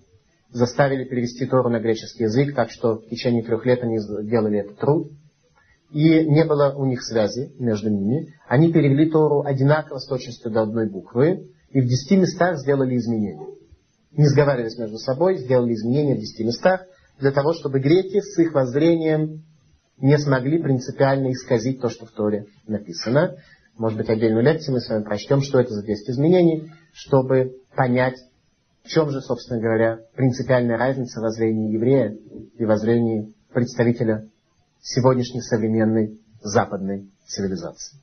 заставили 0.49 1.05
перевести 1.05 1.45
Тору 1.45 1.69
на 1.69 1.79
греческий 1.79 2.23
язык, 2.23 2.55
так 2.55 2.69
что 2.69 2.97
в 2.99 3.09
течение 3.09 3.43
трех 3.43 3.65
лет 3.65 3.81
они 3.81 3.97
делали 4.29 4.59
этот 4.59 4.77
труд. 4.77 5.11
И 5.91 6.25
не 6.25 6.43
было 6.45 6.73
у 6.75 6.85
них 6.85 7.03
связи 7.03 7.53
между 7.59 7.89
ними. 7.89 8.33
Они 8.47 8.71
перевели 8.71 9.09
Тору 9.09 9.43
одинаково 9.43 9.99
с 9.99 10.07
точностью 10.07 10.51
до 10.51 10.63
одной 10.63 10.89
буквы, 10.89 11.47
и 11.69 11.81
в 11.81 11.85
десяти 11.85 12.17
местах 12.17 12.57
сделали 12.57 12.97
изменения. 12.97 13.47
Не 14.11 14.27
сговаривались 14.27 14.77
между 14.77 14.97
собой, 14.97 15.37
сделали 15.37 15.73
изменения 15.73 16.15
в 16.15 16.19
десяти 16.19 16.43
местах, 16.43 16.85
для 17.19 17.31
того, 17.31 17.53
чтобы 17.53 17.79
греки 17.79 18.19
с 18.19 18.37
их 18.39 18.53
воззрением 18.53 19.43
не 19.97 20.17
смогли 20.17 20.61
принципиально 20.61 21.31
исказить 21.31 21.81
то, 21.81 21.89
что 21.89 22.05
в 22.05 22.11
Торе 22.11 22.45
написано. 22.67 23.35
Может 23.77 23.97
быть, 23.97 24.09
отдельную 24.09 24.43
лекцию 24.43 24.75
мы 24.75 24.81
с 24.81 24.89
вами 24.89 25.03
прочтем, 25.03 25.41
что 25.41 25.59
это 25.59 25.73
за 25.73 25.85
10 25.85 26.09
изменений, 26.09 26.71
чтобы 26.93 27.57
понять, 27.75 28.15
в 28.83 28.89
чем 28.89 29.09
же, 29.09 29.21
собственно 29.21 29.59
говоря, 29.59 29.99
принципиальная 30.15 30.77
разница 30.77 31.19
в 31.19 31.23
воззрении 31.23 31.73
еврея 31.73 32.17
и 32.57 32.65
воззрении 32.65 33.33
представителя 33.53 34.29
сегодняшней 34.85 35.41
современной 35.41 36.21
западной 36.41 37.09
цивилизации. 37.27 37.97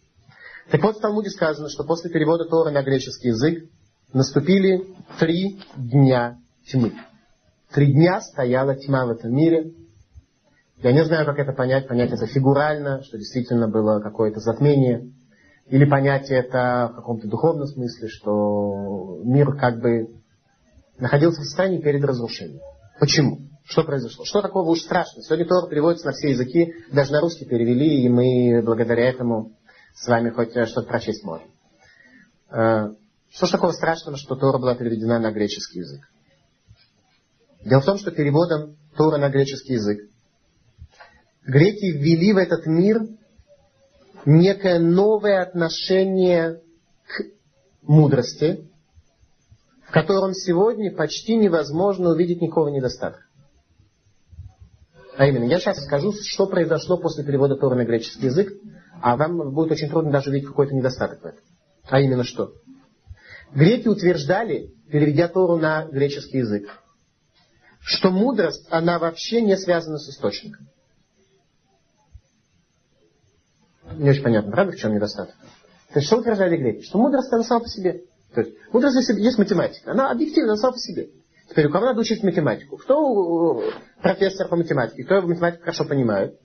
Так 0.71 0.83
вот, 0.83 0.97
в 0.97 1.01
Талмуде 1.01 1.31
сказано, 1.31 1.69
что 1.69 1.85
после 1.85 2.11
перевода 2.11 2.45
Торы 2.45 2.73
на 2.73 2.83
греческий 2.83 3.29
язык 3.29 3.65
наступили 4.13 4.95
три 5.19 5.61
дня 5.77 6.39
тьмы. 6.71 6.93
Три 7.73 7.93
дня 7.93 8.21
стояла 8.21 8.75
тьма 8.75 9.07
в 9.07 9.11
этом 9.11 9.35
мире. 9.35 9.73
Я 10.79 10.93
не 10.93 11.05
знаю, 11.05 11.25
как 11.25 11.39
это 11.39 11.53
понять. 11.53 11.87
Понять 11.87 12.11
это 12.11 12.27
фигурально, 12.27 13.03
что 13.05 13.17
действительно 13.17 13.69
было 13.69 14.01
какое-то 14.01 14.41
затмение. 14.41 15.13
Или 15.69 15.85
понять 15.85 16.31
это 16.31 16.91
в 16.93 16.97
каком-то 16.97 17.29
духовном 17.29 17.67
смысле, 17.67 18.09
что 18.09 19.21
мир 19.25 19.55
как 19.57 19.81
бы 19.81 20.09
находился 20.99 21.41
в 21.41 21.45
состоянии 21.45 21.81
перед 21.81 22.05
разрушением. 22.05 22.61
Почему? 22.99 23.52
Что 23.73 23.85
произошло? 23.85 24.27
Что 24.27 24.43
такого 24.43 24.69
уж 24.69 24.83
страшного? 24.83 25.25
Сегодня 25.25 25.47
Тор 25.47 25.67
переводится 25.71 26.05
на 26.05 26.13
все 26.13 26.29
языки, 26.29 26.75
даже 26.93 27.11
на 27.11 27.21
русский 27.21 27.47
перевели, 27.47 28.03
и 28.03 28.09
мы 28.11 28.61
благодаря 28.63 29.09
этому 29.09 29.57
с 29.95 30.07
вами 30.07 30.29
хоть 30.29 30.51
что-то 30.51 30.87
прочесть 30.87 31.25
можем. 31.25 31.49
Э, 32.51 32.91
что 33.31 33.47
ж 33.47 33.51
такого 33.51 33.73
страшного, 33.73 34.19
что 34.19 34.37
Тора 34.37 34.59
была 34.59 34.75
переведена 34.75 35.19
на 35.19 35.33
греческий 35.33 35.79
язык? 35.79 36.03
Дело 37.65 37.81
в 37.81 37.87
том, 37.87 37.97
что 37.97 38.11
переводом 38.11 38.77
Тора 38.95 39.17
на 39.17 39.31
греческий 39.31 39.73
язык 39.73 40.01
греки 41.47 41.87
ввели 41.87 42.35
в 42.35 42.37
этот 42.37 42.67
мир 42.67 43.01
некое 44.27 44.81
новое 44.81 45.41
отношение 45.41 46.61
к 47.07 47.23
мудрости, 47.81 48.69
в 49.89 49.93
котором 49.93 50.35
сегодня 50.35 50.95
почти 50.95 51.37
невозможно 51.37 52.11
увидеть 52.11 52.43
никакого 52.43 52.69
недостатка. 52.69 53.32
А 55.17 55.27
именно, 55.27 55.45
я 55.45 55.59
сейчас 55.59 55.85
скажу, 55.85 56.13
что 56.13 56.47
произошло 56.47 56.97
после 56.97 57.25
перевода 57.25 57.57
Тора 57.57 57.75
на 57.75 57.85
греческий 57.85 58.27
язык, 58.27 58.53
а 59.03 59.17
вам 59.17 59.53
будет 59.53 59.73
очень 59.73 59.91
трудно 59.91 60.11
даже 60.11 60.31
увидеть 60.31 60.49
какой-то 60.49 60.75
недостаток 60.75 61.23
в 61.23 61.27
этом. 61.27 61.41
А 61.89 62.01
именно 62.01 62.25
что? 62.25 62.53
Греки 63.55 63.89
утверждали, 63.89 64.73
переведя 64.91 65.29
Тору 65.29 65.59
на 65.59 65.85
греческий 65.85 66.39
язык, 66.39 66.69
что 67.81 68.11
мудрость, 68.11 68.67
она 68.71 68.99
вообще 68.99 69.43
не 69.43 69.57
связана 69.57 69.99
с 69.99 70.09
источником. 70.09 70.69
Не 73.97 74.11
очень 74.11 74.23
понятно, 74.23 74.51
правда, 74.51 74.73
в 74.73 74.77
чем 74.77 74.95
недостаток? 74.95 75.35
То 75.93 75.99
есть, 75.99 76.07
что 76.07 76.19
утверждали 76.19 76.57
греки? 76.57 76.87
Что 76.87 76.99
мудрость, 76.99 77.31
она 77.33 77.43
сама 77.43 77.61
по 77.61 77.69
себе. 77.69 78.05
То 78.35 78.41
есть, 78.41 78.57
мудрость 78.73 79.09
есть 79.11 79.39
математика. 79.39 79.91
Она 79.91 80.11
объективна, 80.11 80.57
сама 80.57 80.73
по 80.73 80.79
себе. 80.79 81.11
Теперь, 81.53 81.67
у 81.67 81.71
кого 81.71 81.85
надо 81.85 82.01
учить 82.01 82.23
математику? 82.23 82.79
Кто 82.79 83.63
профессор 84.01 84.49
по 84.49 84.57
математике? 84.57 85.05
Кто 85.05 85.21
математику 85.21 85.61
хорошо 85.61 85.85
понимает? 85.85 86.41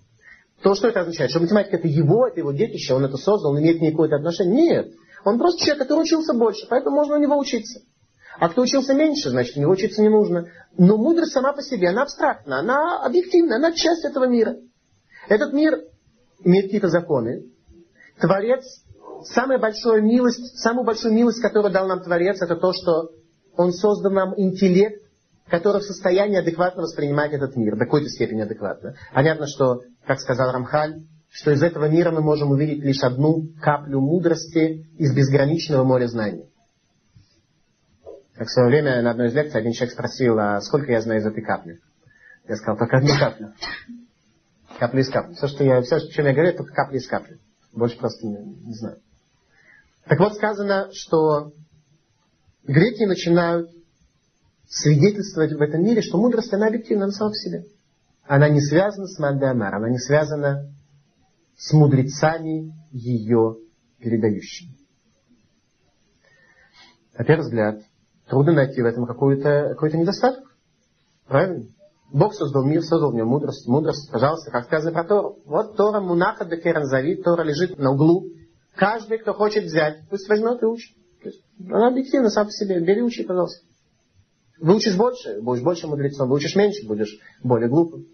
То, 0.62 0.76
что 0.76 0.90
это 0.90 1.00
означает? 1.00 1.32
Что 1.32 1.40
математика 1.40 1.78
это 1.78 1.88
его, 1.88 2.28
это 2.28 2.42
его 2.42 2.52
детище, 2.52 2.94
он 2.94 3.06
это 3.06 3.16
создал, 3.16 3.52
он 3.52 3.62
имеет 3.62 3.78
к 3.78 3.82
ней 3.82 3.92
какое-то 3.92 4.18
отношение? 4.18 4.54
Нет. 4.54 4.92
Он 5.24 5.38
просто 5.38 5.64
человек, 5.64 5.84
который 5.84 6.02
учился 6.02 6.34
больше, 6.34 6.68
поэтому 6.70 6.98
можно 6.98 7.16
у 7.16 7.20
него 7.20 7.38
учиться. 7.38 7.80
А 8.38 8.50
кто 8.50 8.64
учился 8.64 8.94
меньше, 8.94 9.30
значит, 9.30 9.56
у 9.56 9.62
него 9.62 9.72
учиться 9.72 10.02
не 10.02 10.10
нужно. 10.10 10.48
Но 10.78 10.98
мудрость 10.98 11.32
сама 11.32 11.54
по 11.54 11.62
себе, 11.62 11.88
она 11.88 12.02
абстрактна, 12.04 12.60
она 12.60 13.02
объективна, 13.02 13.56
она 13.56 13.72
часть 13.72 14.04
этого 14.04 14.26
мира. 14.26 14.58
Этот 15.30 15.54
мир 15.54 15.84
имеет 16.44 16.66
какие-то 16.66 16.90
законы. 16.90 17.46
Творец, 18.20 18.66
самая 19.24 19.58
большая 19.58 20.02
милость, 20.02 20.58
самую 20.58 20.86
большую 20.86 21.14
милость, 21.14 21.42
которую 21.42 21.72
дал 21.72 21.88
нам 21.88 22.04
Творец, 22.04 22.42
это 22.42 22.58
то, 22.58 22.74
что 22.74 23.12
Он 23.58 23.74
создал 23.74 24.12
нам 24.12 24.34
интеллект, 24.38 25.04
который 25.50 25.82
в 25.82 25.86
состоянии 25.86 26.38
адекватно 26.38 26.84
воспринимать 26.84 27.34
этот 27.34 27.56
мир, 27.56 27.76
до 27.76 27.86
какой-то 27.86 28.10
степени 28.10 28.42
адекватно. 28.42 28.96
Понятно, 29.14 29.48
что, 29.48 29.82
как 30.06 30.20
сказал 30.20 30.52
Рамхаль, 30.52 31.02
что 31.30 31.52
из 31.52 31.62
этого 31.62 31.90
мира 31.90 32.12
мы 32.12 32.22
можем 32.22 32.52
увидеть 32.52 32.84
лишь 32.84 33.04
одну 33.04 33.48
каплю 33.62 34.00
мудрости 34.00 34.88
из 34.98 35.14
безграничного 35.16 35.84
моря 35.84 36.08
знаний. 36.08 36.50
Как 38.36 38.48
в 38.48 38.52
свое 38.52 38.70
время 38.70 39.02
на 39.02 39.12
одной 39.12 39.28
из 39.28 39.34
лекций 39.34 39.60
один 39.60 39.72
человек 39.72 39.94
спросил, 39.94 40.38
а 40.40 40.62
сколько 40.62 40.92
я 40.92 41.02
знаю 41.02 41.22
из 41.22 41.26
этой 41.26 41.44
капли? 41.44 41.80
Я 42.48 42.56
сказал, 42.56 42.78
только 42.78 42.98
одну 42.98 43.10
каплю. 43.18 43.54
Капля 44.80 45.02
из 45.02 45.10
капли. 45.10 45.34
Все, 45.34 45.48
что 45.48 45.64
я, 45.64 45.82
все, 45.82 45.96
о 45.96 46.00
чем 46.02 46.28
я 46.28 46.34
говорю, 46.34 46.56
только 46.56 46.74
капля 46.74 46.98
из 46.98 47.08
капли. 47.08 47.40
Больше 47.74 47.98
просто 47.98 48.28
не, 48.28 48.38
не 48.38 48.74
знаю. 48.76 48.98
Так 50.06 50.20
вот 50.20 50.36
сказано, 50.36 50.90
что 50.94 51.52
греки 52.68 53.04
начинают 53.04 53.70
свидетельствовать 54.70 55.54
в 55.54 55.62
этом 55.62 55.84
мире, 55.84 56.02
что 56.02 56.18
мудрость, 56.18 56.54
она 56.54 56.68
объективна, 56.68 57.06
она 57.06 57.14
сама 57.14 57.32
по 57.32 57.36
себе. 57.36 57.66
Она 58.26 58.50
не 58.50 58.62
связана 58.62 59.08
с 59.08 59.18
Мандамар, 59.18 59.74
она 59.76 59.90
не 59.90 60.00
связана 60.00 60.70
с 61.58 61.72
мудрецами 61.74 62.74
ее 62.92 63.58
передающими. 64.00 64.76
На 67.18 67.24
первый 67.24 67.44
взгляд, 67.44 67.82
трудно 68.28 68.54
найти 68.54 68.82
в 68.82 68.86
этом 68.86 69.06
какой-то 69.06 69.70
какой 69.70 69.92
недостаток. 69.94 70.44
Правильно? 71.26 71.66
Бог 72.12 72.34
создал 72.34 72.64
мир, 72.64 72.84
создал 72.84 73.12
в 73.12 73.16
нем 73.16 73.28
мудрость. 73.28 73.68
Мудрость, 73.68 74.10
пожалуйста, 74.12 74.52
как 74.52 74.66
сказано 74.66 74.94
про 74.94 75.04
Тору. 75.04 75.40
Вот 75.46 75.76
Тора 75.76 76.00
Мунаха 76.00 76.46
де 76.46 76.58
Керанзави, 76.58 77.16
Тора 77.16 77.44
лежит 77.44 77.78
на 77.78 77.92
углу. 77.92 78.28
Каждый, 78.76 79.18
кто 79.18 79.34
хочет 79.34 79.66
взять, 79.66 80.08
пусть 80.10 80.30
возьмет 80.30 80.62
и 80.62 80.66
учит. 80.66 80.96
Она 81.60 81.88
объективна 81.88 82.30
сам 82.30 82.46
по 82.46 82.52
себе. 82.52 82.80
Бери, 82.80 83.02
учи, 83.02 83.24
пожалуйста. 83.24 83.66
Выучишь 84.60 84.96
больше, 84.96 85.42
будешь 85.42 85.64
больше 85.64 85.88
мудрецом. 85.88 86.30
Выучишь 86.30 86.56
меньше, 86.56 86.88
будешь 86.88 87.20
более 87.44 87.70
глупым. 87.70 88.08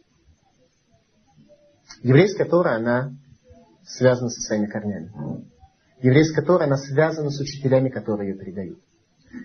Еврейская 2.01 2.45
Тора, 2.45 2.75
она 2.75 3.13
связана 3.85 4.29
со 4.29 4.41
своими 4.41 4.67
корнями. 4.67 5.11
Еврейская 6.01 6.41
Тора, 6.41 6.65
она 6.65 6.77
связана 6.77 7.29
с 7.29 7.39
учителями, 7.39 7.89
которые 7.89 8.31
ее 8.31 8.37
передают. 8.37 8.79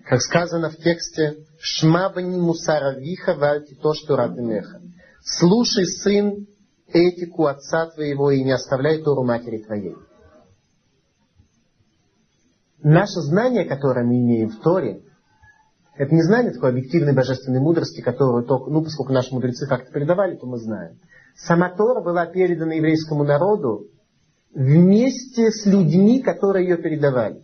Как 0.05 0.21
сказано 0.21 0.71
в 0.71 0.77
тексте 0.77 1.37
«Шмабани 1.61 2.39
мусаравиха 2.39 3.35
вальти 3.35 3.75
то, 3.75 3.95
что 3.95 4.17
радымеха». 4.17 4.83
Слушай, 5.23 5.87
сын, 5.87 6.47
этику 6.89 7.47
отца 7.47 7.87
твоего 7.91 8.31
и 8.31 8.43
не 8.43 8.53
оставляй 8.53 9.03
Тору 9.03 9.25
матери 9.25 9.63
твоей. 9.63 9.95
Наше 12.83 13.21
знание, 13.21 13.65
которое 13.65 14.05
мы 14.07 14.21
имеем 14.21 14.51
в 14.51 14.61
Торе, 14.61 15.03
это 15.97 16.15
не 16.15 16.23
знание 16.23 16.53
такой 16.53 16.71
объективной 16.71 17.13
божественной 17.13 17.61
мудрости, 17.61 18.01
которую 18.01 18.45
только, 18.45 18.71
ну, 18.71 18.85
поскольку 18.85 19.13
наши 19.13 19.35
мудрецы 19.35 19.67
как-то 19.67 19.91
передавали, 19.91 20.37
то 20.37 20.47
мы 20.47 20.59
знаем. 20.59 20.99
Сама 21.35 21.75
Тора 21.75 22.01
была 22.01 22.27
передана 22.27 22.75
еврейскому 22.75 23.25
народу 23.25 23.89
вместе 24.55 25.51
с 25.51 25.67
людьми, 25.67 26.23
которые 26.23 26.69
ее 26.69 26.77
передавали. 26.77 27.43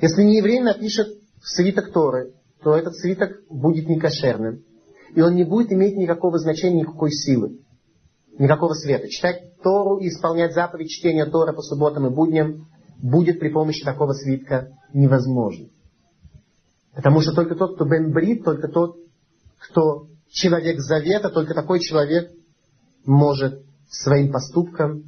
Если 0.00 0.22
не 0.22 0.36
еврей 0.36 0.60
напишет 0.60 1.08
свиток 1.42 1.90
Торы, 1.92 2.34
то 2.62 2.76
этот 2.76 2.94
свиток 2.96 3.40
будет 3.48 3.88
некошерным. 3.88 4.64
И 5.14 5.20
он 5.22 5.34
не 5.34 5.44
будет 5.44 5.72
иметь 5.72 5.96
никакого 5.96 6.38
значения, 6.38 6.82
никакой 6.82 7.10
силы, 7.10 7.58
никакого 8.38 8.74
света. 8.74 9.08
Читать 9.08 9.56
Тору 9.62 9.96
и 9.96 10.08
исполнять 10.08 10.52
заповедь 10.52 10.90
чтения 10.90 11.24
Тора 11.24 11.54
по 11.54 11.62
субботам 11.62 12.06
и 12.06 12.10
будням 12.10 12.68
будет 12.98 13.40
при 13.40 13.48
помощи 13.48 13.84
такого 13.84 14.12
свитка 14.12 14.68
невозможно. 14.92 15.68
Потому 16.94 17.20
что 17.20 17.32
только 17.32 17.54
тот, 17.54 17.76
кто 17.76 17.84
Бен 17.84 18.12
Брит, 18.12 18.44
только 18.44 18.68
тот, 18.68 18.96
кто 19.58 20.08
человек 20.28 20.80
завета, 20.80 21.30
только 21.30 21.54
такой 21.54 21.80
человек 21.80 22.30
может 23.04 23.62
своим 23.88 24.32
поступком 24.32 25.04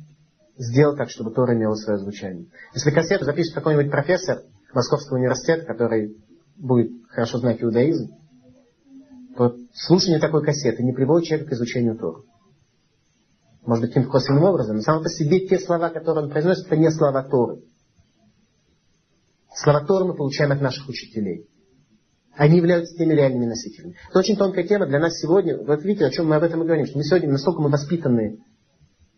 сделать 0.56 0.98
так, 0.98 1.10
чтобы 1.10 1.32
Тора 1.32 1.54
имела 1.54 1.74
свое 1.74 1.98
звучание. 1.98 2.46
Если 2.74 2.90
кассету 2.90 3.24
запишет 3.24 3.54
какой-нибудь 3.54 3.90
профессор 3.90 4.42
Московского 4.72 5.18
университета, 5.18 5.66
который 5.66 6.16
будет 6.56 6.92
хорошо 7.08 7.38
знать 7.38 7.62
иудаизм, 7.62 8.08
то 9.36 9.56
слушание 9.74 10.20
такой 10.20 10.44
кассеты 10.44 10.82
не 10.82 10.92
приводит 10.92 11.28
человека 11.28 11.50
к 11.50 11.52
изучению 11.54 11.96
Тора. 11.96 12.22
Может 13.64 13.82
быть, 13.82 13.90
каким-то 13.90 14.10
косвенным 14.10 14.44
образом, 14.44 14.76
но 14.76 14.82
само 14.82 15.02
по 15.02 15.08
себе 15.08 15.46
те 15.46 15.58
слова, 15.58 15.90
которые 15.90 16.24
он 16.24 16.30
произносит, 16.30 16.66
это 16.66 16.76
не 16.76 16.90
слова 16.90 17.22
Торы. 17.22 17.62
Слова 19.54 19.84
Торы 19.84 20.04
мы 20.04 20.14
получаем 20.14 20.52
от 20.52 20.60
наших 20.60 20.88
учителей. 20.88 21.48
Они 22.34 22.58
являются 22.58 22.96
теми 22.96 23.12
реальными 23.12 23.46
носителями. 23.46 23.96
Это 24.08 24.20
очень 24.20 24.36
тонкая 24.36 24.64
тема 24.66 24.86
для 24.86 24.98
нас 24.98 25.18
сегодня. 25.18 25.58
Вот 25.58 25.82
видите, 25.82 26.06
о 26.06 26.10
чем 26.10 26.28
мы 26.28 26.36
об 26.36 26.42
этом 26.42 26.62
и 26.62 26.64
говорим, 26.64 26.86
что 26.86 26.96
мы 26.96 27.04
сегодня 27.04 27.30
настолько 27.30 27.60
мы 27.60 27.68
воспитаны 27.68 28.38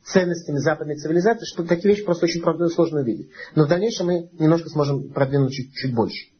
ценностями 0.05 0.59
западной 0.59 0.97
цивилизации, 0.97 1.45
что 1.45 1.64
такие 1.64 1.95
вещи 1.95 2.05
просто 2.05 2.24
очень 2.24 2.43
правда, 2.43 2.68
сложно 2.68 3.01
увидеть. 3.01 3.30
Но 3.55 3.66
в 3.66 3.68
дальнейшем 3.68 4.07
мы 4.07 4.30
немножко 4.33 4.68
сможем 4.70 5.12
продвинуть 5.12 5.53
чуть, 5.53 5.72
чуть 5.74 5.95
больше. 5.95 6.33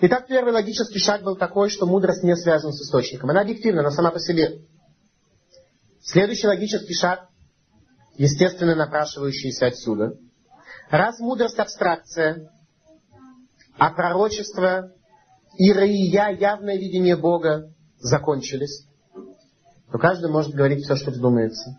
Итак, 0.00 0.28
первый 0.28 0.52
логический 0.52 1.00
шаг 1.00 1.24
был 1.24 1.36
такой, 1.36 1.70
что 1.70 1.86
мудрость 1.86 2.22
не 2.22 2.36
связана 2.36 2.72
с 2.72 2.80
источником. 2.80 3.30
Она 3.30 3.40
объективна, 3.40 3.80
она 3.80 3.90
сама 3.90 4.12
по 4.12 4.20
себе. 4.20 4.60
Следующий 6.00 6.46
логический 6.46 6.94
шаг, 6.94 7.28
естественно 8.16 8.76
напрашивающийся 8.76 9.66
отсюда. 9.66 10.16
Раз 10.90 11.18
мудрость 11.18 11.58
абстракция, 11.58 12.50
а 13.78 13.90
пророчество 13.90 14.92
и 15.56 15.72
раия, 15.72 16.30
явное 16.30 16.76
видение 16.76 17.16
Бога, 17.16 17.72
закончились, 17.98 18.86
то 19.92 19.98
каждый 19.98 20.30
может 20.30 20.54
говорить 20.54 20.84
все, 20.84 20.96
что 20.96 21.10
вздумается 21.10 21.78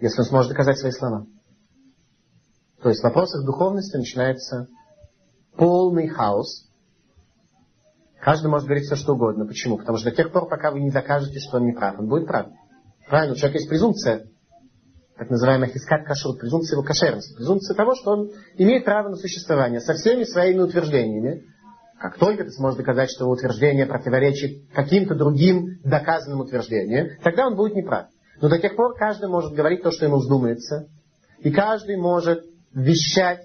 если 0.00 0.22
он 0.22 0.26
сможет 0.26 0.50
доказать 0.50 0.78
свои 0.78 0.92
слова. 0.92 1.26
То 2.82 2.88
есть 2.88 3.00
в 3.00 3.04
вопросах 3.04 3.44
духовности 3.44 3.96
начинается 3.96 4.68
полный 5.56 6.08
хаос. 6.08 6.66
Каждый 8.20 8.48
может 8.48 8.66
говорить 8.66 8.86
все, 8.86 8.96
что 8.96 9.14
угодно. 9.14 9.46
Почему? 9.46 9.78
Потому 9.78 9.98
что 9.98 10.10
до 10.10 10.16
тех 10.16 10.32
пор, 10.32 10.48
пока 10.48 10.70
вы 10.70 10.80
не 10.80 10.90
докажете, 10.90 11.38
что 11.38 11.58
он 11.58 11.66
не 11.66 11.72
прав, 11.72 11.98
он 11.98 12.08
будет 12.08 12.26
прав. 12.26 12.46
Правильно, 13.08 13.34
у 13.34 13.36
человека 13.36 13.58
есть 13.58 13.68
презумпция, 13.68 14.26
так 15.20 15.28
называемая 15.28 15.68
хискат 15.68 16.06
кашрут, 16.06 16.40
презумпция 16.40 16.76
его 16.76 16.82
кошерности, 16.82 17.34
презумпция 17.34 17.76
того, 17.76 17.94
что 17.94 18.12
он 18.12 18.30
имеет 18.56 18.86
право 18.86 19.10
на 19.10 19.16
существование 19.16 19.78
со 19.82 19.92
всеми 19.92 20.24
своими 20.24 20.60
утверждениями. 20.60 21.42
Как 22.00 22.16
только 22.16 22.44
ты 22.44 22.50
сможешь 22.52 22.78
доказать, 22.78 23.10
что 23.10 23.24
его 23.24 23.34
утверждение 23.34 23.84
противоречит 23.84 24.72
каким-то 24.72 25.14
другим 25.14 25.78
доказанным 25.84 26.40
утверждениям, 26.40 27.20
тогда 27.22 27.48
он 27.48 27.54
будет 27.54 27.74
неправ. 27.74 28.06
Но 28.40 28.48
до 28.48 28.58
тех 28.58 28.74
пор 28.74 28.94
каждый 28.94 29.28
может 29.28 29.52
говорить 29.52 29.82
то, 29.82 29.90
что 29.90 30.06
ему 30.06 30.16
вздумается. 30.16 30.86
И 31.40 31.50
каждый 31.50 31.98
может 31.98 32.42
вещать 32.72 33.42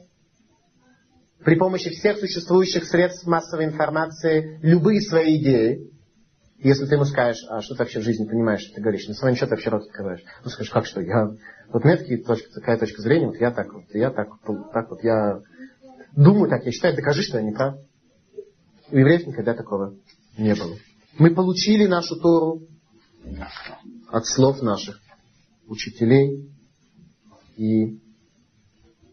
при 1.44 1.56
помощи 1.56 1.90
всех 1.90 2.20
существующих 2.20 2.86
средств 2.86 3.28
массовой 3.28 3.66
информации 3.66 4.60
любые 4.62 5.02
свои 5.02 5.42
идеи. 5.42 5.92
Если 6.60 6.86
ты 6.86 6.96
ему 6.96 7.06
скажешь, 7.06 7.46
а 7.50 7.62
что 7.62 7.76
ты 7.76 7.80
вообще 7.80 8.00
в 8.00 8.04
жизни 8.04 8.26
понимаешь, 8.26 8.62
что 8.62 8.76
ты 8.76 8.82
говоришь, 8.82 9.08
на 9.08 9.14
своем 9.14 9.36
что 9.36 9.46
ты 9.46 9.52
вообще 9.52 9.70
рот 9.70 9.84
открываешь? 9.84 10.24
Ну 10.44 10.50
скажешь, 10.50 10.72
как 10.72 10.86
что, 10.86 11.02
я, 11.02 11.28
вот 11.72 11.84
у 11.84 11.88
меня 11.88 11.98
точки, 12.24 12.48
такая 12.54 12.78
точка 12.78 13.02
зрения, 13.02 13.28
вот 13.28 13.36
я 13.38 13.52
так 13.52 13.74
вот, 13.74 13.84
я 13.94 14.10
так, 14.10 14.30
так 14.74 14.90
вот, 14.90 15.04
я 15.04 15.42
думаю 16.16 16.50
так, 16.50 16.66
я 16.66 16.72
считаю, 16.72 16.96
докажи, 16.96 17.24
что 17.24 17.38
я 17.38 17.44
не 17.44 17.52
прав. 17.52 17.76
У 18.92 18.98
евреев 18.98 19.28
никогда 19.28 19.54
такого 19.54 19.96
не 20.38 20.56
было. 20.56 20.76
Мы 21.18 21.34
получили 21.34 21.88
нашу 21.88 22.16
Тору 22.18 22.62
от 24.12 24.26
слов 24.26 24.62
наших 24.62 25.00
учителей. 25.68 26.50
И 27.58 28.00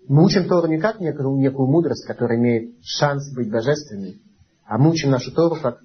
мы 0.08 0.24
учим 0.24 0.48
Тору 0.48 0.68
не 0.68 0.78
как 0.78 1.00
некую, 1.00 1.36
некую 1.38 1.68
мудрость, 1.68 2.06
которая 2.06 2.38
имеет 2.38 2.74
шанс 2.82 3.32
быть 3.34 3.50
божественной, 3.50 4.20
а 4.64 4.78
мы 4.78 4.90
учим 4.90 5.10
нашу 5.10 5.32
Тору 5.32 5.56
как... 5.56 5.80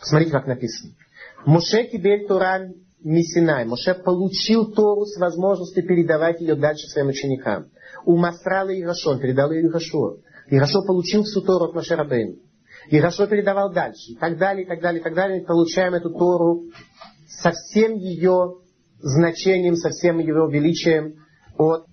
Посмотрите, 0.00 0.32
как 0.32 0.46
написано. 0.46 0.94
Моше 1.44 1.84
кибель 1.84 2.26
Туран 2.26 2.74
Мисинай. 3.02 3.64
Моше 3.64 3.94
получил 3.94 4.72
Тору 4.72 5.04
с 5.04 5.18
возможностью 5.18 5.86
передавать 5.86 6.40
ее 6.40 6.54
дальше 6.54 6.86
своим 6.88 7.08
ученикам. 7.08 7.70
У 8.04 8.16
Масрала 8.16 8.70
Ирашон 8.70 9.20
передал 9.20 9.50
ее 9.50 9.66
Ирашо. 9.66 10.18
Ирашо 10.48 10.82
получил 10.82 11.22
всю 11.24 11.42
Тору 11.42 11.66
от 11.66 11.74
Моше 11.74 11.94
Рабейна. 11.94 12.36
Ирашо 12.90 13.26
передавал 13.26 13.72
дальше. 13.72 14.12
И 14.12 14.16
так 14.16 14.38
далее, 14.38 14.64
и 14.64 14.68
так 14.68 14.80
далее, 14.80 15.00
и 15.00 15.04
так 15.04 15.14
далее. 15.14 15.40
Мы 15.40 15.46
получаем 15.46 15.94
эту 15.94 16.10
Тору 16.10 16.64
со 17.28 17.52
всем 17.52 17.94
ее 17.94 18.56
значением, 18.98 19.76
со 19.76 19.90
всем 19.90 20.18
ее 20.18 20.48
величием 20.50 21.24
от 21.56 21.86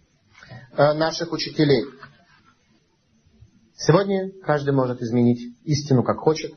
э, 0.78 0.94
наших 0.94 1.32
учителей. 1.32 1.84
Сегодня 3.76 4.32
каждый 4.44 4.74
может 4.74 5.02
изменить 5.02 5.56
истину 5.64 6.04
как 6.04 6.18
хочет, 6.18 6.54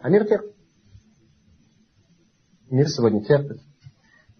а 0.00 0.10
мир 0.10 0.26
терпит. 0.26 0.53
Мир 2.70 2.88
сегодня 2.88 3.22
терпит. 3.22 3.60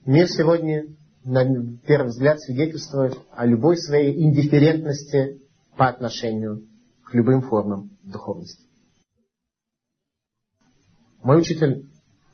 Мир 0.07 0.29
сегодня, 0.29 0.87
на 1.25 1.45
первый 1.87 2.09
взгляд, 2.09 2.41
свидетельствует 2.41 3.18
о 3.33 3.45
любой 3.45 3.77
своей 3.77 4.18
индифферентности 4.18 5.43
по 5.77 5.89
отношению 5.89 6.66
к 7.05 7.12
любым 7.12 7.43
формам 7.43 7.91
духовности. 8.03 8.66
Мой 11.22 11.39
учитель 11.39 11.87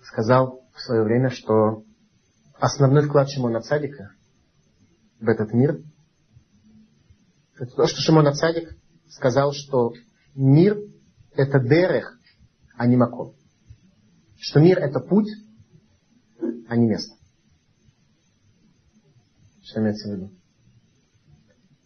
сказал 0.03 0.63
в 0.75 0.81
свое 0.81 1.03
время, 1.03 1.31
что 1.31 1.83
основной 2.55 3.07
вклад 3.07 3.29
Шимона 3.29 3.61
Цадика 3.61 4.13
в 5.21 5.29
этот 5.29 5.53
мир, 5.53 5.81
это 7.59 7.75
то, 7.75 7.87
что 7.87 8.01
Шимон 8.01 8.33
Цадик 8.33 8.77
сказал, 9.09 9.53
что 9.53 9.93
мир 10.35 10.79
это 11.35 11.59
дерех, 11.59 12.17
а 12.77 12.87
не 12.87 12.97
маком. 12.97 13.35
Что 14.39 14.61
мир 14.61 14.79
это 14.79 15.01
путь, 15.01 15.29
а 16.69 16.77
не 16.77 16.89
место. 16.89 17.15
Что 19.63 19.81
имеется 19.81 20.09
в 20.09 20.13
виду? 20.13 20.31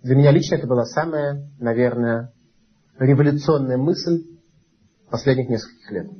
Для 0.03 0.17
меня 0.17 0.31
лично 0.33 0.57
это 0.57 0.67
была 0.67 0.85
самая, 0.85 1.51
наверное, 1.59 2.33
революционная 2.99 3.79
мысль 3.79 4.25
последних 5.11 5.49
нескольких 5.49 5.91
лет. 5.91 6.11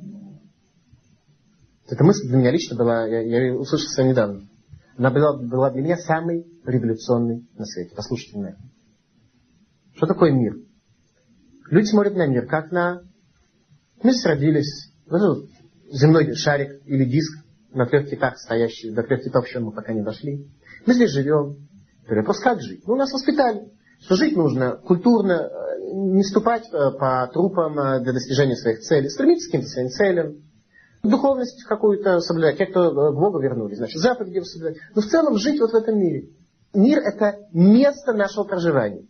Эта 1.87 2.03
мысль 2.03 2.27
для 2.27 2.37
меня 2.37 2.51
лично 2.51 2.75
была, 2.75 3.05
я, 3.05 3.21
я 3.21 3.43
ее 3.43 3.57
услышал 3.57 3.87
совсем 3.87 4.07
недавно. 4.07 4.47
Она 4.97 5.11
была, 5.11 5.37
была 5.37 5.69
для 5.71 5.83
меня 5.83 5.97
самой 5.97 6.45
революционной 6.65 7.47
на 7.53 7.65
свете. 7.65 7.93
Послушайте 7.95 8.37
меня. 8.37 8.55
Что 9.93 10.07
такое 10.07 10.31
мир? 10.31 10.55
Люди 11.69 11.85
смотрят 11.85 12.15
на 12.15 12.27
мир, 12.27 12.47
как 12.47 12.71
на... 12.71 13.01
Мы 14.01 14.11
родились, 14.23 14.91
ну, 15.05 15.47
земной 15.91 16.33
шарик 16.35 16.81
или 16.85 17.05
диск 17.05 17.44
на 17.75 17.85
трех 17.85 18.09
китах 18.09 18.37
стоящий, 18.37 18.91
до 18.91 19.03
трех 19.03 19.23
китов 19.23 19.45
еще 19.45 19.59
мы 19.59 19.71
пока 19.71 19.93
не 19.93 20.01
дошли. 20.01 20.47
Мы 20.85 20.93
здесь 20.93 21.11
живем. 21.11 21.57
Вопрос, 22.07 22.39
как 22.39 22.61
жить? 22.61 22.83
Ну, 22.87 22.95
нас 22.95 23.11
воспитали, 23.11 23.71
что 23.99 24.15
жить 24.15 24.35
нужно 24.35 24.77
культурно, 24.77 25.33
э, 25.33 25.93
не 25.93 26.23
ступать 26.23 26.63
э, 26.71 26.91
по 26.97 27.29
трупам 27.33 27.77
э, 27.79 27.99
для 28.01 28.13
достижения 28.13 28.55
своих 28.55 28.79
целей, 28.79 29.09
стремиться 29.09 29.47
к 29.47 29.51
каким-то 29.51 29.67
своим 29.67 29.89
целям, 29.89 30.35
духовность 31.03 31.63
какую-то 31.63 32.19
соблюдать, 32.19 32.57
те, 32.57 32.67
кто 32.67 32.91
к 32.91 33.15
Богу 33.15 33.39
вернулись, 33.39 33.77
значит, 33.77 33.97
заповеди 33.99 34.39
соблюдать. 34.41 34.77
Но 34.95 35.01
в 35.01 35.05
целом 35.05 35.37
жить 35.37 35.59
вот 35.59 35.71
в 35.71 35.75
этом 35.75 35.99
мире. 35.99 36.29
Мир 36.73 36.99
это 36.99 37.39
место 37.51 38.13
нашего 38.13 38.43
проживания. 38.43 39.05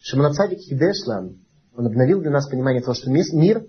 Шимонацадик 0.00 0.58
Хидешлам, 0.58 1.38
он 1.76 1.86
обновил 1.86 2.20
для 2.20 2.30
нас 2.30 2.48
понимание 2.48 2.82
того, 2.82 2.94
что 2.94 3.10
мир 3.10 3.64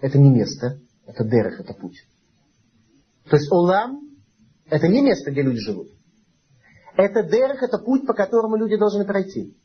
это 0.00 0.18
не 0.18 0.30
место, 0.30 0.80
это 1.06 1.24
дерех, 1.24 1.60
это 1.60 1.74
путь. 1.74 2.04
То 3.30 3.36
есть 3.36 3.50
Олам 3.52 4.10
это 4.68 4.88
не 4.88 5.00
место, 5.02 5.30
где 5.30 5.42
люди 5.42 5.58
живут. 5.58 5.88
Это 6.96 7.22
дерех, 7.22 7.62
это 7.62 7.78
путь, 7.78 8.06
по 8.06 8.12
которому 8.12 8.56
люди 8.56 8.76
должны 8.76 9.04
пройти. 9.06 9.56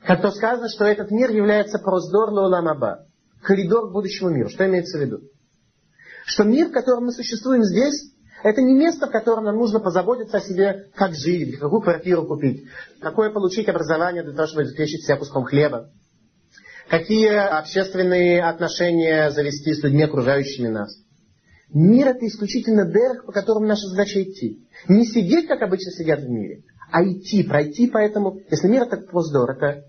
Как 0.00 0.22
то 0.22 0.30
сказано, 0.30 0.68
что 0.68 0.84
этот 0.84 1.10
мир 1.10 1.30
является 1.30 1.78
проздор 1.78 2.30
Лоламаба 2.30 3.06
коридор 3.42 3.90
к 3.90 3.92
будущему 3.92 4.30
миру. 4.30 4.48
Что 4.48 4.66
имеется 4.66 4.98
в 4.98 5.00
виду? 5.00 5.18
Что 6.24 6.44
мир, 6.44 6.68
в 6.68 6.72
котором 6.72 7.06
мы 7.06 7.12
существуем 7.12 7.64
здесь, 7.64 8.12
это 8.44 8.62
не 8.62 8.74
место, 8.74 9.08
в 9.08 9.10
котором 9.10 9.44
нам 9.44 9.56
нужно 9.56 9.80
позаботиться 9.80 10.36
о 10.36 10.40
себе, 10.40 10.90
как 10.94 11.14
жить, 11.14 11.58
какую 11.58 11.82
квартиру 11.82 12.26
купить, 12.26 12.64
какое 13.00 13.30
получить 13.30 13.68
образование 13.68 14.22
для 14.22 14.34
того, 14.34 14.46
чтобы 14.46 14.62
обеспечить 14.62 15.04
себя 15.04 15.16
куском 15.16 15.44
хлеба, 15.44 15.90
какие 16.88 17.28
общественные 17.28 18.42
отношения 18.42 19.30
завести 19.30 19.74
с 19.74 19.82
людьми, 19.82 20.04
окружающими 20.04 20.68
нас. 20.68 20.96
Мир 21.72 22.08
это 22.08 22.26
исключительно 22.26 22.84
дерх, 22.84 23.26
по 23.26 23.32
которому 23.32 23.66
наша 23.66 23.86
задача 23.88 24.22
идти. 24.22 24.64
Не 24.88 25.04
сидеть, 25.04 25.48
как 25.48 25.62
обычно 25.62 25.90
сидят 25.90 26.20
в 26.20 26.28
мире, 26.28 26.62
а 26.92 27.02
идти, 27.02 27.42
пройти 27.42 27.88
по 27.88 27.98
этому. 27.98 28.38
Если 28.50 28.68
мир 28.68 28.84
это 28.84 28.98
проздор, 28.98 29.50
это, 29.50 29.84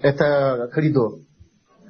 это 0.00 0.68
коридор. 0.72 1.20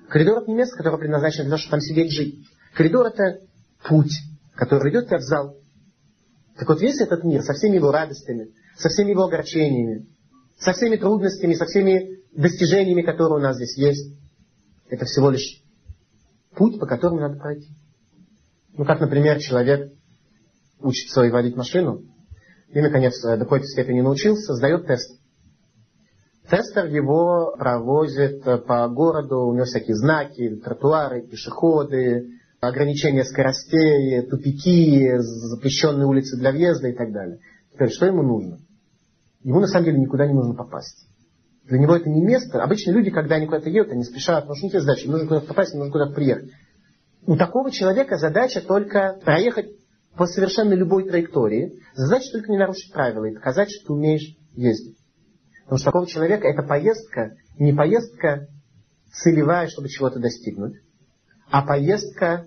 Коридор 0.08 0.38
это 0.38 0.50
не 0.50 0.56
место, 0.56 0.76
которое 0.76 0.98
предназначено 0.98 1.44
для 1.44 1.50
того, 1.50 1.58
чтобы 1.58 1.70
там 1.72 1.80
сидеть 1.80 2.12
жить. 2.12 2.46
Коридор 2.74 3.06
это 3.06 3.40
путь, 3.88 4.12
который 4.54 4.90
ведет 4.90 5.08
тебя 5.08 5.18
в 5.18 5.22
зал. 5.22 5.56
Так 6.56 6.68
вот 6.68 6.80
весь 6.80 7.00
этот 7.00 7.24
мир 7.24 7.42
со 7.42 7.54
всеми 7.54 7.76
его 7.76 7.90
радостями, 7.90 8.52
со 8.78 8.88
всеми 8.88 9.10
его 9.10 9.24
огорчениями, 9.24 10.06
со 10.58 10.72
всеми 10.72 10.96
трудностями, 10.96 11.54
со 11.54 11.66
всеми 11.66 12.20
достижениями, 12.36 13.02
которые 13.02 13.38
у 13.38 13.42
нас 13.42 13.56
здесь 13.56 13.76
есть, 13.76 14.14
это 14.88 15.04
всего 15.04 15.30
лишь 15.30 15.62
путь, 16.54 16.78
по 16.78 16.86
которому 16.86 17.20
надо 17.20 17.38
пройти. 17.38 17.68
Ну, 18.74 18.84
как, 18.84 19.00
например, 19.00 19.40
человек 19.40 19.92
учится 20.80 21.22
и 21.22 21.30
водить 21.30 21.56
машину, 21.56 22.02
и, 22.68 22.80
наконец, 22.80 23.20
до 23.22 23.38
какой-то 23.38 23.66
степени 23.66 24.00
научился, 24.00 24.54
сдает 24.54 24.86
тест. 24.86 25.18
Тестер 26.48 26.86
его 26.86 27.56
провозит 27.58 28.44
по 28.44 28.86
городу, 28.88 29.46
у 29.46 29.54
него 29.54 29.64
всякие 29.64 29.96
знаки, 29.96 30.56
тротуары, 30.56 31.26
пешеходы, 31.26 32.28
ограничения 32.60 33.24
скоростей, 33.24 34.22
тупики, 34.22 35.18
запрещенные 35.18 36.06
улицы 36.06 36.36
для 36.36 36.52
въезда 36.52 36.88
и 36.88 36.92
так 36.92 37.12
далее. 37.12 37.40
Теперь, 37.72 37.90
что 37.90 38.06
ему 38.06 38.22
нужно? 38.22 38.58
Ему 39.42 39.60
на 39.60 39.66
самом 39.66 39.86
деле 39.86 39.98
никуда 39.98 40.26
не 40.26 40.34
нужно 40.34 40.54
попасть. 40.54 41.08
Для 41.68 41.78
него 41.78 41.96
это 41.96 42.08
не 42.08 42.22
место. 42.22 42.62
Обычно 42.62 42.92
люди, 42.92 43.10
когда 43.10 43.36
они 43.36 43.46
куда-то 43.46 43.68
едут, 43.68 43.92
они 43.92 44.04
спешат, 44.04 44.42
потому 44.42 44.54
что 44.56 44.64
у 44.64 44.66
них 44.66 44.74
есть 44.74 44.86
задача, 44.86 45.04
им 45.06 45.12
нужно 45.12 45.28
куда-то 45.28 45.46
попасть, 45.46 45.72
им 45.74 45.80
нужно 45.80 45.92
куда-то 45.92 46.12
приехать. 46.12 46.50
У 47.26 47.36
такого 47.36 47.72
человека 47.72 48.16
задача 48.18 48.60
только 48.60 49.18
проехать 49.24 49.70
по 50.16 50.26
совершенно 50.26 50.74
любой 50.74 51.08
траектории. 51.08 51.82
Задача 51.94 52.30
только 52.32 52.52
не 52.52 52.58
нарушить 52.58 52.92
правила 52.92 53.24
и 53.24 53.34
доказать, 53.34 53.70
что 53.70 53.88
ты 53.88 53.92
умеешь 53.92 54.36
ездить. 54.52 54.96
Потому 55.64 55.78
что 55.78 55.86
такого 55.86 56.06
человека 56.06 56.46
эта 56.46 56.62
поездка 56.62 57.32
не 57.58 57.72
поездка 57.72 58.46
целевая, 59.12 59.66
чтобы 59.66 59.88
чего-то 59.88 60.20
достигнуть, 60.20 60.76
а 61.50 61.62
поездка, 61.62 62.46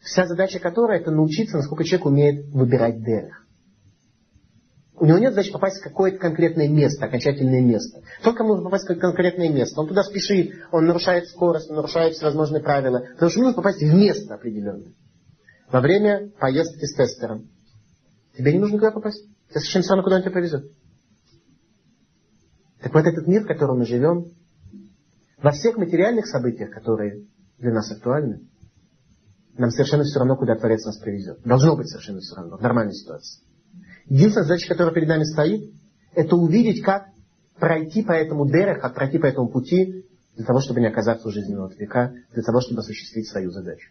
вся 0.00 0.26
задача 0.26 0.58
которой 0.58 1.00
это 1.00 1.12
научиться, 1.12 1.58
насколько 1.58 1.84
человек 1.84 2.06
умеет 2.06 2.46
выбирать 2.46 3.04
дерх. 3.04 3.45
У 4.98 5.04
него 5.04 5.18
нет 5.18 5.34
задачи 5.34 5.52
попасть 5.52 5.80
в 5.80 5.84
какое-то 5.84 6.18
конкретное 6.18 6.68
место, 6.68 7.04
окончательное 7.04 7.60
место. 7.60 8.00
Только 8.22 8.44
можно 8.44 8.64
попасть 8.64 8.84
в 8.84 8.88
какое-то 8.88 9.08
конкретное 9.08 9.50
место. 9.50 9.80
Он 9.80 9.88
туда 9.88 10.02
спешит, 10.02 10.52
он 10.72 10.86
нарушает 10.86 11.28
скорость, 11.28 11.68
он 11.68 11.76
нарушает 11.76 12.14
всевозможные 12.14 12.62
правила. 12.62 13.00
Потому 13.12 13.30
что 13.30 13.40
нужно 13.40 13.54
попасть 13.54 13.82
в 13.82 13.94
место 13.94 14.34
определенное. 14.34 14.94
Во 15.70 15.80
время 15.80 16.30
поездки 16.40 16.86
с 16.86 16.94
тестером. 16.94 17.50
Тебе 18.38 18.54
не 18.54 18.58
нужно 18.58 18.78
куда 18.78 18.90
попасть. 18.90 19.22
Тебе 19.50 19.60
совершенно 19.60 19.82
все 19.82 19.90
равно, 19.90 20.02
куда 20.04 20.16
он 20.16 20.22
тебя 20.22 20.32
повезет. 20.32 20.72
Так 22.80 22.94
вот 22.94 23.04
этот 23.04 23.26
мир, 23.26 23.44
в 23.44 23.48
котором 23.48 23.78
мы 23.78 23.84
живем, 23.84 24.26
во 25.42 25.50
всех 25.50 25.76
материальных 25.76 26.26
событиях, 26.26 26.70
которые 26.70 27.26
для 27.58 27.72
нас 27.72 27.90
актуальны, 27.90 28.40
нам 29.58 29.70
совершенно 29.70 30.04
все 30.04 30.18
равно, 30.20 30.36
куда 30.36 30.54
Творец 30.54 30.84
нас 30.84 30.98
привезет. 30.98 31.40
Должно 31.44 31.76
быть 31.76 31.88
совершенно 31.88 32.20
все 32.20 32.36
равно, 32.36 32.56
в 32.56 32.62
нормальной 32.62 32.94
ситуации. 32.94 33.45
Единственная 34.08 34.46
задача, 34.46 34.68
которая 34.68 34.94
перед 34.94 35.08
нами 35.08 35.24
стоит, 35.24 35.72
это 36.14 36.36
увидеть, 36.36 36.82
как 36.82 37.06
пройти 37.58 38.02
по 38.02 38.12
этому 38.12 38.48
дерах, 38.48 38.80
как 38.80 38.94
пройти 38.94 39.18
по 39.18 39.26
этому 39.26 39.48
пути, 39.48 40.04
для 40.34 40.44
того, 40.44 40.60
чтобы 40.60 40.80
не 40.80 40.86
оказаться 40.86 41.26
у 41.26 41.30
жизненного 41.30 41.72
века, 41.74 42.12
для 42.32 42.42
того, 42.42 42.60
чтобы 42.60 42.80
осуществить 42.80 43.28
свою 43.28 43.50
задачу. 43.50 43.90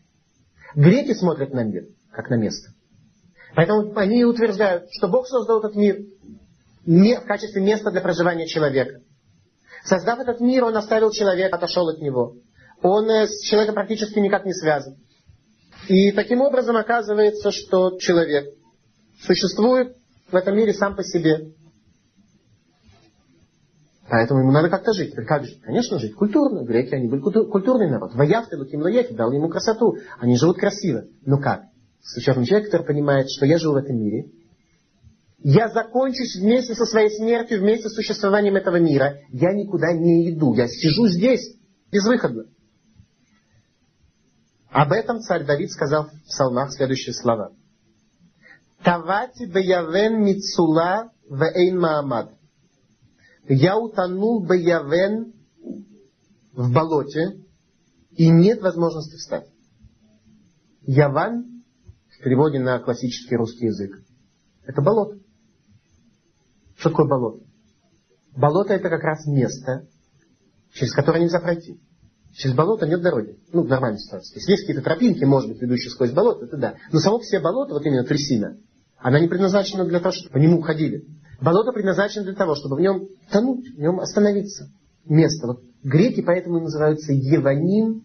Греки 0.75 1.13
смотрят 1.13 1.53
на 1.53 1.63
мир, 1.63 1.87
как 2.11 2.29
на 2.29 2.35
место. 2.35 2.71
Поэтому 3.55 3.97
они 3.97 4.23
утверждают, 4.25 4.87
что 4.91 5.07
Бог 5.07 5.27
создал 5.27 5.59
этот 5.59 5.75
мир 5.75 6.01
в 6.85 7.25
качестве 7.25 7.61
места 7.61 7.91
для 7.91 8.01
проживания 8.01 8.47
человека. 8.47 9.01
Создав 9.83 10.19
этот 10.19 10.39
мир, 10.39 10.65
он 10.65 10.75
оставил 10.75 11.11
человека, 11.11 11.55
отошел 11.55 11.87
от 11.87 11.99
него. 11.99 12.35
Он 12.81 13.09
э, 13.09 13.27
с 13.27 13.43
человеком 13.43 13.75
практически 13.75 14.19
никак 14.19 14.45
не 14.45 14.53
связан. 14.53 14.97
И 15.87 16.11
таким 16.11 16.41
образом 16.41 16.75
оказывается, 16.75 17.51
что 17.51 17.97
человек 17.99 18.53
существует 19.21 19.95
в 20.35 20.37
этом 20.37 20.57
мире 20.57 20.73
сам 20.73 20.97
по 20.97 21.03
себе. 21.03 21.53
Поэтому 24.09 24.41
ему 24.41 24.51
надо 24.51 24.69
как-то 24.69 24.91
жить. 24.91 25.15
Как 25.15 25.45
жить? 25.45 25.61
Конечно, 25.61 25.97
жить 25.97 26.13
культурно. 26.13 26.65
Греки, 26.65 26.93
они 26.93 27.07
были 27.07 27.21
культурный 27.21 27.89
народ. 27.89 28.13
Ваявты, 28.15 28.57
Луким 28.57 28.81
Лаеки 28.81 29.13
дал 29.13 29.31
ему 29.31 29.47
красоту. 29.47 29.95
Они 30.19 30.37
живут 30.37 30.57
красиво. 30.57 31.05
Но 31.25 31.37
как? 31.37 31.63
С 32.01 32.17
учетом 32.17 32.43
человека, 32.43 32.69
который 32.69 32.85
понимает, 32.85 33.27
что 33.29 33.45
я 33.45 33.57
живу 33.57 33.75
в 33.75 33.77
этом 33.77 33.95
мире, 33.95 34.29
я 35.39 35.69
закончусь 35.69 36.35
вместе 36.35 36.75
со 36.75 36.85
своей 36.85 37.09
смертью, 37.11 37.61
вместе 37.61 37.87
с 37.87 37.95
существованием 37.95 38.57
этого 38.57 38.75
мира. 38.75 39.19
Я 39.29 39.53
никуда 39.53 39.93
не 39.93 40.31
иду. 40.31 40.53
Я 40.53 40.67
сижу 40.67 41.07
здесь, 41.07 41.55
безвыходно. 41.93 42.43
Об 44.69 44.91
этом 44.91 45.21
царь 45.21 45.45
Давид 45.45 45.71
сказал 45.71 46.07
в 46.07 46.27
псалмах 46.27 46.73
следующие 46.73 47.13
слова. 47.13 47.53
Тавати 48.85 49.45
беявен 49.45 50.23
мицула 50.23 51.09
вейн 51.29 51.79
маамад. 51.79 52.29
Я 53.49 53.77
утонул 53.77 54.45
беявен 54.45 55.33
в 56.53 56.71
болоте, 56.71 57.45
и 58.11 58.29
нет 58.29 58.61
возможности 58.61 59.15
встать. 59.15 59.47
Яван, 60.81 61.63
в 62.09 62.23
переводе 62.23 62.59
на 62.59 62.79
классический 62.79 63.35
русский 63.35 63.65
язык, 63.65 64.03
это 64.63 64.81
болото. 64.81 65.19
Что 66.77 66.89
такое 66.89 67.07
болото? 67.07 67.43
Болото 68.37 68.73
это 68.73 68.89
как 68.89 69.01
раз 69.01 69.25
место, 69.25 69.87
через 70.73 70.93
которое 70.93 71.21
нельзя 71.21 71.39
пройти. 71.39 71.81
Через 72.33 72.55
болото 72.55 72.85
нет 72.85 73.01
дороги. 73.01 73.39
Ну, 73.51 73.63
в 73.63 73.67
нормальной 73.67 73.99
ситуации. 73.99 74.35
Если 74.35 74.51
есть 74.51 74.63
какие-то 74.63 74.83
тропинки, 74.83 75.23
может 75.23 75.49
быть, 75.49 75.61
ведущие 75.61 75.89
сквозь 75.89 76.11
болото, 76.11 76.45
это 76.45 76.57
да. 76.57 76.75
Но 76.91 76.99
само 76.99 77.17
по 77.17 77.23
себе 77.23 77.41
болото, 77.41 77.73
вот 77.73 77.85
именно 77.85 78.03
трясина, 78.03 78.57
она 78.97 79.19
не 79.19 79.27
предназначена 79.27 79.85
для 79.85 79.99
того, 79.99 80.13
чтобы 80.13 80.31
по 80.31 80.37
нему 80.37 80.61
ходили. 80.61 81.05
Болото 81.41 81.71
предназначено 81.71 82.23
для 82.23 82.33
того, 82.33 82.55
чтобы 82.55 82.77
в 82.77 82.79
нем 82.79 83.07
тонуть, 83.31 83.75
в 83.75 83.79
нем 83.79 83.99
остановиться. 83.99 84.69
Место. 85.05 85.47
Вот 85.47 85.63
греки 85.83 86.21
поэтому 86.21 86.59
называются 86.59 87.13
Еваним, 87.13 88.03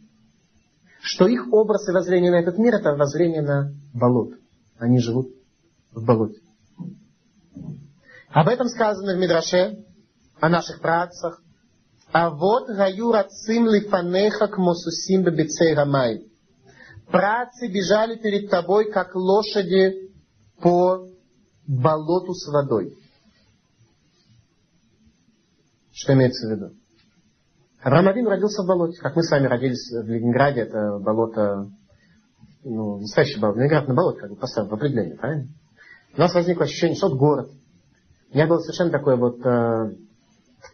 что 1.01 1.27
их 1.27 1.53
образ 1.53 1.89
и 1.89 1.93
воззрение 1.93 2.31
на 2.31 2.41
этот 2.41 2.59
мир 2.59 2.75
это 2.75 2.93
воззрение 2.93 3.43
на 3.43 3.73
болото. 3.95 4.37
Они 4.79 4.99
живут 4.99 5.29
в 5.93 6.05
болоте. 6.05 6.41
Об 8.29 8.49
этом 8.49 8.69
сказано 8.69 9.17
в 9.17 9.19
Мидраше, 9.19 9.85
о 10.41 10.49
наших 10.49 10.81
працах. 10.81 11.43
А 12.13 12.31
вот 12.31 12.69
гаю 12.69 13.13
рацим 13.13 13.67
лифанеха 13.67 14.49
к 14.49 14.59
мосусим 14.59 15.23
бебецей 15.23 15.75
рамай. 15.75 16.27
Працы 17.07 17.69
бежали 17.69 18.17
перед 18.17 18.51
тобой, 18.51 18.91
как 18.91 19.15
лошади 19.15 20.10
по 20.63 21.07
болоту 21.67 22.35
с 22.35 22.53
водой. 22.53 22.97
Что 25.93 26.15
имеется 26.15 26.49
в 26.49 26.51
виду? 26.51 26.75
Авраам 27.83 28.07
родился 28.27 28.63
в 28.63 28.67
болоте, 28.67 29.01
как 29.01 29.17
мы 29.17 29.23
с 29.23 29.31
вами 29.31 29.47
родились 29.47 29.91
в 29.91 30.07
Ленинграде, 30.07 30.63
это 30.63 30.99
болото, 30.99 31.71
ну, 32.63 32.99
настоящее 32.99 33.41
болото. 33.41 33.61
Ленинград 33.61 33.89
на 33.89 33.95
болото, 33.95 34.21
как 34.21 34.31
бы 34.31 34.37
поставил 34.37 34.69
в 34.69 34.75
определении, 34.75 35.15
правильно? 35.15 35.49
У 36.15 36.21
нас 36.21 36.35
возникло 36.35 36.65
ощущение, 36.65 36.97
что 36.97 37.09
это 37.09 37.17
город. 37.17 37.51
У 38.31 38.35
меня 38.35 38.47
было 38.47 38.59
совершенно 38.59 38.91
такое 38.91 39.17
вот 39.17 39.39
э, 39.45 39.95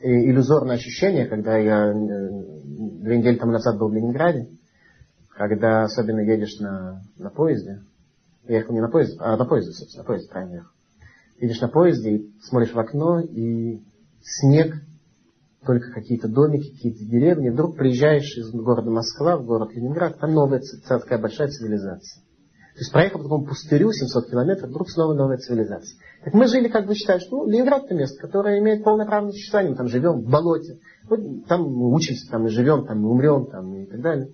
иллюзорное 0.01 0.77
ощущение, 0.77 1.27
когда 1.27 1.57
я 1.57 1.91
э, 1.91 1.95
две 1.95 3.19
недели 3.19 3.37
тому 3.37 3.53
назад 3.53 3.79
был 3.79 3.89
в 3.89 3.95
Ленинграде, 3.95 4.49
когда 5.31 5.85
особенно 5.85 6.21
едешь 6.21 6.59
на, 6.59 7.03
на 7.17 7.31
поезде, 7.31 7.83
я 8.49 8.59
ехал 8.59 8.75
не 8.75 8.81
на 8.81 8.89
поезде, 8.89 9.17
а 9.21 9.37
на 9.37 9.45
поезде, 9.45 9.73
собственно, 9.73 10.03
на 10.03 10.07
поезде, 10.07 10.29
правильно 10.31 10.55
ехал. 10.55 10.71
Едешь 11.39 11.61
на 11.61 11.69
поезде 11.69 12.31
смотришь 12.43 12.73
в 12.73 12.79
окно, 12.79 13.21
и 13.21 13.83
снег, 14.23 14.75
только 15.65 15.93
какие-то 15.93 16.29
домики, 16.29 16.71
какие-то 16.73 17.05
деревни. 17.05 17.51
Вдруг 17.51 17.77
приезжаешь 17.77 18.37
из 18.37 18.51
города 18.53 18.91
Москва 18.91 19.37
в 19.37 19.45
город 19.45 19.73
Ленинград, 19.75 20.19
там 20.19 20.33
новая 20.33 20.63
такая 20.89 21.19
большая 21.19 21.49
цивилизация. 21.49 22.23
То 22.77 22.81
есть 22.81 22.93
проехал 22.93 23.19
по 23.19 23.25
такому 23.25 23.47
пустырю 23.47 23.91
700 23.91 24.31
километров, 24.31 24.69
вдруг 24.69 24.91
снова 24.91 25.15
новая 25.15 25.39
цивилизация. 25.39 25.99
Так 26.25 26.35
мы 26.35 26.47
жили, 26.47 26.69
как 26.69 26.87
бы 26.87 26.95
считаешь, 26.95 27.27
ну, 27.31 27.47
Ленинград 27.47 27.85
это 27.85 27.95
место, 27.95 28.21
которое 28.21 28.61
имеет 28.61 28.85
полное 28.85 29.07
право 29.07 29.27
на 29.27 29.33
существование. 29.33 29.71
Мы 29.71 29.77
там 29.77 29.89
живем 29.89 30.21
в 30.21 30.31
болоте. 30.31 30.79
Вот 31.09 31.19
там 31.47 31.63
мы 31.63 31.95
учимся, 31.95 32.31
там 32.31 32.43
мы 32.43 32.51
живем, 32.51 32.87
там 32.87 33.01
мы 33.01 33.11
умрем, 33.11 33.47
там 33.47 33.75
и 33.75 33.87
так 33.87 34.03
далее. 34.03 34.29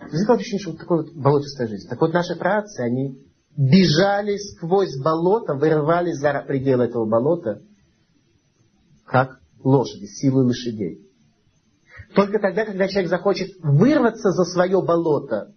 Возникло 0.00 0.36
ощущение, 0.36 0.60
что 0.60 0.70
вот 0.70 0.80
такой 0.80 0.96
вот 1.02 1.14
болотистая 1.14 1.68
жизнь. 1.68 1.88
Так 1.88 2.00
вот 2.00 2.14
наши 2.14 2.34
працы, 2.34 2.80
они 2.80 3.25
бежали 3.56 4.36
сквозь 4.36 4.96
болото, 5.02 5.54
вырывались 5.54 6.18
за 6.18 6.44
пределы 6.46 6.84
этого 6.84 7.06
болота, 7.06 7.62
как 9.04 9.40
лошади, 9.62 10.06
силы 10.06 10.44
лошадей. 10.44 11.00
Только 12.14 12.38
тогда, 12.38 12.64
когда 12.64 12.88
человек 12.88 13.10
захочет 13.10 13.50
вырваться 13.62 14.30
за 14.30 14.44
свое 14.44 14.82
болото, 14.82 15.52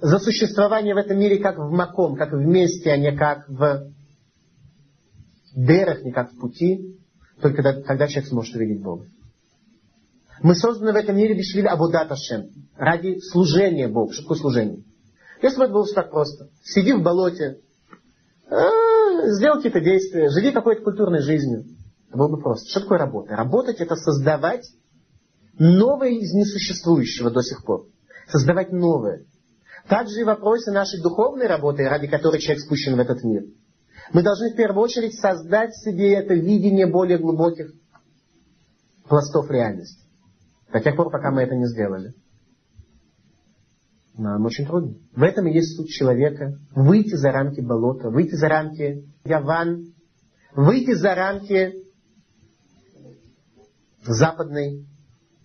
за 0.00 0.18
существование 0.18 0.94
в 0.94 0.98
этом 0.98 1.18
мире 1.18 1.38
как 1.38 1.58
в 1.58 1.70
маком, 1.70 2.16
как 2.16 2.32
вместе, 2.32 2.90
а 2.90 2.96
не 2.96 3.16
как 3.16 3.48
в 3.48 3.90
дерах, 5.54 6.02
не 6.02 6.12
как 6.12 6.32
в 6.32 6.38
пути, 6.38 6.98
только 7.40 7.62
тогда, 7.62 8.06
человек 8.06 8.28
сможет 8.28 8.54
увидеть 8.54 8.82
Бога. 8.82 9.06
Мы 10.42 10.54
созданы 10.54 10.92
в 10.92 10.96
этом 10.96 11.16
мире 11.16 11.34
бешвиль 11.34 11.66
абудат 11.66 12.10
Ашем, 12.10 12.48
ради 12.76 13.18
служения 13.20 13.88
Богу. 13.88 14.12
Что 14.12 14.22
такое 14.22 14.38
служение? 14.38 14.84
Если 15.42 15.58
бы 15.58 15.64
это 15.64 15.72
было 15.72 15.86
так 15.94 16.10
просто. 16.10 16.48
Сиди 16.62 16.92
в 16.92 17.02
болоте, 17.02 17.60
а, 18.48 19.28
сделай 19.30 19.56
какие-то 19.56 19.80
действия, 19.80 20.30
живи 20.30 20.52
какой-то 20.52 20.82
культурной 20.82 21.20
жизнью. 21.20 21.64
Это 22.08 22.18
было 22.18 22.28
бы 22.28 22.40
просто. 22.40 22.68
Что 22.70 22.80
такое 22.80 22.98
работа? 22.98 23.34
Работать 23.34 23.80
это 23.80 23.96
создавать 23.96 24.66
новое 25.58 26.10
из 26.10 26.32
несуществующего 26.32 27.30
до 27.30 27.42
сих 27.42 27.64
пор. 27.64 27.86
Создавать 28.28 28.72
новое. 28.72 29.24
Также 29.88 30.20
и 30.20 30.22
в 30.22 30.26
вопросе 30.26 30.70
нашей 30.70 31.02
духовной 31.02 31.46
работы, 31.46 31.84
ради 31.88 32.06
которой 32.06 32.40
человек 32.40 32.62
спущен 32.62 32.96
в 32.96 33.00
этот 33.00 33.22
мир. 33.22 33.44
Мы 34.12 34.22
должны 34.22 34.52
в 34.52 34.56
первую 34.56 34.82
очередь 34.82 35.18
создать 35.18 35.74
себе 35.76 36.14
это 36.14 36.34
видение 36.34 36.86
более 36.86 37.18
глубоких 37.18 37.72
пластов 39.08 39.50
реальности. 39.50 40.02
До 40.72 40.80
тех 40.80 40.96
пор, 40.96 41.10
пока 41.10 41.30
мы 41.30 41.42
это 41.42 41.54
не 41.54 41.66
сделали. 41.66 42.14
Нам 44.16 44.44
очень 44.44 44.66
трудно. 44.66 44.94
В 45.14 45.22
этом 45.22 45.46
и 45.46 45.54
есть 45.54 45.76
суть 45.76 45.88
человека. 45.88 46.58
Выйти 46.74 47.14
за 47.14 47.32
рамки 47.32 47.60
болота, 47.60 48.10
выйти 48.10 48.34
за 48.34 48.48
рамки 48.48 49.04
Яван, 49.24 49.92
выйти 50.54 50.94
за 50.94 51.14
рамки 51.14 51.74
западной 54.02 54.86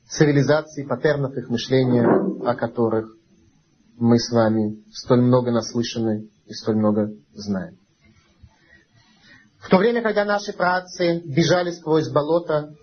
цивилизации, 0.08 0.86
паттернов 0.86 1.36
их 1.36 1.50
мышления, 1.50 2.06
о 2.46 2.56
которых 2.56 3.16
мы 3.98 4.20
с 4.20 4.32
вами 4.32 4.84
столь 4.92 5.22
много 5.22 5.52
наслышаны 5.52 6.30
и 6.46 6.54
столь 6.54 6.78
много 6.78 7.12
знаем. 7.34 7.78
В 9.60 9.70
то 9.70 9.78
время, 9.78 10.02
когда 10.02 10.26
наши 10.26 10.54
працы 10.54 11.22
бежали 11.26 11.72
сквозь 11.72 12.10
болото, 12.10 12.76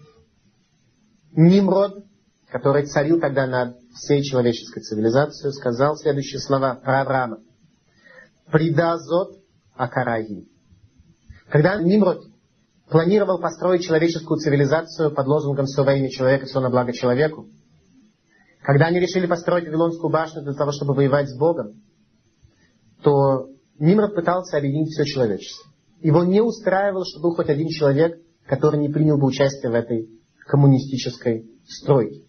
Нимрод, 1.32 2.04
который 2.48 2.86
царил 2.86 3.20
тогда 3.20 3.46
над 3.46 3.76
всей 3.96 4.22
человеческой 4.22 4.80
цивилизацией, 4.80 5.52
сказал 5.52 5.96
следующие 5.96 6.40
слова 6.40 6.74
про 6.74 7.02
Авраама. 7.02 7.38
«Предазот 8.50 9.38
Акараги». 9.74 10.46
Когда 11.48 11.80
Нимрод 11.80 12.24
планировал 12.88 13.40
построить 13.40 13.84
человеческую 13.84 14.38
цивилизацию 14.38 15.10
под 15.12 15.26
лозунгом 15.26 15.66
«Все 15.66 15.82
во 15.82 15.94
имя 15.94 16.10
человека, 16.10 16.46
все 16.46 16.60
на 16.60 16.70
благо 16.70 16.92
человеку», 16.92 17.48
когда 18.62 18.86
они 18.86 18.98
решили 18.98 19.26
построить 19.26 19.66
Вавилонскую 19.66 20.10
башню 20.10 20.42
для 20.42 20.54
того, 20.54 20.72
чтобы 20.72 20.94
воевать 20.94 21.28
с 21.28 21.38
Богом, 21.38 21.82
то 23.02 23.48
Нимрод 23.78 24.14
пытался 24.14 24.56
объединить 24.56 24.90
все 24.90 25.04
человечество. 25.04 25.70
Его 26.00 26.24
не 26.24 26.40
устраивало, 26.40 27.04
что 27.04 27.20
был 27.20 27.34
хоть 27.34 27.48
один 27.48 27.68
человек, 27.68 28.18
который 28.46 28.80
не 28.80 28.88
принял 28.88 29.18
бы 29.18 29.26
участие 29.26 29.70
в 29.70 29.74
этой 29.74 30.08
коммунистической 30.46 31.48
стройке. 31.66 32.22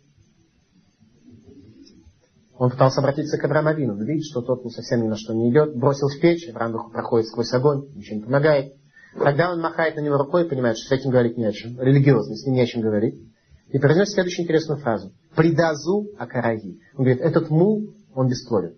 Он 2.58 2.72
пытался 2.72 3.02
обратиться 3.02 3.38
к 3.38 3.44
Авраамовину, 3.44 4.04
видит, 4.04 4.26
что 4.26 4.42
тот 4.42 4.64
ну, 4.64 4.70
совсем 4.72 5.04
ни 5.04 5.08
на 5.08 5.16
что 5.16 5.34
не 5.34 5.52
идет, 5.52 5.76
бросил 5.76 6.08
в 6.08 6.20
печь, 6.20 6.50
Авраам 6.50 6.90
проходит 6.92 7.28
сквозь 7.28 7.54
огонь, 7.54 7.88
ничего 7.94 8.18
не 8.18 8.24
помогает. 8.24 8.74
Тогда 9.14 9.52
он 9.52 9.62
махает 9.62 9.96
на 9.96 10.02
него 10.02 10.18
рукой 10.18 10.46
и 10.46 10.50
понимает, 10.50 10.78
что 10.78 10.96
с 10.96 11.00
этим 11.00 11.12
говорить 11.12 11.38
не 11.38 11.46
о 11.46 11.52
чем. 11.52 11.80
Религиозно, 11.80 12.36
с 12.36 12.46
ним 12.46 12.56
не 12.56 12.62
о 12.62 12.66
чем 12.66 12.82
говорить. 12.82 13.22
И 13.70 13.80
произносит 13.80 14.14
следующую 14.14 14.46
интересную 14.46 14.80
фразу. 14.80 15.12
«Придазу 15.36 16.08
акараги». 16.18 16.80
Он 16.96 17.04
говорит, 17.04 17.22
этот 17.22 17.50
мул, 17.50 17.94
он 18.16 18.28
бесплоден. 18.28 18.76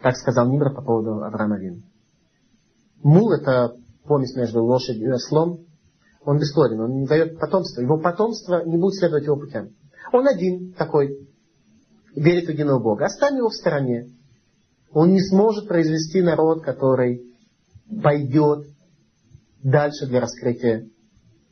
Так 0.00 0.16
сказал 0.16 0.48
Нимра 0.48 0.72
по 0.72 0.82
поводу 0.82 1.22
Авраама 1.22 1.58
Вина. 1.58 1.82
Мул 3.02 3.32
это 3.32 3.74
помесь 4.04 4.34
между 4.36 4.62
лошадью 4.62 5.08
и 5.08 5.12
ослом. 5.12 5.66
Он 6.24 6.38
бесплоден, 6.38 6.80
он 6.80 7.00
не 7.00 7.06
дает 7.06 7.38
потомства. 7.38 7.82
Его 7.82 7.98
потомство 7.98 8.64
не 8.64 8.78
будет 8.78 8.94
следовать 8.94 9.24
его 9.24 9.36
путям. 9.36 9.70
Он 10.12 10.26
один 10.26 10.72
такой, 10.72 11.28
верит 12.14 12.46
в 12.46 12.50
единого 12.50 12.80
Бога. 12.80 13.06
Оставим 13.06 13.38
его 13.38 13.48
в 13.48 13.54
стороне. 13.54 14.08
Он 14.90 15.12
не 15.12 15.20
сможет 15.20 15.68
произвести 15.68 16.22
народ, 16.22 16.62
который 16.62 17.34
пойдет 18.02 18.66
дальше 19.62 20.06
для 20.06 20.20
раскрытия 20.20 20.88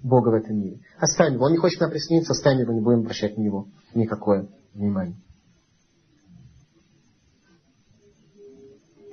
Бога 0.03 0.29
в 0.29 0.35
этом 0.35 0.59
мире. 0.59 0.81
Оставим 0.99 1.35
его. 1.35 1.47
Он 1.47 1.53
не 1.53 1.59
хочет 1.59 1.81
нам 1.81 1.91
присоединиться, 1.91 2.33
оставим 2.33 2.61
его, 2.61 2.73
не 2.73 2.81
будем 2.81 3.01
обращать 3.01 3.37
на 3.37 3.43
него 3.43 3.69
никакое 3.95 4.49
внимание. 4.75 5.17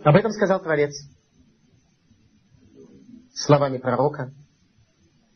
Об 0.03 0.15
этом 0.15 0.31
сказал 0.31 0.61
Творец 0.61 0.93
словами 3.33 3.77
пророка. 3.77 4.31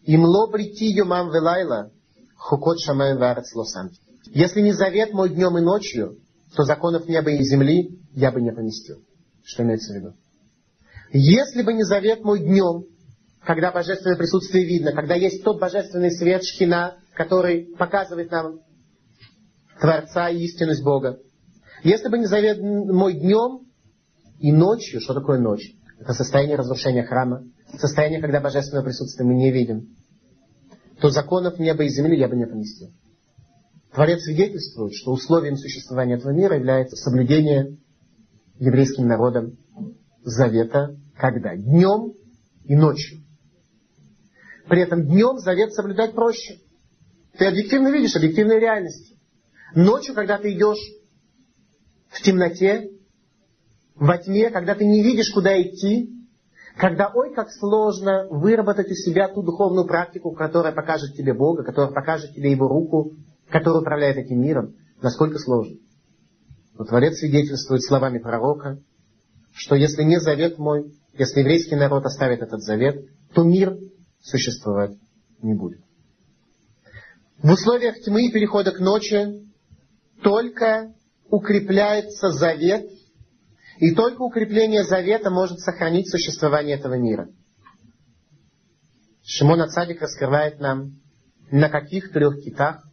«Имло 0.05 0.47
брити 0.47 0.85
юмам 0.85 1.31
велайла, 1.31 1.91
хукот 2.35 2.79
шамаем 2.79 3.17
варец 3.17 3.53
лосан». 3.55 3.91
Если 4.25 4.61
не 4.61 4.71
завет 4.71 5.13
мой 5.13 5.29
днем 5.29 5.57
и 5.57 5.61
ночью, 5.61 6.17
то 6.55 6.63
законов 6.63 7.07
неба 7.07 7.31
и 7.31 7.43
земли 7.43 7.99
я 8.13 8.31
бы 8.31 8.41
не 8.41 8.51
поместил. 8.51 9.03
Что 9.43 9.63
имеется 9.63 9.93
в 9.93 9.95
виду? 9.95 10.13
Если 11.11 11.61
бы 11.61 11.73
не 11.73 11.83
завет 11.83 12.23
мой 12.23 12.39
днем, 12.39 12.85
когда 13.45 13.71
божественное 13.71 14.17
присутствие 14.17 14.65
видно, 14.65 14.93
когда 14.93 15.15
есть 15.15 15.43
тот 15.43 15.59
божественный 15.59 16.11
свет 16.11 16.43
шхина, 16.43 16.97
который 17.13 17.75
показывает 17.77 18.31
нам 18.31 18.59
Творца 19.79 20.29
и 20.29 20.39
истинность 20.43 20.83
Бога. 20.83 21.19
Если 21.83 22.07
бы 22.07 22.17
не 22.17 22.25
завет 22.25 22.59
мой 22.61 23.13
днем 23.13 23.67
и 24.39 24.51
ночью, 24.51 25.01
что 25.01 25.13
такое 25.13 25.39
ночь? 25.39 25.73
Это 25.99 26.13
состояние 26.13 26.55
разрушения 26.55 27.03
храма, 27.03 27.43
состояние, 27.77 28.21
когда 28.21 28.39
божественное 28.39 28.83
присутствие 28.83 29.27
мы 29.27 29.35
не 29.35 29.51
видим, 29.51 29.95
то 31.01 31.09
законов 31.09 31.59
неба 31.59 31.83
и 31.83 31.89
земли 31.89 32.17
я 32.17 32.29
бы 32.29 32.35
не 32.35 32.45
поместил. 32.45 32.89
Творец 33.93 34.23
свидетельствует, 34.23 34.93
что 34.95 35.11
условием 35.11 35.55
существования 35.55 36.15
этого 36.15 36.31
мира 36.31 36.55
является 36.55 36.95
соблюдение 36.95 37.77
еврейским 38.57 39.07
народом 39.07 39.57
завета 40.23 40.97
когда? 41.15 41.55
Днем 41.55 42.13
и 42.63 42.75
ночью. 42.75 43.19
При 44.67 44.81
этом 44.81 45.05
днем 45.05 45.37
завет 45.37 45.73
соблюдать 45.73 46.13
проще. 46.15 46.59
Ты 47.37 47.45
объективно 47.45 47.89
видишь 47.89 48.15
объективные 48.15 48.59
реальности. 48.59 49.19
Ночью, 49.75 50.15
когда 50.15 50.39
ты 50.39 50.53
идешь 50.53 50.79
в 52.07 52.21
темноте, 52.21 52.89
во 53.95 54.17
тьме, 54.17 54.49
когда 54.49 54.73
ты 54.73 54.85
не 54.85 55.03
видишь, 55.03 55.31
куда 55.31 55.61
идти, 55.61 56.09
когда, 56.77 57.11
ой, 57.13 57.33
как 57.33 57.51
сложно 57.51 58.27
выработать 58.29 58.89
у 58.89 58.95
себя 58.95 59.27
ту 59.27 59.43
духовную 59.43 59.85
практику, 59.85 60.31
которая 60.31 60.73
покажет 60.73 61.15
тебе 61.15 61.33
Бога, 61.33 61.63
которая 61.63 61.91
покажет 61.91 62.33
тебе 62.33 62.51
Его 62.51 62.67
руку, 62.67 63.13
которая 63.53 63.81
управляет 63.81 64.17
этим 64.17 64.41
миром, 64.41 64.73
насколько 64.99 65.37
сложно. 65.37 65.77
Но 66.75 66.85
Творец 66.85 67.19
свидетельствует 67.19 67.83
словами 67.83 68.17
пророка, 68.17 68.79
что 69.53 69.75
если 69.75 70.01
не 70.01 70.19
завет 70.19 70.57
мой, 70.57 70.91
если 71.13 71.41
еврейский 71.41 71.75
народ 71.75 72.03
оставит 72.03 72.41
этот 72.41 72.63
завет, 72.63 73.05
то 73.35 73.43
мир 73.43 73.77
существовать 74.23 74.97
не 75.43 75.53
будет. 75.53 75.81
В 77.43 77.51
условиях 77.51 78.01
тьмы 78.01 78.25
и 78.25 78.31
перехода 78.31 78.71
к 78.71 78.79
ночи 78.79 79.45
только 80.23 80.91
укрепляется 81.29 82.31
завет, 82.31 82.89
и 83.77 83.93
только 83.93 84.23
укрепление 84.23 84.83
завета 84.83 85.29
может 85.29 85.59
сохранить 85.59 86.09
существование 86.09 86.77
этого 86.77 86.95
мира. 86.95 87.29
Шимон 89.23 89.61
Ацадик 89.61 90.01
раскрывает 90.01 90.59
нам, 90.59 90.99
на 91.51 91.69
каких 91.69 92.11
трех 92.11 92.41
китах, 92.43 92.83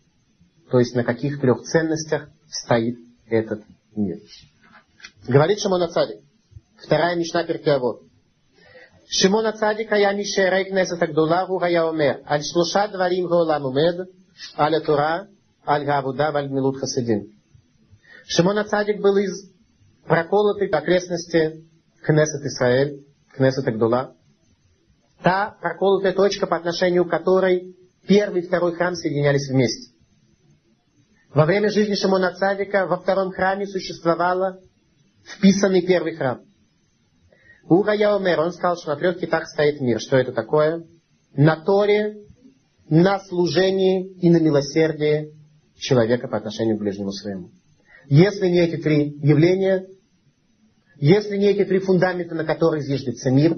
то 0.71 0.79
есть 0.79 0.95
на 0.95 1.03
каких 1.03 1.39
трех 1.39 1.61
ценностях 1.63 2.29
стоит 2.49 2.97
этот 3.27 3.63
мир. 3.95 4.17
Говорит 5.27 5.59
Шимон 5.59 5.83
Ацадик, 5.83 6.21
вторая 6.77 7.15
Мишна 7.15 7.43
Перкеавод. 7.43 8.01
שמעון 9.07 9.45
הצדיק 9.45 9.93
היה 9.93 10.13
משערי 10.13 10.65
כנסת 10.69 11.01
הגדולה, 11.01 11.41
הוא 11.41 11.63
היה 11.63 11.81
אומר, 11.81 12.11
על 12.23 12.39
שלושה 12.41 12.87
דברים 12.87 13.27
העולם 13.31 13.61
עומד, 13.61 14.05
על 14.55 14.75
התורה, 14.75 15.19
על 15.65 15.89
העבודה 15.89 16.29
ועל 16.33 16.47
גמילות 16.47 16.75
חסדים. 16.75 17.35
Шимон 18.27 18.57
Ацадик 18.57 19.01
был 19.01 19.17
из 19.17 19.51
проколотой 20.07 20.67
окрестности 20.69 21.63
Кнесет 22.01 22.41
Израиль, 22.41 23.05
Кнесет 23.33 23.67
Агдула. 23.67 24.15
Та 25.21 25.55
проколотая 25.61 26.13
точка, 26.13 26.47
по 26.47 26.57
отношению 26.57 27.05
к 27.05 27.11
которой 27.11 27.75
первый 28.07 28.41
и 28.41 28.47
второй 28.47 28.75
храм 28.75 28.95
соединялись 28.95 29.47
вместе. 29.47 29.88
Во 31.32 31.46
время 31.46 31.70
жизни 31.70 31.94
Шимона 31.94 32.34
Цадика 32.34 32.86
во 32.86 32.96
втором 32.96 33.30
храме 33.30 33.66
существовало 33.66 34.58
вписанный 35.24 35.82
первый 35.86 36.16
храм. 36.16 36.40
Ура 37.68 37.94
Яомер, 37.94 38.40
он 38.40 38.52
сказал, 38.52 38.76
что 38.76 38.90
на 38.90 38.96
трех 38.96 39.20
китах 39.20 39.46
стоит 39.46 39.80
мир. 39.80 40.00
Что 40.00 40.16
это 40.16 40.32
такое? 40.32 40.84
На 41.34 41.54
Торе, 41.56 42.24
на 42.88 43.20
служении 43.20 44.12
и 44.14 44.28
на 44.28 44.40
милосердии 44.40 45.32
человека 45.76 46.26
по 46.26 46.36
отношению 46.36 46.76
к 46.76 46.80
ближнему 46.80 47.12
своему. 47.12 47.50
Если 48.08 48.48
не 48.48 48.58
эти 48.58 48.82
три 48.82 49.16
явления, 49.22 49.86
если 50.96 51.36
не 51.36 51.46
эти 51.46 51.64
три 51.64 51.78
фундамента, 51.78 52.34
на 52.34 52.44
которые 52.44 52.82
зиждется 52.82 53.30
мир, 53.30 53.56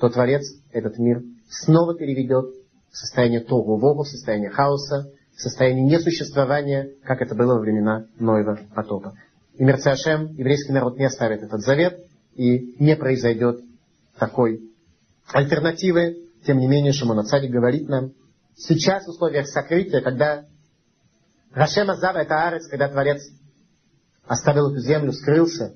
то 0.00 0.08
Творец 0.08 0.42
этот 0.72 0.96
мир 0.98 1.22
снова 1.50 1.94
переведет 1.94 2.46
в 2.90 2.96
состояние 2.96 3.40
тогу 3.40 3.76
вогу, 3.76 4.04
в 4.04 4.08
состояние 4.08 4.48
хаоса, 4.48 5.12
состояние 5.36 5.84
несуществования, 5.84 6.90
как 7.04 7.20
это 7.22 7.34
было 7.34 7.54
во 7.54 7.60
времена 7.60 8.06
Ноева 8.18 8.58
потопа. 8.74 9.14
И 9.54 9.64
Мерцашем, 9.64 10.32
еврейский 10.34 10.72
народ 10.72 10.98
не 10.98 11.04
оставит 11.04 11.42
этот 11.42 11.60
завет, 11.60 12.06
и 12.34 12.76
не 12.78 12.96
произойдет 12.96 13.60
такой 14.18 14.60
альтернативы. 15.32 16.28
Тем 16.46 16.58
не 16.58 16.66
менее, 16.66 16.92
Шимон 16.92 17.24
Царик 17.24 17.50
говорит 17.50 17.88
нам, 17.88 18.12
сейчас 18.56 19.06
в 19.06 19.10
условиях 19.10 19.46
сокрытия, 19.46 20.00
когда 20.00 20.44
Рашем 21.52 21.90
Азав 21.90 22.16
это 22.16 22.46
Арец, 22.46 22.66
когда 22.68 22.88
Творец 22.88 23.22
оставил 24.26 24.70
эту 24.70 24.80
землю, 24.80 25.12
скрылся, 25.12 25.74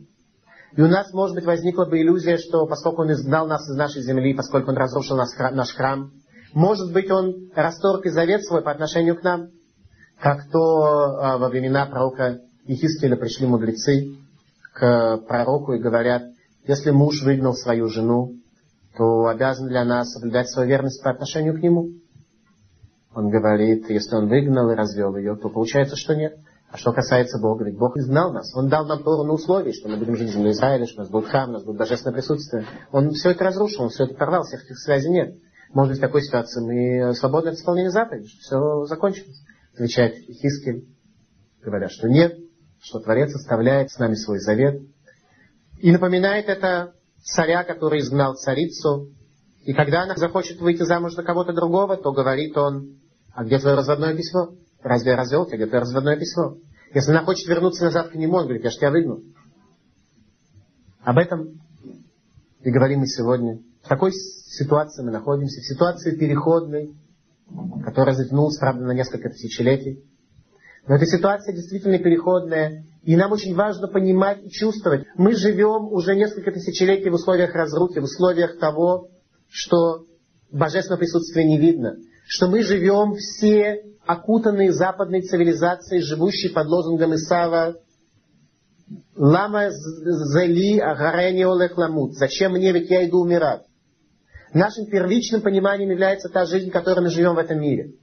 и 0.76 0.82
у 0.82 0.88
нас, 0.88 1.12
может 1.12 1.34
быть, 1.34 1.44
возникла 1.44 1.86
бы 1.86 2.00
иллюзия, 2.00 2.36
что 2.36 2.66
поскольку 2.66 3.02
Он 3.02 3.12
изгнал 3.12 3.46
нас 3.46 3.68
из 3.68 3.76
нашей 3.76 4.02
земли, 4.02 4.34
поскольку 4.34 4.70
Он 4.70 4.76
разрушил 4.76 5.16
наш 5.16 5.74
храм 5.74 6.12
может 6.52 6.92
быть, 6.92 7.10
Он 7.10 7.50
расторг 7.54 8.06
и 8.06 8.10
завет 8.10 8.44
свой 8.44 8.62
по 8.62 8.70
отношению 8.70 9.16
к 9.16 9.22
нам, 9.22 9.48
как 10.20 10.50
то 10.50 10.58
а, 10.58 11.38
во 11.38 11.48
времена 11.48 11.86
пророка 11.86 12.40
Ехискеля 12.64 13.16
пришли 13.16 13.46
мудрецы 13.46 14.16
к 14.74 15.18
пророку 15.28 15.74
и 15.74 15.78
говорят, 15.78 16.22
если 16.66 16.90
муж 16.90 17.22
выгнал 17.22 17.54
свою 17.54 17.88
жену, 17.88 18.32
то 18.96 19.26
обязан 19.26 19.68
для 19.68 19.84
нас 19.84 20.12
соблюдать 20.12 20.50
свою 20.50 20.68
верность 20.68 21.02
по 21.02 21.10
отношению 21.10 21.54
к 21.54 21.62
нему. 21.62 21.90
Он 23.14 23.30
говорит, 23.30 23.88
если 23.88 24.16
он 24.16 24.28
выгнал 24.28 24.70
и 24.70 24.74
развел 24.74 25.16
ее, 25.16 25.36
то 25.36 25.48
получается, 25.48 25.96
что 25.96 26.14
нет. 26.14 26.36
А 26.70 26.76
что 26.76 26.92
касается 26.92 27.38
Бога, 27.38 27.64
ведь 27.64 27.78
Бог 27.78 27.96
изгнал 27.96 28.32
нас. 28.32 28.54
Он 28.56 28.68
дал 28.68 28.84
нам 28.86 29.02
Тору 29.02 29.22
на 29.22 29.34
условии, 29.34 29.72
что 29.72 29.88
мы 29.88 29.96
будем 29.96 30.16
жить 30.16 30.30
в 30.30 30.32
земле 30.32 30.50
Израиля, 30.50 30.84
что 30.86 30.96
у 30.96 31.04
нас 31.04 31.10
будет 31.10 31.28
храм, 31.28 31.50
у 31.50 31.52
нас 31.52 31.64
будет 31.64 31.78
божественное 31.78 32.14
присутствие. 32.14 32.66
Он 32.90 33.10
все 33.12 33.30
это 33.30 33.44
разрушил, 33.44 33.84
он 33.84 33.90
все 33.90 34.04
это 34.04 34.14
порвал, 34.14 34.42
всех 34.42 34.64
этих 34.64 34.78
связей 34.78 35.10
нет. 35.10 35.36
Может 35.76 35.90
быть, 35.90 35.98
в 35.98 36.00
такой 36.00 36.22
ситуации 36.22 36.62
мы 36.62 37.14
свободны 37.16 37.50
от 37.50 37.56
исполнения 37.56 37.90
заповедей, 37.90 38.30
все 38.40 38.86
закончилось. 38.86 39.42
Отвечает 39.74 40.14
Хискель, 40.14 40.88
говоря, 41.60 41.90
что 41.90 42.08
нет, 42.08 42.34
что 42.80 42.98
Творец 42.98 43.34
оставляет 43.34 43.90
с 43.90 43.98
нами 43.98 44.14
свой 44.14 44.38
завет. 44.38 44.80
И 45.78 45.92
напоминает 45.92 46.48
это 46.48 46.94
царя, 47.22 47.62
который 47.62 48.00
изгнал 48.00 48.36
царицу. 48.36 49.10
И 49.66 49.74
когда 49.74 50.04
она 50.04 50.16
захочет 50.16 50.62
выйти 50.62 50.82
замуж 50.82 51.12
за 51.12 51.22
кого-то 51.22 51.52
другого, 51.52 51.98
то 51.98 52.10
говорит 52.10 52.56
он, 52.56 52.98
а 53.34 53.44
где 53.44 53.58
твое 53.58 53.76
разводное 53.76 54.16
письмо? 54.16 54.54
Разве 54.82 55.10
я 55.10 55.16
развел 55.18 55.44
тебя? 55.44 55.58
Где 55.58 55.66
твое 55.66 55.82
разводное 55.82 56.16
письмо? 56.16 56.56
Если 56.94 57.10
она 57.10 57.22
хочет 57.22 57.46
вернуться 57.48 57.84
назад 57.84 58.08
к 58.08 58.14
нему, 58.14 58.36
он 58.36 58.44
говорит, 58.44 58.64
я 58.64 58.70
же 58.70 58.78
тебя 58.78 58.90
выгнал. 58.90 59.20
Об 61.02 61.18
этом 61.18 61.60
и 62.62 62.70
говорим 62.70 63.00
мы 63.00 63.08
сегодня. 63.08 63.58
В 63.86 63.88
такой 63.88 64.10
ситуации 64.12 65.04
мы 65.04 65.12
находимся, 65.12 65.60
в 65.60 65.64
ситуации 65.64 66.16
переходной, 66.16 66.96
которая 67.84 68.16
затянулась, 68.16 68.58
правда, 68.58 68.84
на 68.84 68.90
несколько 68.90 69.28
тысячелетий. 69.28 70.02
Но 70.88 70.96
эта 70.96 71.06
ситуация 71.06 71.54
действительно 71.54 72.00
переходная, 72.00 72.84
и 73.04 73.14
нам 73.14 73.30
очень 73.30 73.54
важно 73.54 73.86
понимать 73.86 74.44
и 74.44 74.50
чувствовать. 74.50 75.06
Мы 75.16 75.36
живем 75.36 75.92
уже 75.92 76.16
несколько 76.16 76.50
тысячелетий 76.50 77.10
в 77.10 77.14
условиях 77.14 77.54
разрухи, 77.54 78.00
в 78.00 78.04
условиях 78.04 78.58
того, 78.58 79.10
что 79.48 80.04
божественного 80.50 80.98
присутствия 80.98 81.44
не 81.44 81.56
видно, 81.56 81.94
что 82.26 82.48
мы 82.48 82.64
живем 82.64 83.14
все 83.14 83.84
окутанные 84.04 84.72
западной 84.72 85.22
цивилизацией, 85.22 86.02
живущие 86.02 86.52
под 86.52 86.66
лозунгом 86.66 87.14
Исава 87.14 87.76
«Лама 89.14 89.70
зели 89.70 90.80
агарени 90.80 91.44
олех 91.44 91.78
ламут» 91.78 92.14
«Зачем 92.14 92.52
мне, 92.52 92.72
ведь 92.72 92.90
я 92.90 93.08
иду 93.08 93.20
умирать?» 93.20 93.65
Нашим 94.52 94.86
первичным 94.86 95.42
пониманием 95.42 95.90
является 95.90 96.28
та 96.28 96.46
жизнь, 96.46 96.70
в 96.70 96.72
которой 96.72 97.00
мы 97.00 97.10
живем 97.10 97.34
в 97.34 97.38
этом 97.38 97.60
мире. 97.60 97.94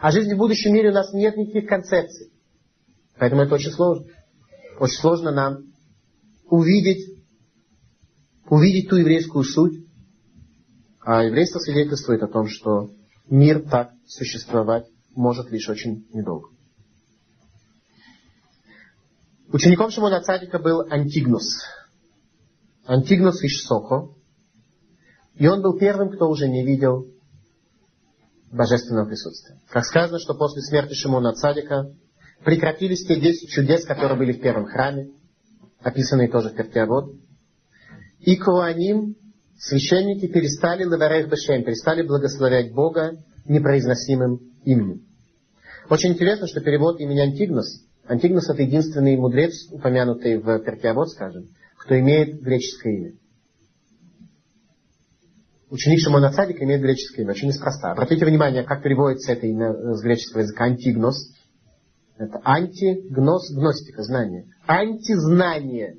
А 0.00 0.10
жизни 0.10 0.34
в 0.34 0.38
будущем 0.38 0.74
мире 0.74 0.90
у 0.90 0.94
нас 0.94 1.12
нет 1.12 1.36
никаких 1.36 1.68
концепций. 1.68 2.30
Поэтому 3.18 3.42
это 3.42 3.54
очень 3.54 3.72
сложно. 3.72 4.06
Очень 4.78 5.00
сложно 5.00 5.32
нам 5.32 5.64
увидеть, 6.44 7.18
увидеть 8.48 8.88
ту 8.88 8.96
еврейскую 8.96 9.44
суть. 9.44 9.84
А 11.00 11.24
еврейство 11.24 11.58
свидетельствует 11.58 12.22
о 12.22 12.28
том, 12.28 12.46
что 12.48 12.90
мир 13.28 13.62
так 13.68 13.92
существовать 14.06 14.86
может 15.14 15.50
лишь 15.50 15.68
очень 15.68 16.06
недолго. 16.12 16.50
Учеником 19.50 19.90
Шимона 19.90 20.20
Цадика 20.20 20.58
был 20.58 20.82
Антигнус. 20.90 21.64
Антигнус 22.86 23.42
из 23.42 23.64
Сохо. 23.64 24.14
И 25.38 25.46
он 25.46 25.62
был 25.62 25.78
первым, 25.78 26.10
кто 26.10 26.28
уже 26.28 26.48
не 26.48 26.64
видел 26.64 27.06
божественного 28.50 29.06
присутствия. 29.06 29.58
Как 29.68 29.84
сказано, 29.84 30.18
что 30.18 30.34
после 30.34 30.62
смерти 30.62 30.94
Шимона 30.94 31.32
Цадика 31.32 31.92
прекратились 32.44 33.06
те 33.06 33.20
10 33.20 33.48
чудес, 33.48 33.84
которые 33.84 34.18
были 34.18 34.32
в 34.32 34.40
первом 34.40 34.66
храме, 34.66 35.10
описанные 35.80 36.28
тоже 36.28 36.50
в 36.50 36.56
Пертиавод. 36.56 37.14
И 38.20 38.36
Куаним, 38.36 39.16
священники, 39.58 40.26
перестали 40.26 40.84
лаварех 40.84 41.28
бешем, 41.30 41.62
перестали 41.62 42.02
благословлять 42.02 42.72
Бога 42.72 43.12
непроизносимым 43.46 44.40
именем. 44.64 45.02
Очень 45.88 46.12
интересно, 46.12 46.48
что 46.48 46.60
перевод 46.60 47.00
имени 47.00 47.20
Антигнос, 47.20 47.84
Антигнос 48.06 48.48
это 48.50 48.62
единственный 48.62 49.16
мудрец, 49.16 49.70
упомянутый 49.70 50.38
в 50.38 50.58
Пертиавод, 50.60 51.10
скажем, 51.10 51.44
кто 51.76 51.98
имеет 51.98 52.40
греческое 52.40 52.92
имя. 52.94 53.12
Ученик 55.70 56.00
Шимона 56.00 56.32
Цадика 56.32 56.64
имеет 56.64 56.80
греческое 56.80 57.24
имя, 57.24 57.32
очень 57.32 57.48
неспроста. 57.48 57.92
Обратите 57.92 58.24
внимание, 58.24 58.62
как 58.62 58.82
переводится 58.82 59.32
это 59.32 59.46
имя 59.46 59.94
с 59.94 60.02
греческого 60.02 60.40
языка 60.40 60.64
антигнос. 60.64 61.30
Это 62.16 62.40
антигнос, 62.42 63.50
гностика, 63.50 64.02
знание. 64.02 64.46
Антизнание. 64.66 65.96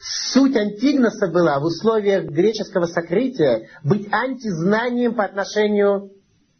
Суть 0.00 0.56
антигноса 0.56 1.28
была 1.28 1.60
в 1.60 1.64
условиях 1.64 2.24
греческого 2.24 2.86
сокрытия 2.86 3.68
быть 3.82 4.08
антизнанием 4.10 5.14
по 5.14 5.24
отношению 5.24 6.10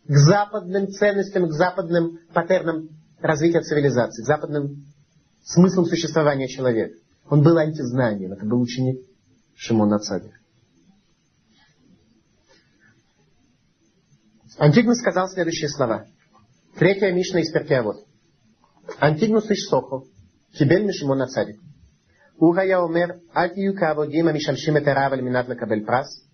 к 0.07 0.16
западным 0.16 0.89
ценностям, 0.89 1.49
к 1.49 1.53
западным 1.53 2.19
паттернам 2.32 2.89
развития 3.20 3.61
цивилизации, 3.61 4.23
к 4.23 4.27
западным 4.27 4.85
смыслам 5.43 5.86
существования 5.86 6.47
человека. 6.47 6.95
Он 7.28 7.43
был 7.43 7.57
антизнанием, 7.57 8.32
это 8.32 8.45
был 8.45 8.61
ученик 8.61 9.01
Шимона 9.57 9.99
Цадика. 9.99 10.36
Антигнус 14.57 14.98
сказал 14.99 15.27
следующие 15.27 15.69
слова. 15.69 16.06
Третья 16.77 17.11
Мишна 17.11 17.41
из 17.41 17.52
Перкеавод. 17.52 17.98
Антигнус 18.99 19.49
иш 19.49 19.68
сохо, 19.69 20.03
кибель 20.53 20.86
мишимон 20.86 21.22
ацадик. 21.22 21.60
הוא 22.36 22.56
היה 22.57 22.77
אומר, 22.77 23.06
אל 23.38 23.48
תהיו 23.48 23.76
כעבודים 23.76 24.27
המשמשים 24.27 24.77
את 24.77 24.88
הרב 24.88 25.14
על 25.14 25.22
מנת 25.22 25.49
לקבל 25.49 25.86
פרס, 25.86 26.27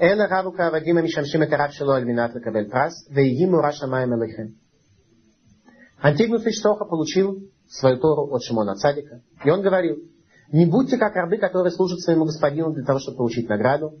אלא 0.00 0.24
רבו 0.30 0.52
כעבדים 0.56 0.98
המשמשים 0.98 1.42
את 1.42 1.52
הרב 1.52 1.70
שלו 1.70 1.92
על 1.92 2.04
מנת 2.04 2.34
לקבל 2.34 2.70
פרס, 2.70 3.08
ויהי 3.14 3.46
מורה 3.46 3.72
שמיים 3.72 4.12
עליכם. 4.12 4.46
Антигнус 6.02 6.44
Ишсоха 6.46 6.84
получил 6.84 7.48
свою 7.66 7.96
Тору 7.98 8.34
от 8.34 8.42
Шимона 8.42 8.74
Цадика, 8.74 9.20
и 9.44 9.50
он 9.50 9.62
говорил, 9.62 9.96
не 10.52 10.66
будьте 10.66 10.98
как 10.98 11.14
рабы, 11.14 11.38
которые 11.38 11.70
служат 11.70 12.00
своему 12.00 12.24
господину 12.24 12.74
для 12.74 12.84
того, 12.84 12.98
чтобы 12.98 13.16
получить 13.16 13.48
награду, 13.48 13.94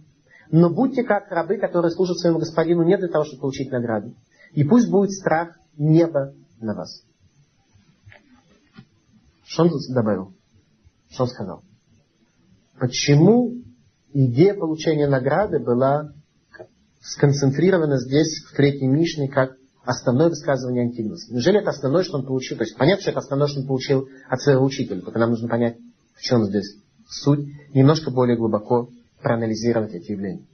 но 0.51 0.69
будьте 0.69 1.03
как 1.03 1.29
рабы, 1.31 1.57
которые 1.57 1.91
служат 1.91 2.17
своему 2.17 2.39
господину 2.39 2.83
не 2.83 2.97
для 2.97 3.07
того, 3.07 3.25
чтобы 3.25 3.41
получить 3.41 3.71
награду. 3.71 4.15
И 4.53 4.63
пусть 4.63 4.89
будет 4.89 5.11
страх 5.11 5.57
неба 5.77 6.33
на 6.59 6.75
вас. 6.75 7.03
Что 9.43 9.63
он 9.63 9.71
добавил? 9.89 10.33
Что 11.09 11.23
он 11.23 11.29
сказал? 11.29 11.63
Почему 12.79 13.53
идея 14.13 14.53
получения 14.55 15.07
награды 15.07 15.59
была 15.59 16.13
сконцентрирована 17.01 17.97
здесь, 17.97 18.43
в 18.45 18.55
третьей 18.55 18.87
Мишне, 18.87 19.27
как 19.29 19.55
основное 19.83 20.29
высказывание 20.29 20.83
Антигнуса? 20.83 21.31
Неужели 21.33 21.59
это 21.59 21.69
основное, 21.69 22.03
что 22.03 22.17
он 22.17 22.25
получил? 22.25 22.57
То 22.57 22.63
есть 22.63 22.77
понятно, 22.77 23.01
что 23.01 23.11
это 23.11 23.19
основное, 23.19 23.47
что 23.47 23.61
он 23.61 23.67
получил 23.67 24.07
от 24.29 24.41
своего 24.41 24.65
учителя. 24.65 25.01
Только 25.01 25.19
нам 25.19 25.31
нужно 25.31 25.47
понять, 25.47 25.77
в 26.15 26.21
чем 26.21 26.43
здесь 26.45 26.77
суть, 27.07 27.47
немножко 27.73 28.11
более 28.11 28.37
глубоко 28.37 28.89
проанализировать 29.21 29.93
эти 29.93 30.11
явления. 30.11 30.45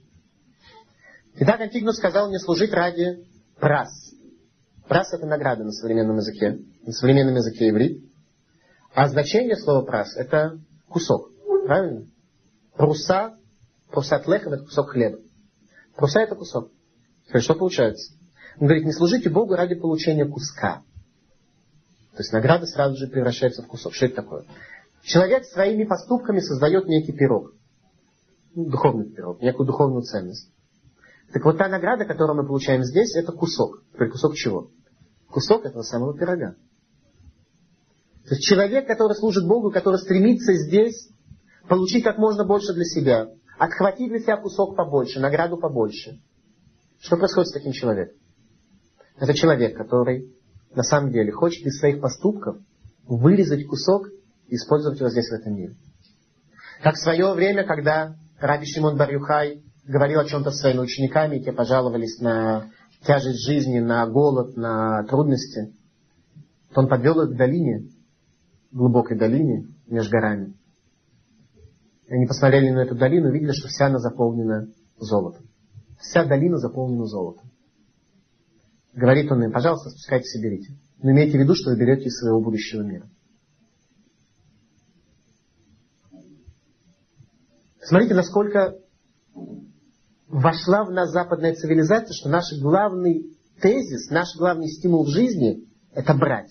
Итак, 1.36 1.60
Антигнус 1.60 1.96
сказал 1.96 2.28
мне 2.28 2.38
служить 2.38 2.72
ради 2.72 3.26
прас. 3.60 3.90
Прас 4.88 5.12
это 5.12 5.26
награда 5.26 5.64
на 5.64 5.72
современном 5.72 6.16
языке. 6.16 6.58
на 6.82 6.92
современном 6.92 7.36
языке 7.36 7.68
иврит. 7.68 8.04
А 8.94 9.08
значение 9.08 9.56
слова 9.56 9.84
прас– 9.84 10.16
это 10.16 10.58
кусок. 10.88 11.30
Правильно? 11.66 12.06
Пруса, 12.74 13.36
прусат 13.90 14.26
лехем– 14.26 14.52
это 14.54 14.64
кусок 14.64 14.90
хлеба. 14.90 15.18
Пруса– 15.96 16.20
это 16.22 16.34
кусок. 16.34 16.70
Что 17.34 17.54
получается? 17.54 18.14
Он 18.58 18.68
говорит, 18.68 18.86
не 18.86 18.92
служите 18.92 19.28
Богу 19.28 19.54
ради 19.54 19.74
получения 19.74 20.24
куска. 20.24 20.82
То 22.12 22.22
есть 22.22 22.32
награда 22.32 22.66
сразу 22.66 22.96
же 22.96 23.08
превращается 23.08 23.62
в 23.62 23.66
кусок. 23.66 23.92
Что 23.92 24.06
это 24.06 24.16
такое? 24.16 24.44
Человек 25.02 25.44
своими 25.44 25.84
поступками 25.84 26.40
создает 26.40 26.86
некий 26.86 27.12
пирог. 27.12 27.52
Духовный 28.56 29.10
пирог, 29.10 29.42
некую 29.42 29.66
духовную 29.66 30.02
ценность. 30.02 30.50
Так 31.30 31.44
вот 31.44 31.58
та 31.58 31.68
награда, 31.68 32.06
которую 32.06 32.38
мы 32.38 32.46
получаем 32.46 32.84
здесь, 32.84 33.14
это 33.14 33.30
кусок. 33.30 33.82
Теперь 33.92 34.08
кусок 34.08 34.34
чего? 34.34 34.70
Кусок 35.28 35.66
этого 35.66 35.82
самого 35.82 36.16
пирога. 36.16 36.56
То 38.24 38.34
есть 38.34 38.42
человек, 38.44 38.86
который 38.86 39.14
служит 39.14 39.46
Богу, 39.46 39.70
который 39.70 39.98
стремится 39.98 40.54
здесь 40.54 41.10
получить 41.68 42.02
как 42.02 42.16
можно 42.16 42.46
больше 42.46 42.72
для 42.72 42.84
себя, 42.84 43.28
отхватить 43.58 44.08
для 44.08 44.20
себя 44.20 44.38
кусок 44.38 44.74
побольше, 44.74 45.20
награду 45.20 45.58
побольше. 45.58 46.22
Что 46.98 47.18
происходит 47.18 47.48
с 47.48 47.52
таким 47.52 47.72
человеком? 47.72 48.16
Это 49.18 49.34
человек, 49.34 49.76
который 49.76 50.34
на 50.74 50.82
самом 50.82 51.12
деле 51.12 51.30
хочет 51.30 51.66
из 51.66 51.78
своих 51.78 52.00
поступков 52.00 52.56
вырезать 53.04 53.66
кусок 53.66 54.08
и 54.48 54.54
использовать 54.54 54.98
его 54.98 55.10
здесь, 55.10 55.28
в 55.28 55.34
этом 55.34 55.54
мире. 55.54 55.76
Как 56.82 56.94
в 56.94 57.02
свое 57.02 57.34
время, 57.34 57.66
когда 57.66 58.16
Раби 58.38 58.66
Шимон 58.66 58.96
Барюхай 58.96 59.62
говорил 59.86 60.20
о 60.20 60.26
чем-то 60.26 60.50
с 60.50 60.60
своими 60.60 60.80
учениками, 60.80 61.36
и 61.36 61.42
те 61.42 61.52
пожаловались 61.52 62.20
на 62.20 62.70
тяжесть 63.06 63.46
жизни, 63.46 63.78
на 63.78 64.06
голод, 64.06 64.56
на 64.56 65.04
трудности, 65.04 65.72
то 66.74 66.82
он 66.82 66.88
подвел 66.88 67.22
их 67.22 67.34
к 67.34 67.36
долине, 67.36 67.88
глубокой 68.72 69.16
долине 69.18 69.68
между 69.86 70.10
горами. 70.10 70.54
И 72.08 72.14
они 72.14 72.26
посмотрели 72.26 72.70
на 72.70 72.80
эту 72.80 72.94
долину 72.94 73.28
и 73.28 73.32
видели, 73.32 73.52
что 73.52 73.68
вся 73.68 73.86
она 73.86 73.98
заполнена 73.98 74.68
золотом. 74.98 75.46
Вся 75.98 76.24
долина 76.24 76.58
заполнена 76.58 77.06
золотом. 77.06 77.50
Говорит 78.92 79.30
он 79.32 79.44
им, 79.44 79.52
пожалуйста, 79.52 79.90
спускайтесь 79.90 80.34
и 80.36 80.42
берите. 80.42 80.72
Но 81.02 81.10
имейте 81.10 81.38
в 81.38 81.40
виду, 81.40 81.54
что 81.54 81.70
вы 81.70 81.78
берете 81.78 82.04
из 82.04 82.18
своего 82.18 82.40
будущего 82.40 82.82
мира. 82.82 83.08
Смотрите, 87.86 88.14
насколько 88.14 88.74
вошла 90.26 90.84
в 90.84 90.90
нас 90.90 91.10
западная 91.12 91.54
цивилизация, 91.54 92.14
что 92.14 92.28
наш 92.28 92.52
главный 92.60 93.38
тезис, 93.60 94.10
наш 94.10 94.34
главный 94.36 94.68
стимул 94.68 95.04
в 95.04 95.10
жизни– 95.10 95.68
это 95.92 96.14
брать. 96.14 96.50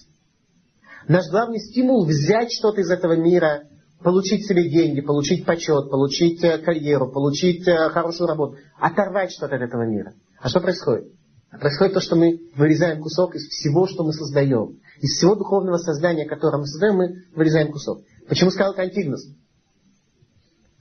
Наш 1.10 1.30
главный 1.30 1.60
стимул 1.60 2.06
взять 2.06 2.54
что-то 2.54 2.80
из 2.80 2.90
этого 2.90 3.18
мира, 3.18 3.64
получить 4.02 4.48
себе 4.48 4.70
деньги, 4.70 5.02
получить 5.02 5.46
почет, 5.46 5.92
получить 5.92 6.42
э, 6.42 6.58
карьеру, 6.60 7.12
получить 7.12 7.68
э, 7.68 7.90
хорошую 7.90 8.28
работу, 8.28 8.56
оторвать 8.80 9.32
что-то 9.32 9.58
от 9.58 9.62
этого 9.62 9.86
мира. 9.86 10.14
А 10.40 10.48
что 10.48 10.62
происходит? 10.62 11.12
Происходит 11.52 11.96
то, 11.96 12.00
что 12.00 12.16
мы 12.16 12.50
вырезаем 12.56 13.02
кусок 13.02 13.36
из 13.36 13.46
всего, 13.50 13.88
что 13.88 14.06
мы 14.06 14.14
создаем. 14.14 14.80
Из 15.02 15.18
всего 15.18 15.36
духовного 15.36 15.78
создания, 15.78 16.26
которое 16.26 16.60
мы 16.60 16.66
создаем, 16.66 16.96
мы 16.96 17.24
вырезаем 17.36 17.72
кусок. 17.74 18.04
Почему 18.28 18.52
сказал 18.52 18.72
это 18.72 18.84
Антигнус? 18.84 19.28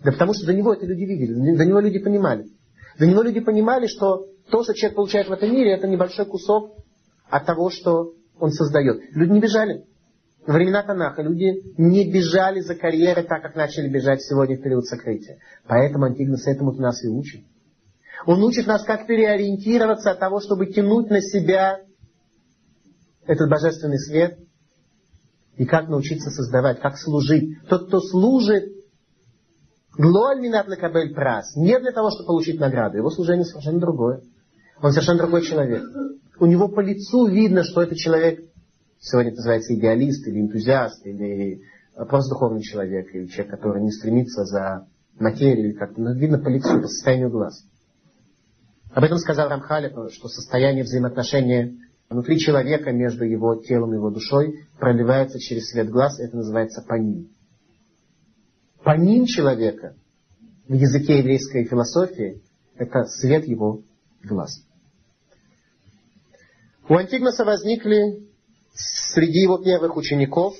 Да 0.05 0.13
потому 0.13 0.35
что 0.35 0.47
до 0.47 0.53
него 0.53 0.75
это 0.75 0.85
люди 0.87 1.05
видели, 1.05 1.57
до 1.57 1.65
него 1.65 1.81
люди 1.81 1.99
понимали. 1.99 2.47
До 2.99 3.07
него 3.07 3.23
люди 3.23 3.41
понимали, 3.41 3.87
что 3.87 4.27
то, 4.51 4.63
что 4.63 4.75
человек 4.75 4.97
получает 4.97 5.29
в 5.29 5.33
этом 5.33 5.51
мире, 5.51 5.73
это 5.73 5.89
небольшой 5.89 6.27
кусок 6.27 6.77
от 7.29 7.47
того, 7.47 7.71
что 7.71 8.13
он 8.39 8.51
создает. 8.51 9.01
Люди 9.13 9.33
не 9.33 9.41
бежали. 9.41 9.85
Во 10.47 10.55
времена 10.55 10.83
Танаха 10.83 11.23
люди 11.23 11.63
не 11.79 12.13
бежали 12.13 12.61
за 12.61 12.75
карьерой 12.75 13.25
так, 13.25 13.41
как 13.41 13.57
начали 13.57 13.89
бежать 13.89 14.23
сегодня 14.23 14.59
в 14.59 14.63
период 14.63 14.85
сокрытия. 14.85 15.39
Поэтому 15.67 16.05
Антигнус 16.05 16.47
этому 16.47 16.73
нас 16.73 17.03
и 17.03 17.09
учит. 17.09 17.43
Он 18.27 18.43
учит 18.43 18.67
нас, 18.67 18.85
как 18.85 19.07
переориентироваться 19.07 20.11
от 20.11 20.19
того, 20.19 20.41
чтобы 20.41 20.67
тянуть 20.67 21.09
на 21.09 21.23
себя 21.23 21.81
этот 23.27 23.49
божественный 23.49 23.99
свет, 23.99 24.39
и 25.57 25.65
как 25.65 25.89
научиться 25.89 26.31
создавать, 26.31 26.81
как 26.81 26.99
служить. 26.99 27.59
Тот, 27.69 27.87
кто 27.87 28.01
служит, 28.01 28.65
прас, 31.15 31.55
не 31.57 31.79
для 31.79 31.93
того, 31.93 32.11
чтобы 32.11 32.27
получить 32.27 32.61
награду. 32.61 32.97
Его 32.97 33.11
служение 33.11 33.45
совершенно 33.45 33.81
другое. 33.81 34.23
Он 34.83 34.91
совершенно 34.91 35.19
другой 35.19 35.43
человек. 35.43 35.83
У 36.41 36.47
него 36.47 36.69
по 36.69 36.81
лицу 36.81 37.27
видно, 37.27 37.63
что 37.63 37.83
это 37.83 37.95
человек 37.95 38.41
Сегодня 39.07 39.33
это 39.33 39.41
называется 39.41 39.75
идеалист 39.75 40.27
или 40.29 40.41
энтузиаст, 40.41 41.05
или 41.05 41.61
просто 42.09 42.35
духовный 42.35 42.63
человек, 42.63 43.15
или 43.15 43.27
человек, 43.27 43.51
который 43.51 43.83
не 43.83 43.91
стремится 43.91 44.45
за 44.45 44.87
материю, 45.21 45.77
как-то, 45.77 46.01
но 46.01 46.15
видно 46.15 46.39
по 46.39 46.49
лицу, 46.49 46.81
по 46.81 46.89
состоянию 46.89 47.29
глаз. 47.29 47.67
Об 48.95 49.05
этом 49.05 49.19
сказал 49.19 49.51
Рамхаль, 49.51 49.93
что 50.11 50.29
состояние 50.29 50.85
взаимоотношения 50.85 51.75
внутри 52.09 52.39
человека 52.39 52.93
между 52.93 53.27
его 53.27 53.57
телом 53.57 53.93
и 53.93 53.97
его 53.97 54.09
душой 54.09 54.67
проливается 54.79 55.39
через 55.39 55.69
свет 55.69 55.91
глаз, 55.91 56.19
это 56.19 56.37
называется 56.37 56.81
панин. 56.81 57.29
Панин 58.85 59.25
человека 59.25 59.97
в 60.69 60.75
языке 60.75 61.19
еврейской 61.19 61.65
философии– 61.65 62.43
это 62.77 63.07
свет 63.07 63.47
его 63.47 63.83
глаз. 64.23 64.63
У 66.87 66.95
Антигноса 66.95 67.47
возникли 67.47 68.29
среди 68.75 69.41
его 69.41 69.57
первых 69.57 69.97
учеников 69.97 70.55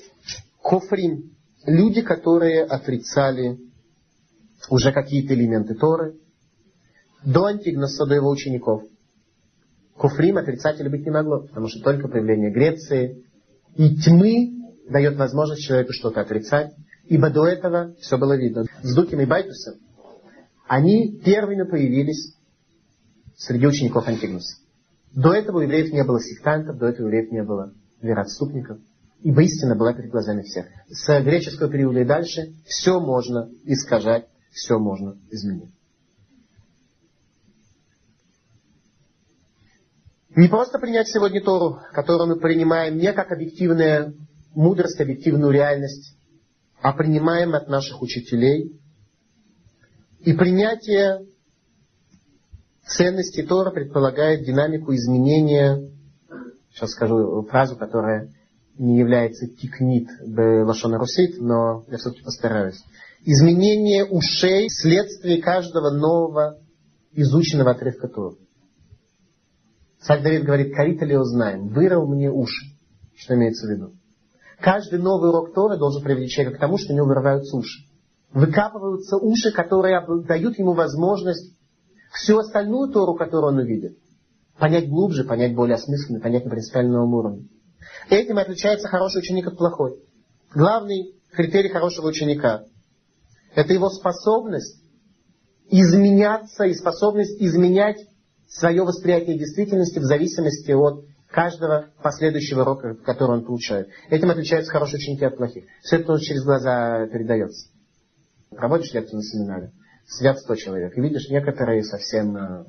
Кофрим, 0.59 1.35
люди, 1.67 2.01
которые 2.01 2.63
отрицали 2.63 3.59
уже 4.69 4.91
какие-то 4.91 5.35
элементы 5.35 5.75
Торы, 5.75 6.15
до 7.23 7.45
Антигноса, 7.45 8.07
до 8.07 8.15
его 8.15 8.29
учеников. 8.31 8.83
Кофрим 9.95 10.37
отрицателя 10.37 10.89
быть 10.89 11.05
не 11.05 11.11
могло, 11.11 11.41
потому 11.41 11.67
что 11.67 11.81
только 11.81 12.07
появление 12.07 12.49
Греции 12.49 13.23
и 13.75 13.95
тьмы 13.97 14.73
дает 14.89 15.15
возможность 15.15 15.61
человеку 15.61 15.93
что-то 15.93 16.21
отрицать, 16.21 16.73
ибо 17.07 17.29
до 17.29 17.47
этого 17.47 17.95
все 17.99 18.17
было 18.17 18.35
видно. 18.35 18.65
С 18.81 18.95
Дуким 18.95 19.21
и 19.21 19.25
Байтусом 19.25 19.75
они 20.67 21.19
первыми 21.23 21.63
появились 21.63 22.35
среди 23.37 23.67
учеников 23.67 24.07
Антигноса. 24.07 24.57
До 25.13 25.33
этого 25.33 25.59
у 25.59 25.61
евреев 25.61 25.93
не 25.93 26.03
было 26.03 26.19
сектантов, 26.19 26.77
до 26.77 26.87
этого 26.87 27.05
у 27.05 27.09
евреев 27.09 27.31
не 27.31 27.43
было 27.43 27.73
вероотступников, 28.01 28.79
ибо 29.21 29.43
истина 29.43 29.75
была 29.75 29.93
перед 29.93 30.09
глазами 30.09 30.41
всех. 30.41 30.65
С 30.89 31.21
греческого 31.21 31.69
периода 31.69 32.01
и 32.01 32.05
дальше 32.05 32.53
все 32.65 32.99
можно 32.99 33.49
искажать, 33.63 34.27
все 34.51 34.79
можно 34.79 35.17
изменить. 35.29 35.71
Не 40.35 40.49
просто 40.49 40.79
принять 40.79 41.07
сегодня 41.07 41.41
Тору, 41.41 41.79
которую 41.93 42.27
мы 42.27 42.35
принимаем 42.35 42.97
не 42.97 43.13
как 43.13 43.31
объективная 43.31 44.13
мудрость, 44.53 44.99
объективную 44.99 45.51
реальность, 45.51 46.17
а 46.85 46.93
принимаем 46.93 47.55
от 47.55 47.67
наших 47.67 48.03
учителей. 48.03 48.79
И 50.19 50.33
принятие 50.33 51.25
ценности 52.85 53.41
Тора 53.41 53.71
предполагает 53.71 54.45
динамику 54.45 54.93
изменения 54.93 55.89
сейчас 56.69 56.91
скажу 56.91 57.41
фразу, 57.49 57.75
которая 57.75 58.29
не 58.77 58.99
является 58.99 59.47
тикнит 59.47 60.09
лошона 60.21 60.99
русит, 60.99 61.41
но 61.41 61.85
я 61.87 61.97
все-таки 61.97 62.23
постараюсь. 62.23 62.83
Изменение 63.23 64.05
ушей 64.05 64.69
следствие 64.69 65.41
каждого 65.41 65.89
нового 65.89 66.59
изученного 67.13 67.71
отрывка 67.71 68.09
Торы. 68.09 68.35
Царь 70.01 70.21
Давид 70.21 70.43
говорит, 70.43 70.75
Карита 70.75 71.03
ли 71.05 71.17
узнаем, 71.17 71.69
вырыл 71.69 72.05
мне 72.05 72.29
уши. 72.29 72.77
Что 73.15 73.33
имеется 73.33 73.65
в 73.65 73.71
виду? 73.71 73.95
Каждый 74.59 74.99
новый 74.99 75.29
урок 75.29 75.53
Торы 75.53 75.77
должен 75.77 76.03
приводить 76.03 76.31
человека 76.31 76.57
к 76.57 76.61
тому, 76.61 76.77
что 76.77 76.93
у 76.93 76.95
него 76.95 77.07
вырываются 77.07 77.57
уши. 77.57 77.83
Выкапываются 78.31 79.17
уши, 79.17 79.51
которые 79.51 80.01
дают 80.25 80.57
ему 80.57 80.73
возможность 80.73 81.55
всю 82.13 82.37
остальную 82.37 82.91
Тору, 82.91 83.15
которую 83.15 83.53
он 83.53 83.59
увидит, 83.59 83.97
понять 84.57 84.89
глубже, 84.89 85.23
понять 85.23 85.55
более 85.55 85.75
осмысленно, 85.75 86.19
понять 86.19 86.45
на 86.45 86.51
принципиальном 86.51 87.13
уровне. 87.13 87.47
Этим 88.09 88.37
отличается 88.37 88.87
хороший 88.87 89.19
ученик 89.19 89.47
от 89.47 89.57
плохой. 89.57 89.99
Главный 90.53 91.13
критерий 91.31 91.69
хорошего 91.69 92.07
ученика– 92.07 92.63
это 93.55 93.73
его 93.73 93.89
способность 93.89 94.81
изменяться 95.69 96.65
и 96.65 96.73
способность 96.73 97.41
изменять 97.41 97.97
свое 98.47 98.83
восприятие 98.83 99.37
действительности 99.37 99.99
в 99.99 100.03
зависимости 100.03 100.71
от 100.71 101.05
каждого 101.35 101.89
последующего 102.01 102.61
урока, 102.61 102.95
который 102.95 103.39
он 103.39 103.45
получает. 103.45 103.89
Этим 104.09 104.29
отличаются 104.29 104.71
хорошие 104.71 104.99
ученики 104.99 105.25
от 105.25 105.35
плохих. 105.35 105.65
Все 105.81 105.97
это 105.97 106.17
через 106.17 106.45
глаза 106.45 107.05
передается. 107.07 107.69
Проводишь 108.51 108.93
лекцию 108.93 109.17
на 109.17 109.23
семинаре, 109.23 109.71
сидят 110.07 110.39
100 110.39 110.55
человек, 110.55 110.97
и 110.97 111.01
видишь, 111.01 111.29
некоторые 111.29 111.83
совсем 111.83 112.37
э, 112.37 112.65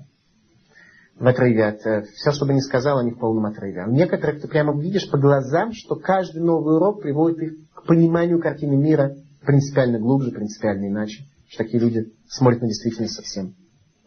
в 1.15 1.27
отрыве 1.29 1.65
от... 1.65 1.87
Э, 1.87 2.03
все, 2.13 2.33
что 2.33 2.45
бы 2.45 2.55
ни 2.55 2.59
сказал, 2.59 2.99
они 2.99 3.13
в 3.13 3.21
полном 3.21 3.47
отрыве. 3.47 3.83
А 3.83 3.87
некоторых 3.89 4.43
ты 4.43 4.49
прямо 4.49 4.77
видишь 4.77 5.09
по 5.09 5.17
глазам, 5.17 5.71
что 5.73 5.95
каждый 5.95 6.43
новый 6.43 6.75
урок 6.75 7.03
приводит 7.03 7.39
их 7.39 7.53
к 7.73 7.87
пониманию 7.87 8.41
картины 8.41 8.77
мира 8.77 9.15
принципиально 9.43 10.01
глубже, 10.01 10.33
принципиально 10.33 10.89
иначе. 10.89 11.23
Что 11.47 11.63
такие 11.63 11.79
люди 11.79 12.13
смотрят 12.29 12.63
на 12.63 12.67
действительность 12.67 13.15
совсем 13.15 13.55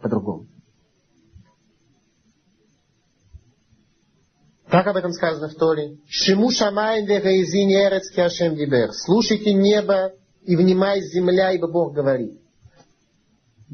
по-другому. 0.01 0.47
Так 4.69 4.85
об 4.85 4.95
этом 4.97 5.11
сказано 5.13 5.49
в 5.49 5.55
Торе. 5.55 5.97
Шиму 6.07 6.51
шамайн 6.51 7.05
вегаизин 7.05 7.69
эрец 7.69 8.11
киашем 8.11 8.55
дибер. 8.55 8.91
Слушайте 8.93 9.53
небо 9.53 10.13
и 10.43 10.55
внимай 10.55 11.01
земля, 11.01 11.51
ибо 11.53 11.67
Бог 11.67 11.93
говорит. 11.93 12.39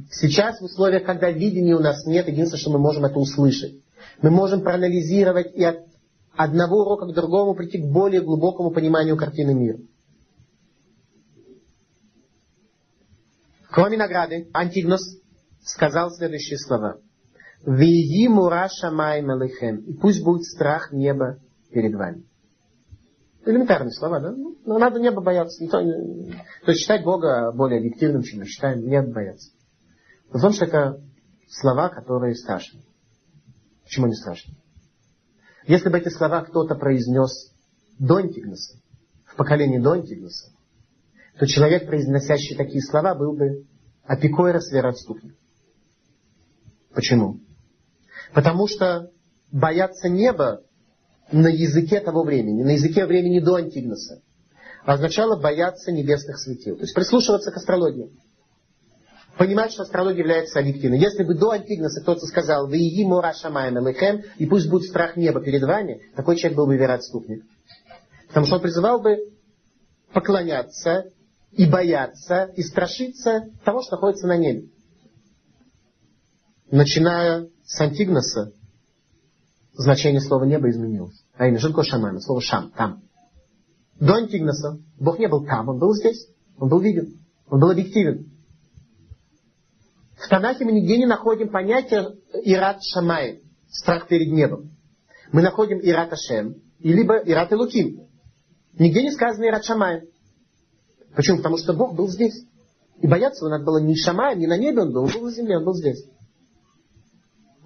Сейчас 0.10 0.60
в 0.60 0.64
условиях, 0.64 1.04
когда 1.04 1.32
видения 1.32 1.76
у 1.76 1.80
нас 1.80 2.06
нет, 2.06 2.28
единственное, 2.28 2.60
что 2.60 2.72
мы 2.72 2.80
можем 2.80 3.04
это 3.04 3.20
услышать. 3.20 3.82
Мы 4.22 4.30
можем 4.30 4.62
проанализировать 4.62 5.54
и 5.54 5.64
от 5.64 5.80
одного 6.36 6.82
урока 6.82 7.08
к 7.08 7.14
другому 7.14 7.56
прийти 7.56 7.78
к 7.78 7.86
более 7.86 8.22
глубокому 8.22 8.72
пониманию 8.72 9.18
картины 9.18 9.54
мира. 9.54 9.80
Кроме 13.70 13.98
награды, 13.98 14.50
Антигнос 14.54 15.02
сказал 15.62 16.12
следующие 16.12 16.58
слова. 16.58 17.00
Виги 17.66 18.28
мура 18.28 18.70
шамай 18.70 19.22
малыхем. 19.22 19.78
И 19.78 19.94
пусть 19.94 20.24
будет 20.24 20.44
страх 20.44 20.92
неба 20.92 21.40
перед 21.72 21.96
вами. 21.96 22.24
Элементарные 23.46 23.92
слова, 23.92 24.20
да? 24.20 24.32
Ну, 24.32 24.58
но 24.66 24.78
надо 24.78 25.00
небо 25.00 25.22
бояться. 25.22 25.64
Никто, 25.64 25.80
то 25.80 26.72
есть 26.72 26.82
считать 26.82 27.04
Бога 27.04 27.52
более 27.52 27.80
объективным, 27.80 28.24
чем 28.24 28.40
мы 28.40 28.46
считаем, 28.46 28.88
нет 28.88 29.12
бояться. 29.12 29.52
Потому 30.32 30.54
что 30.54 30.66
это 30.66 31.02
слова, 31.48 31.90
которые 31.90 32.36
страшны. 32.36 32.82
Почему 33.84 34.08
они 34.08 34.16
страшны? 34.16 34.56
Если 35.68 35.90
бы 35.90 35.98
эти 35.98 36.10
слова 36.10 36.44
кто-то 36.44 36.76
произнес 36.76 37.52
до 38.00 38.18
Антигнуса, 38.18 38.80
в 39.26 39.36
поколении 39.36 39.80
до 39.80 39.94
Антигнуса, 39.94 40.52
то 41.40 41.46
человек, 41.46 41.88
произносящий 41.88 42.56
такие 42.56 42.82
слова, 42.82 43.16
был 43.16 43.36
бы 43.36 43.66
апикойрос 44.06 44.72
вероотступник. 44.72 45.36
Почему? 46.94 47.40
Потому 48.36 48.68
что 48.68 49.12
бояться 49.50 50.10
неба 50.10 50.62
на 51.32 51.48
языке 51.48 52.02
того 52.02 52.24
времени, 52.24 52.64
на 52.64 52.72
языке 52.72 53.06
времени 53.06 53.40
до 53.40 53.56
Антигнуса, 53.56 54.22
означало 54.84 55.40
бояться 55.40 55.94
небесных 55.94 56.38
светил. 56.38 56.76
То 56.76 56.82
есть 56.82 56.94
прислушиваться 56.94 57.52
к 57.52 57.56
астрологии. 57.56 58.12
Понимать, 59.38 59.72
что 59.72 59.84
астрология 59.84 60.20
является 60.20 60.60
объективной. 60.60 61.00
Если 61.00 61.24
бы 61.24 61.34
до 61.36 61.52
Антигнуса 61.52 62.02
кто-то 62.02 62.26
сказал 62.26 62.68
«Вы 62.68 62.80
иги 62.80 63.06
мора 63.06 63.34
шамаем 63.34 63.78
элэхэм» 63.78 64.24
и 64.38 64.46
пусть 64.46 64.70
будет 64.70 64.90
страх 64.90 65.16
неба 65.16 65.42
перед 65.42 65.64
вами, 65.64 66.02
такой 66.18 66.36
человек 66.36 66.58
был 66.58 66.68
бы 66.68 66.76
вероотступник. 66.76 67.46
Потому 68.28 68.48
что 68.48 68.56
он 68.58 68.62
призывал 68.62 69.00
бы 69.00 69.18
поклоняться 70.12 71.06
и 71.54 71.66
бояться, 71.66 72.52
и 72.58 72.64
страшиться 72.64 73.46
того, 73.64 73.82
что 73.82 73.96
находится 73.96 74.28
на 74.28 74.36
небе. 74.36 74.68
Начиная 76.70 77.48
с 77.66 77.82
Антигноса, 77.82 78.54
значение 79.74 80.22
слова 80.22 80.46
небо 80.46 80.70
изменилось. 80.70 81.24
А 81.34 81.48
именно, 81.48 81.60
такое 81.60 81.84
шамайм? 81.84 82.20
Слово 82.20 82.42
шам, 82.42 82.72
там. 82.72 83.04
До 84.00 84.14
Антигноса 84.14 84.80
Бог 85.00 85.20
не 85.20 85.28
был 85.28 85.46
там, 85.46 85.70
он 85.70 85.80
был 85.80 85.94
здесь. 85.94 86.28
Он 86.58 86.70
был 86.70 86.80
виден. 86.80 87.20
Он 87.48 87.60
был 87.60 87.72
объективен. 87.72 88.32
В 90.16 90.30
Танахе 90.30 90.64
мы 90.64 90.72
нигде 90.72 90.98
не 90.98 91.06
находим 91.06 91.50
понятие 91.50 92.16
Ират 92.44 92.82
Шамай, 92.84 93.42
страх 93.70 94.08
перед 94.08 94.32
небом. 94.32 94.72
Мы 95.32 95.42
находим 95.42 95.80
Ират 95.82 96.14
Ашем, 96.14 96.56
и 96.80 96.94
либо 96.94 97.18
Ират 97.18 97.52
Илуким. 97.52 98.08
Нигде 98.78 99.04
не 99.04 99.12
сказано 99.12 99.46
Ират 99.46 99.66
Шамай. 99.66 100.04
Почему? 101.16 101.38
Потому 101.38 101.58
что 101.58 101.74
Бог 101.74 101.96
был 101.96 102.08
здесь. 102.08 102.46
И 103.02 103.08
бояться 103.08 103.44
его 103.44 103.50
надо 103.50 103.66
было 103.66 103.80
не 103.80 103.96
Шамай, 103.96 104.38
не 104.38 104.48
на 104.48 104.58
небе 104.58 104.82
он 104.82 104.94
был, 104.94 105.04
он 105.04 105.12
был 105.12 105.24
на 105.24 105.32
земле, 105.32 105.58
он 105.58 105.66
был 105.66 105.74
здесь. 105.74 106.06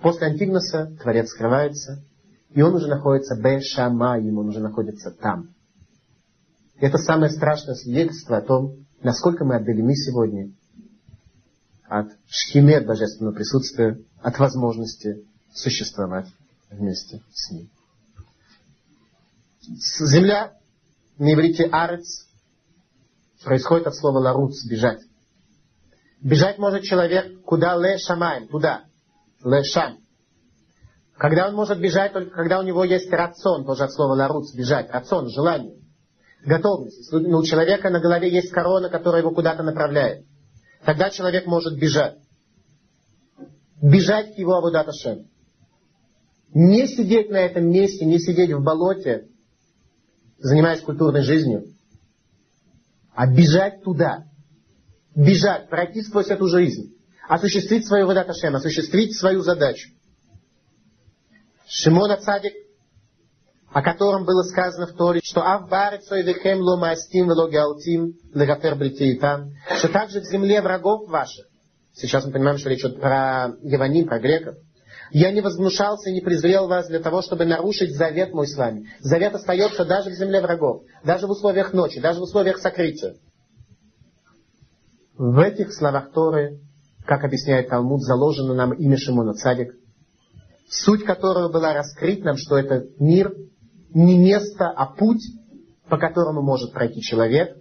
После 0.02 0.28
Антигноса 0.28 0.96
Творец 1.02 1.30
скрывается, 1.30 2.04
и 2.52 2.62
он 2.62 2.76
уже 2.76 2.88
находится 2.88 3.36
Бешамаем, 3.36 4.38
он 4.38 4.50
уже 4.50 4.60
находится 4.60 5.12
там. 5.12 5.50
Это 6.80 6.98
самое 6.98 7.32
страшное 7.32 7.76
свидетельство 7.76 8.38
о 8.38 8.42
том, 8.42 8.86
насколько 9.02 9.44
мы 9.44 9.58
отдалены 9.58 9.94
сегодня 9.96 10.52
от 11.88 12.08
шхимет 12.28 12.86
божественного 12.86 13.34
присутствия, 13.34 14.00
от 14.22 14.40
возможности 14.40 15.26
существовать 15.54 16.28
вместе 16.70 17.22
с 17.34 17.52
ним. 17.52 17.70
Земля 19.62 20.54
на 21.18 21.34
иврите 21.34 21.66
арец 21.66 22.28
происходит 23.44 23.88
от 23.88 23.96
слова 23.96 24.20
ларуц, 24.20 24.66
бежать. 24.66 25.02
Бежать 26.22 26.58
может 26.58 26.84
человек 26.84 27.42
куда 27.42 27.76
ле 27.76 27.98
шамаем, 27.98 28.48
туда, 28.48 28.86
лешам. 29.44 30.00
Когда 31.18 31.50
он 31.50 31.56
может 31.56 31.80
бежать, 31.80 32.14
только 32.14 32.32
когда 32.32 32.60
у 32.60 32.64
него 32.64 32.84
есть 32.84 33.12
рацион, 33.12 33.66
тоже 33.66 33.84
от 33.84 33.92
слова 33.92 34.14
ларуц, 34.14 34.54
бежать, 34.54 34.90
рацион, 34.90 35.30
желание, 35.30 35.76
готовность. 36.46 37.12
У 37.12 37.44
человека 37.44 37.90
на 37.90 38.00
голове 38.00 38.32
есть 38.32 38.52
корона, 38.52 38.90
которая 38.90 39.22
его 39.22 39.32
куда-то 39.32 39.64
направляет, 39.64 40.26
тогда 40.86 41.10
человек 41.10 41.46
может 41.46 41.78
бежать. 41.78 42.18
Бежать 43.82 44.36
к 44.36 44.38
его 44.38 44.56
Абудаташем. 44.56 45.28
Не 46.54 46.88
сидеть 46.88 47.30
на 47.30 47.38
этом 47.38 47.70
месте, 47.70 48.06
не 48.06 48.20
сидеть 48.20 48.52
в 48.52 48.64
болоте, 48.64 49.28
занимаясь 50.40 50.82
культурной 50.82 51.22
жизнью, 51.22 51.66
а 53.14 53.28
бежать 53.28 53.84
туда. 53.84 54.26
Бежать, 55.16 55.70
пройти 55.70 56.02
сквозь 56.02 56.28
эту 56.28 56.48
жизнь 56.48 56.99
осуществить 57.30 57.86
свою 57.88 58.08
Вадат 58.08 58.28
Ашем, 58.28 58.56
осуществить 58.56 59.16
свою 59.16 59.42
задачу. 59.42 59.92
Шимона 61.68 62.18
Цадик, 62.18 62.54
о 63.72 63.84
котором 63.84 64.26
было 64.26 64.42
сказано 64.42 64.88
в 64.88 64.94
Торе, 64.94 65.22
что 65.24 65.42
Ав 65.46 65.70
Барецой 65.70 66.24
Вехем 66.24 66.60
Ломастим 66.60 67.28
Велогиалтим 67.28 68.16
Легафер 68.34 68.76
Бритеитам, 68.76 69.54
что 69.78 69.90
также 69.90 70.22
в 70.22 70.24
земле 70.24 70.60
врагов 70.64 71.08
ваших, 71.08 71.46
сейчас 71.94 72.26
мы 72.26 72.32
понимаем, 72.32 72.58
что 72.58 72.70
речь 72.70 72.80
идет 72.80 73.00
про 73.00 73.54
Еваним, 73.62 74.08
про 74.08 74.20
греков, 74.20 74.56
я 75.12 75.32
не 75.32 75.42
возмущался 75.42 76.10
и 76.10 76.14
не 76.14 76.22
презрел 76.22 76.68
вас 76.68 76.88
для 76.88 77.00
того, 77.00 77.22
чтобы 77.22 77.46
нарушить 77.46 77.96
завет 77.96 78.34
мой 78.34 78.48
с 78.48 78.56
вами. 78.56 78.90
Завет 79.02 79.36
остается 79.36 79.86
даже 79.86 80.10
в 80.10 80.14
земле 80.14 80.42
врагов, 80.42 80.82
даже 81.04 81.28
в 81.28 81.32
условиях 81.32 81.74
ночи, 81.74 82.00
даже 82.00 82.20
в 82.20 82.24
условиях 82.24 82.58
сокрытия. 82.58 83.16
В 85.16 85.38
этих 85.38 85.74
словах 85.74 86.12
Торы 86.12 86.60
как 87.06 87.24
объясняет 87.24 87.70
Талмуд, 87.70 88.02
заложено 88.02 88.54
нам 88.54 88.74
имя 88.74 88.98
Шимона 88.98 89.34
Цадик, 89.34 89.74
суть 90.70 91.04
которого 91.04 91.52
была 91.52 91.74
раскрыть 91.74 92.24
нам, 92.24 92.38
что 92.38 92.58
это 92.58 92.86
мир 93.00 93.34
не 93.94 94.18
место, 94.18 94.70
а 94.70 94.86
путь, 94.86 95.24
по 95.90 95.98
которому 95.98 96.42
может 96.42 96.74
пройти 96.74 97.02
человек, 97.02 97.58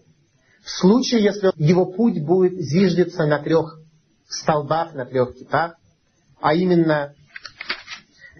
в 0.62 0.70
случае, 0.70 1.22
если 1.22 1.52
его 1.56 1.86
путь 1.86 2.22
будет 2.22 2.60
зиждиться 2.60 3.24
на 3.26 3.38
трех 3.38 3.80
столбах, 4.28 4.92
на 4.94 5.06
трех 5.06 5.34
китах, 5.34 5.76
а 6.40 6.54
именно 6.54 7.14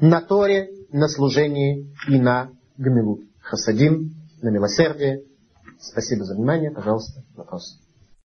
на 0.00 0.20
Торе, 0.20 0.68
на 0.92 1.08
служении 1.08 1.90
и 2.06 2.18
на 2.18 2.50
Гамилут. 2.76 3.20
Хасадим, 3.40 4.14
на 4.42 4.50
милосердие. 4.50 5.22
Спасибо 5.80 6.24
за 6.24 6.34
внимание. 6.34 6.70
Пожалуйста, 6.70 7.22
вопрос. 7.34 7.78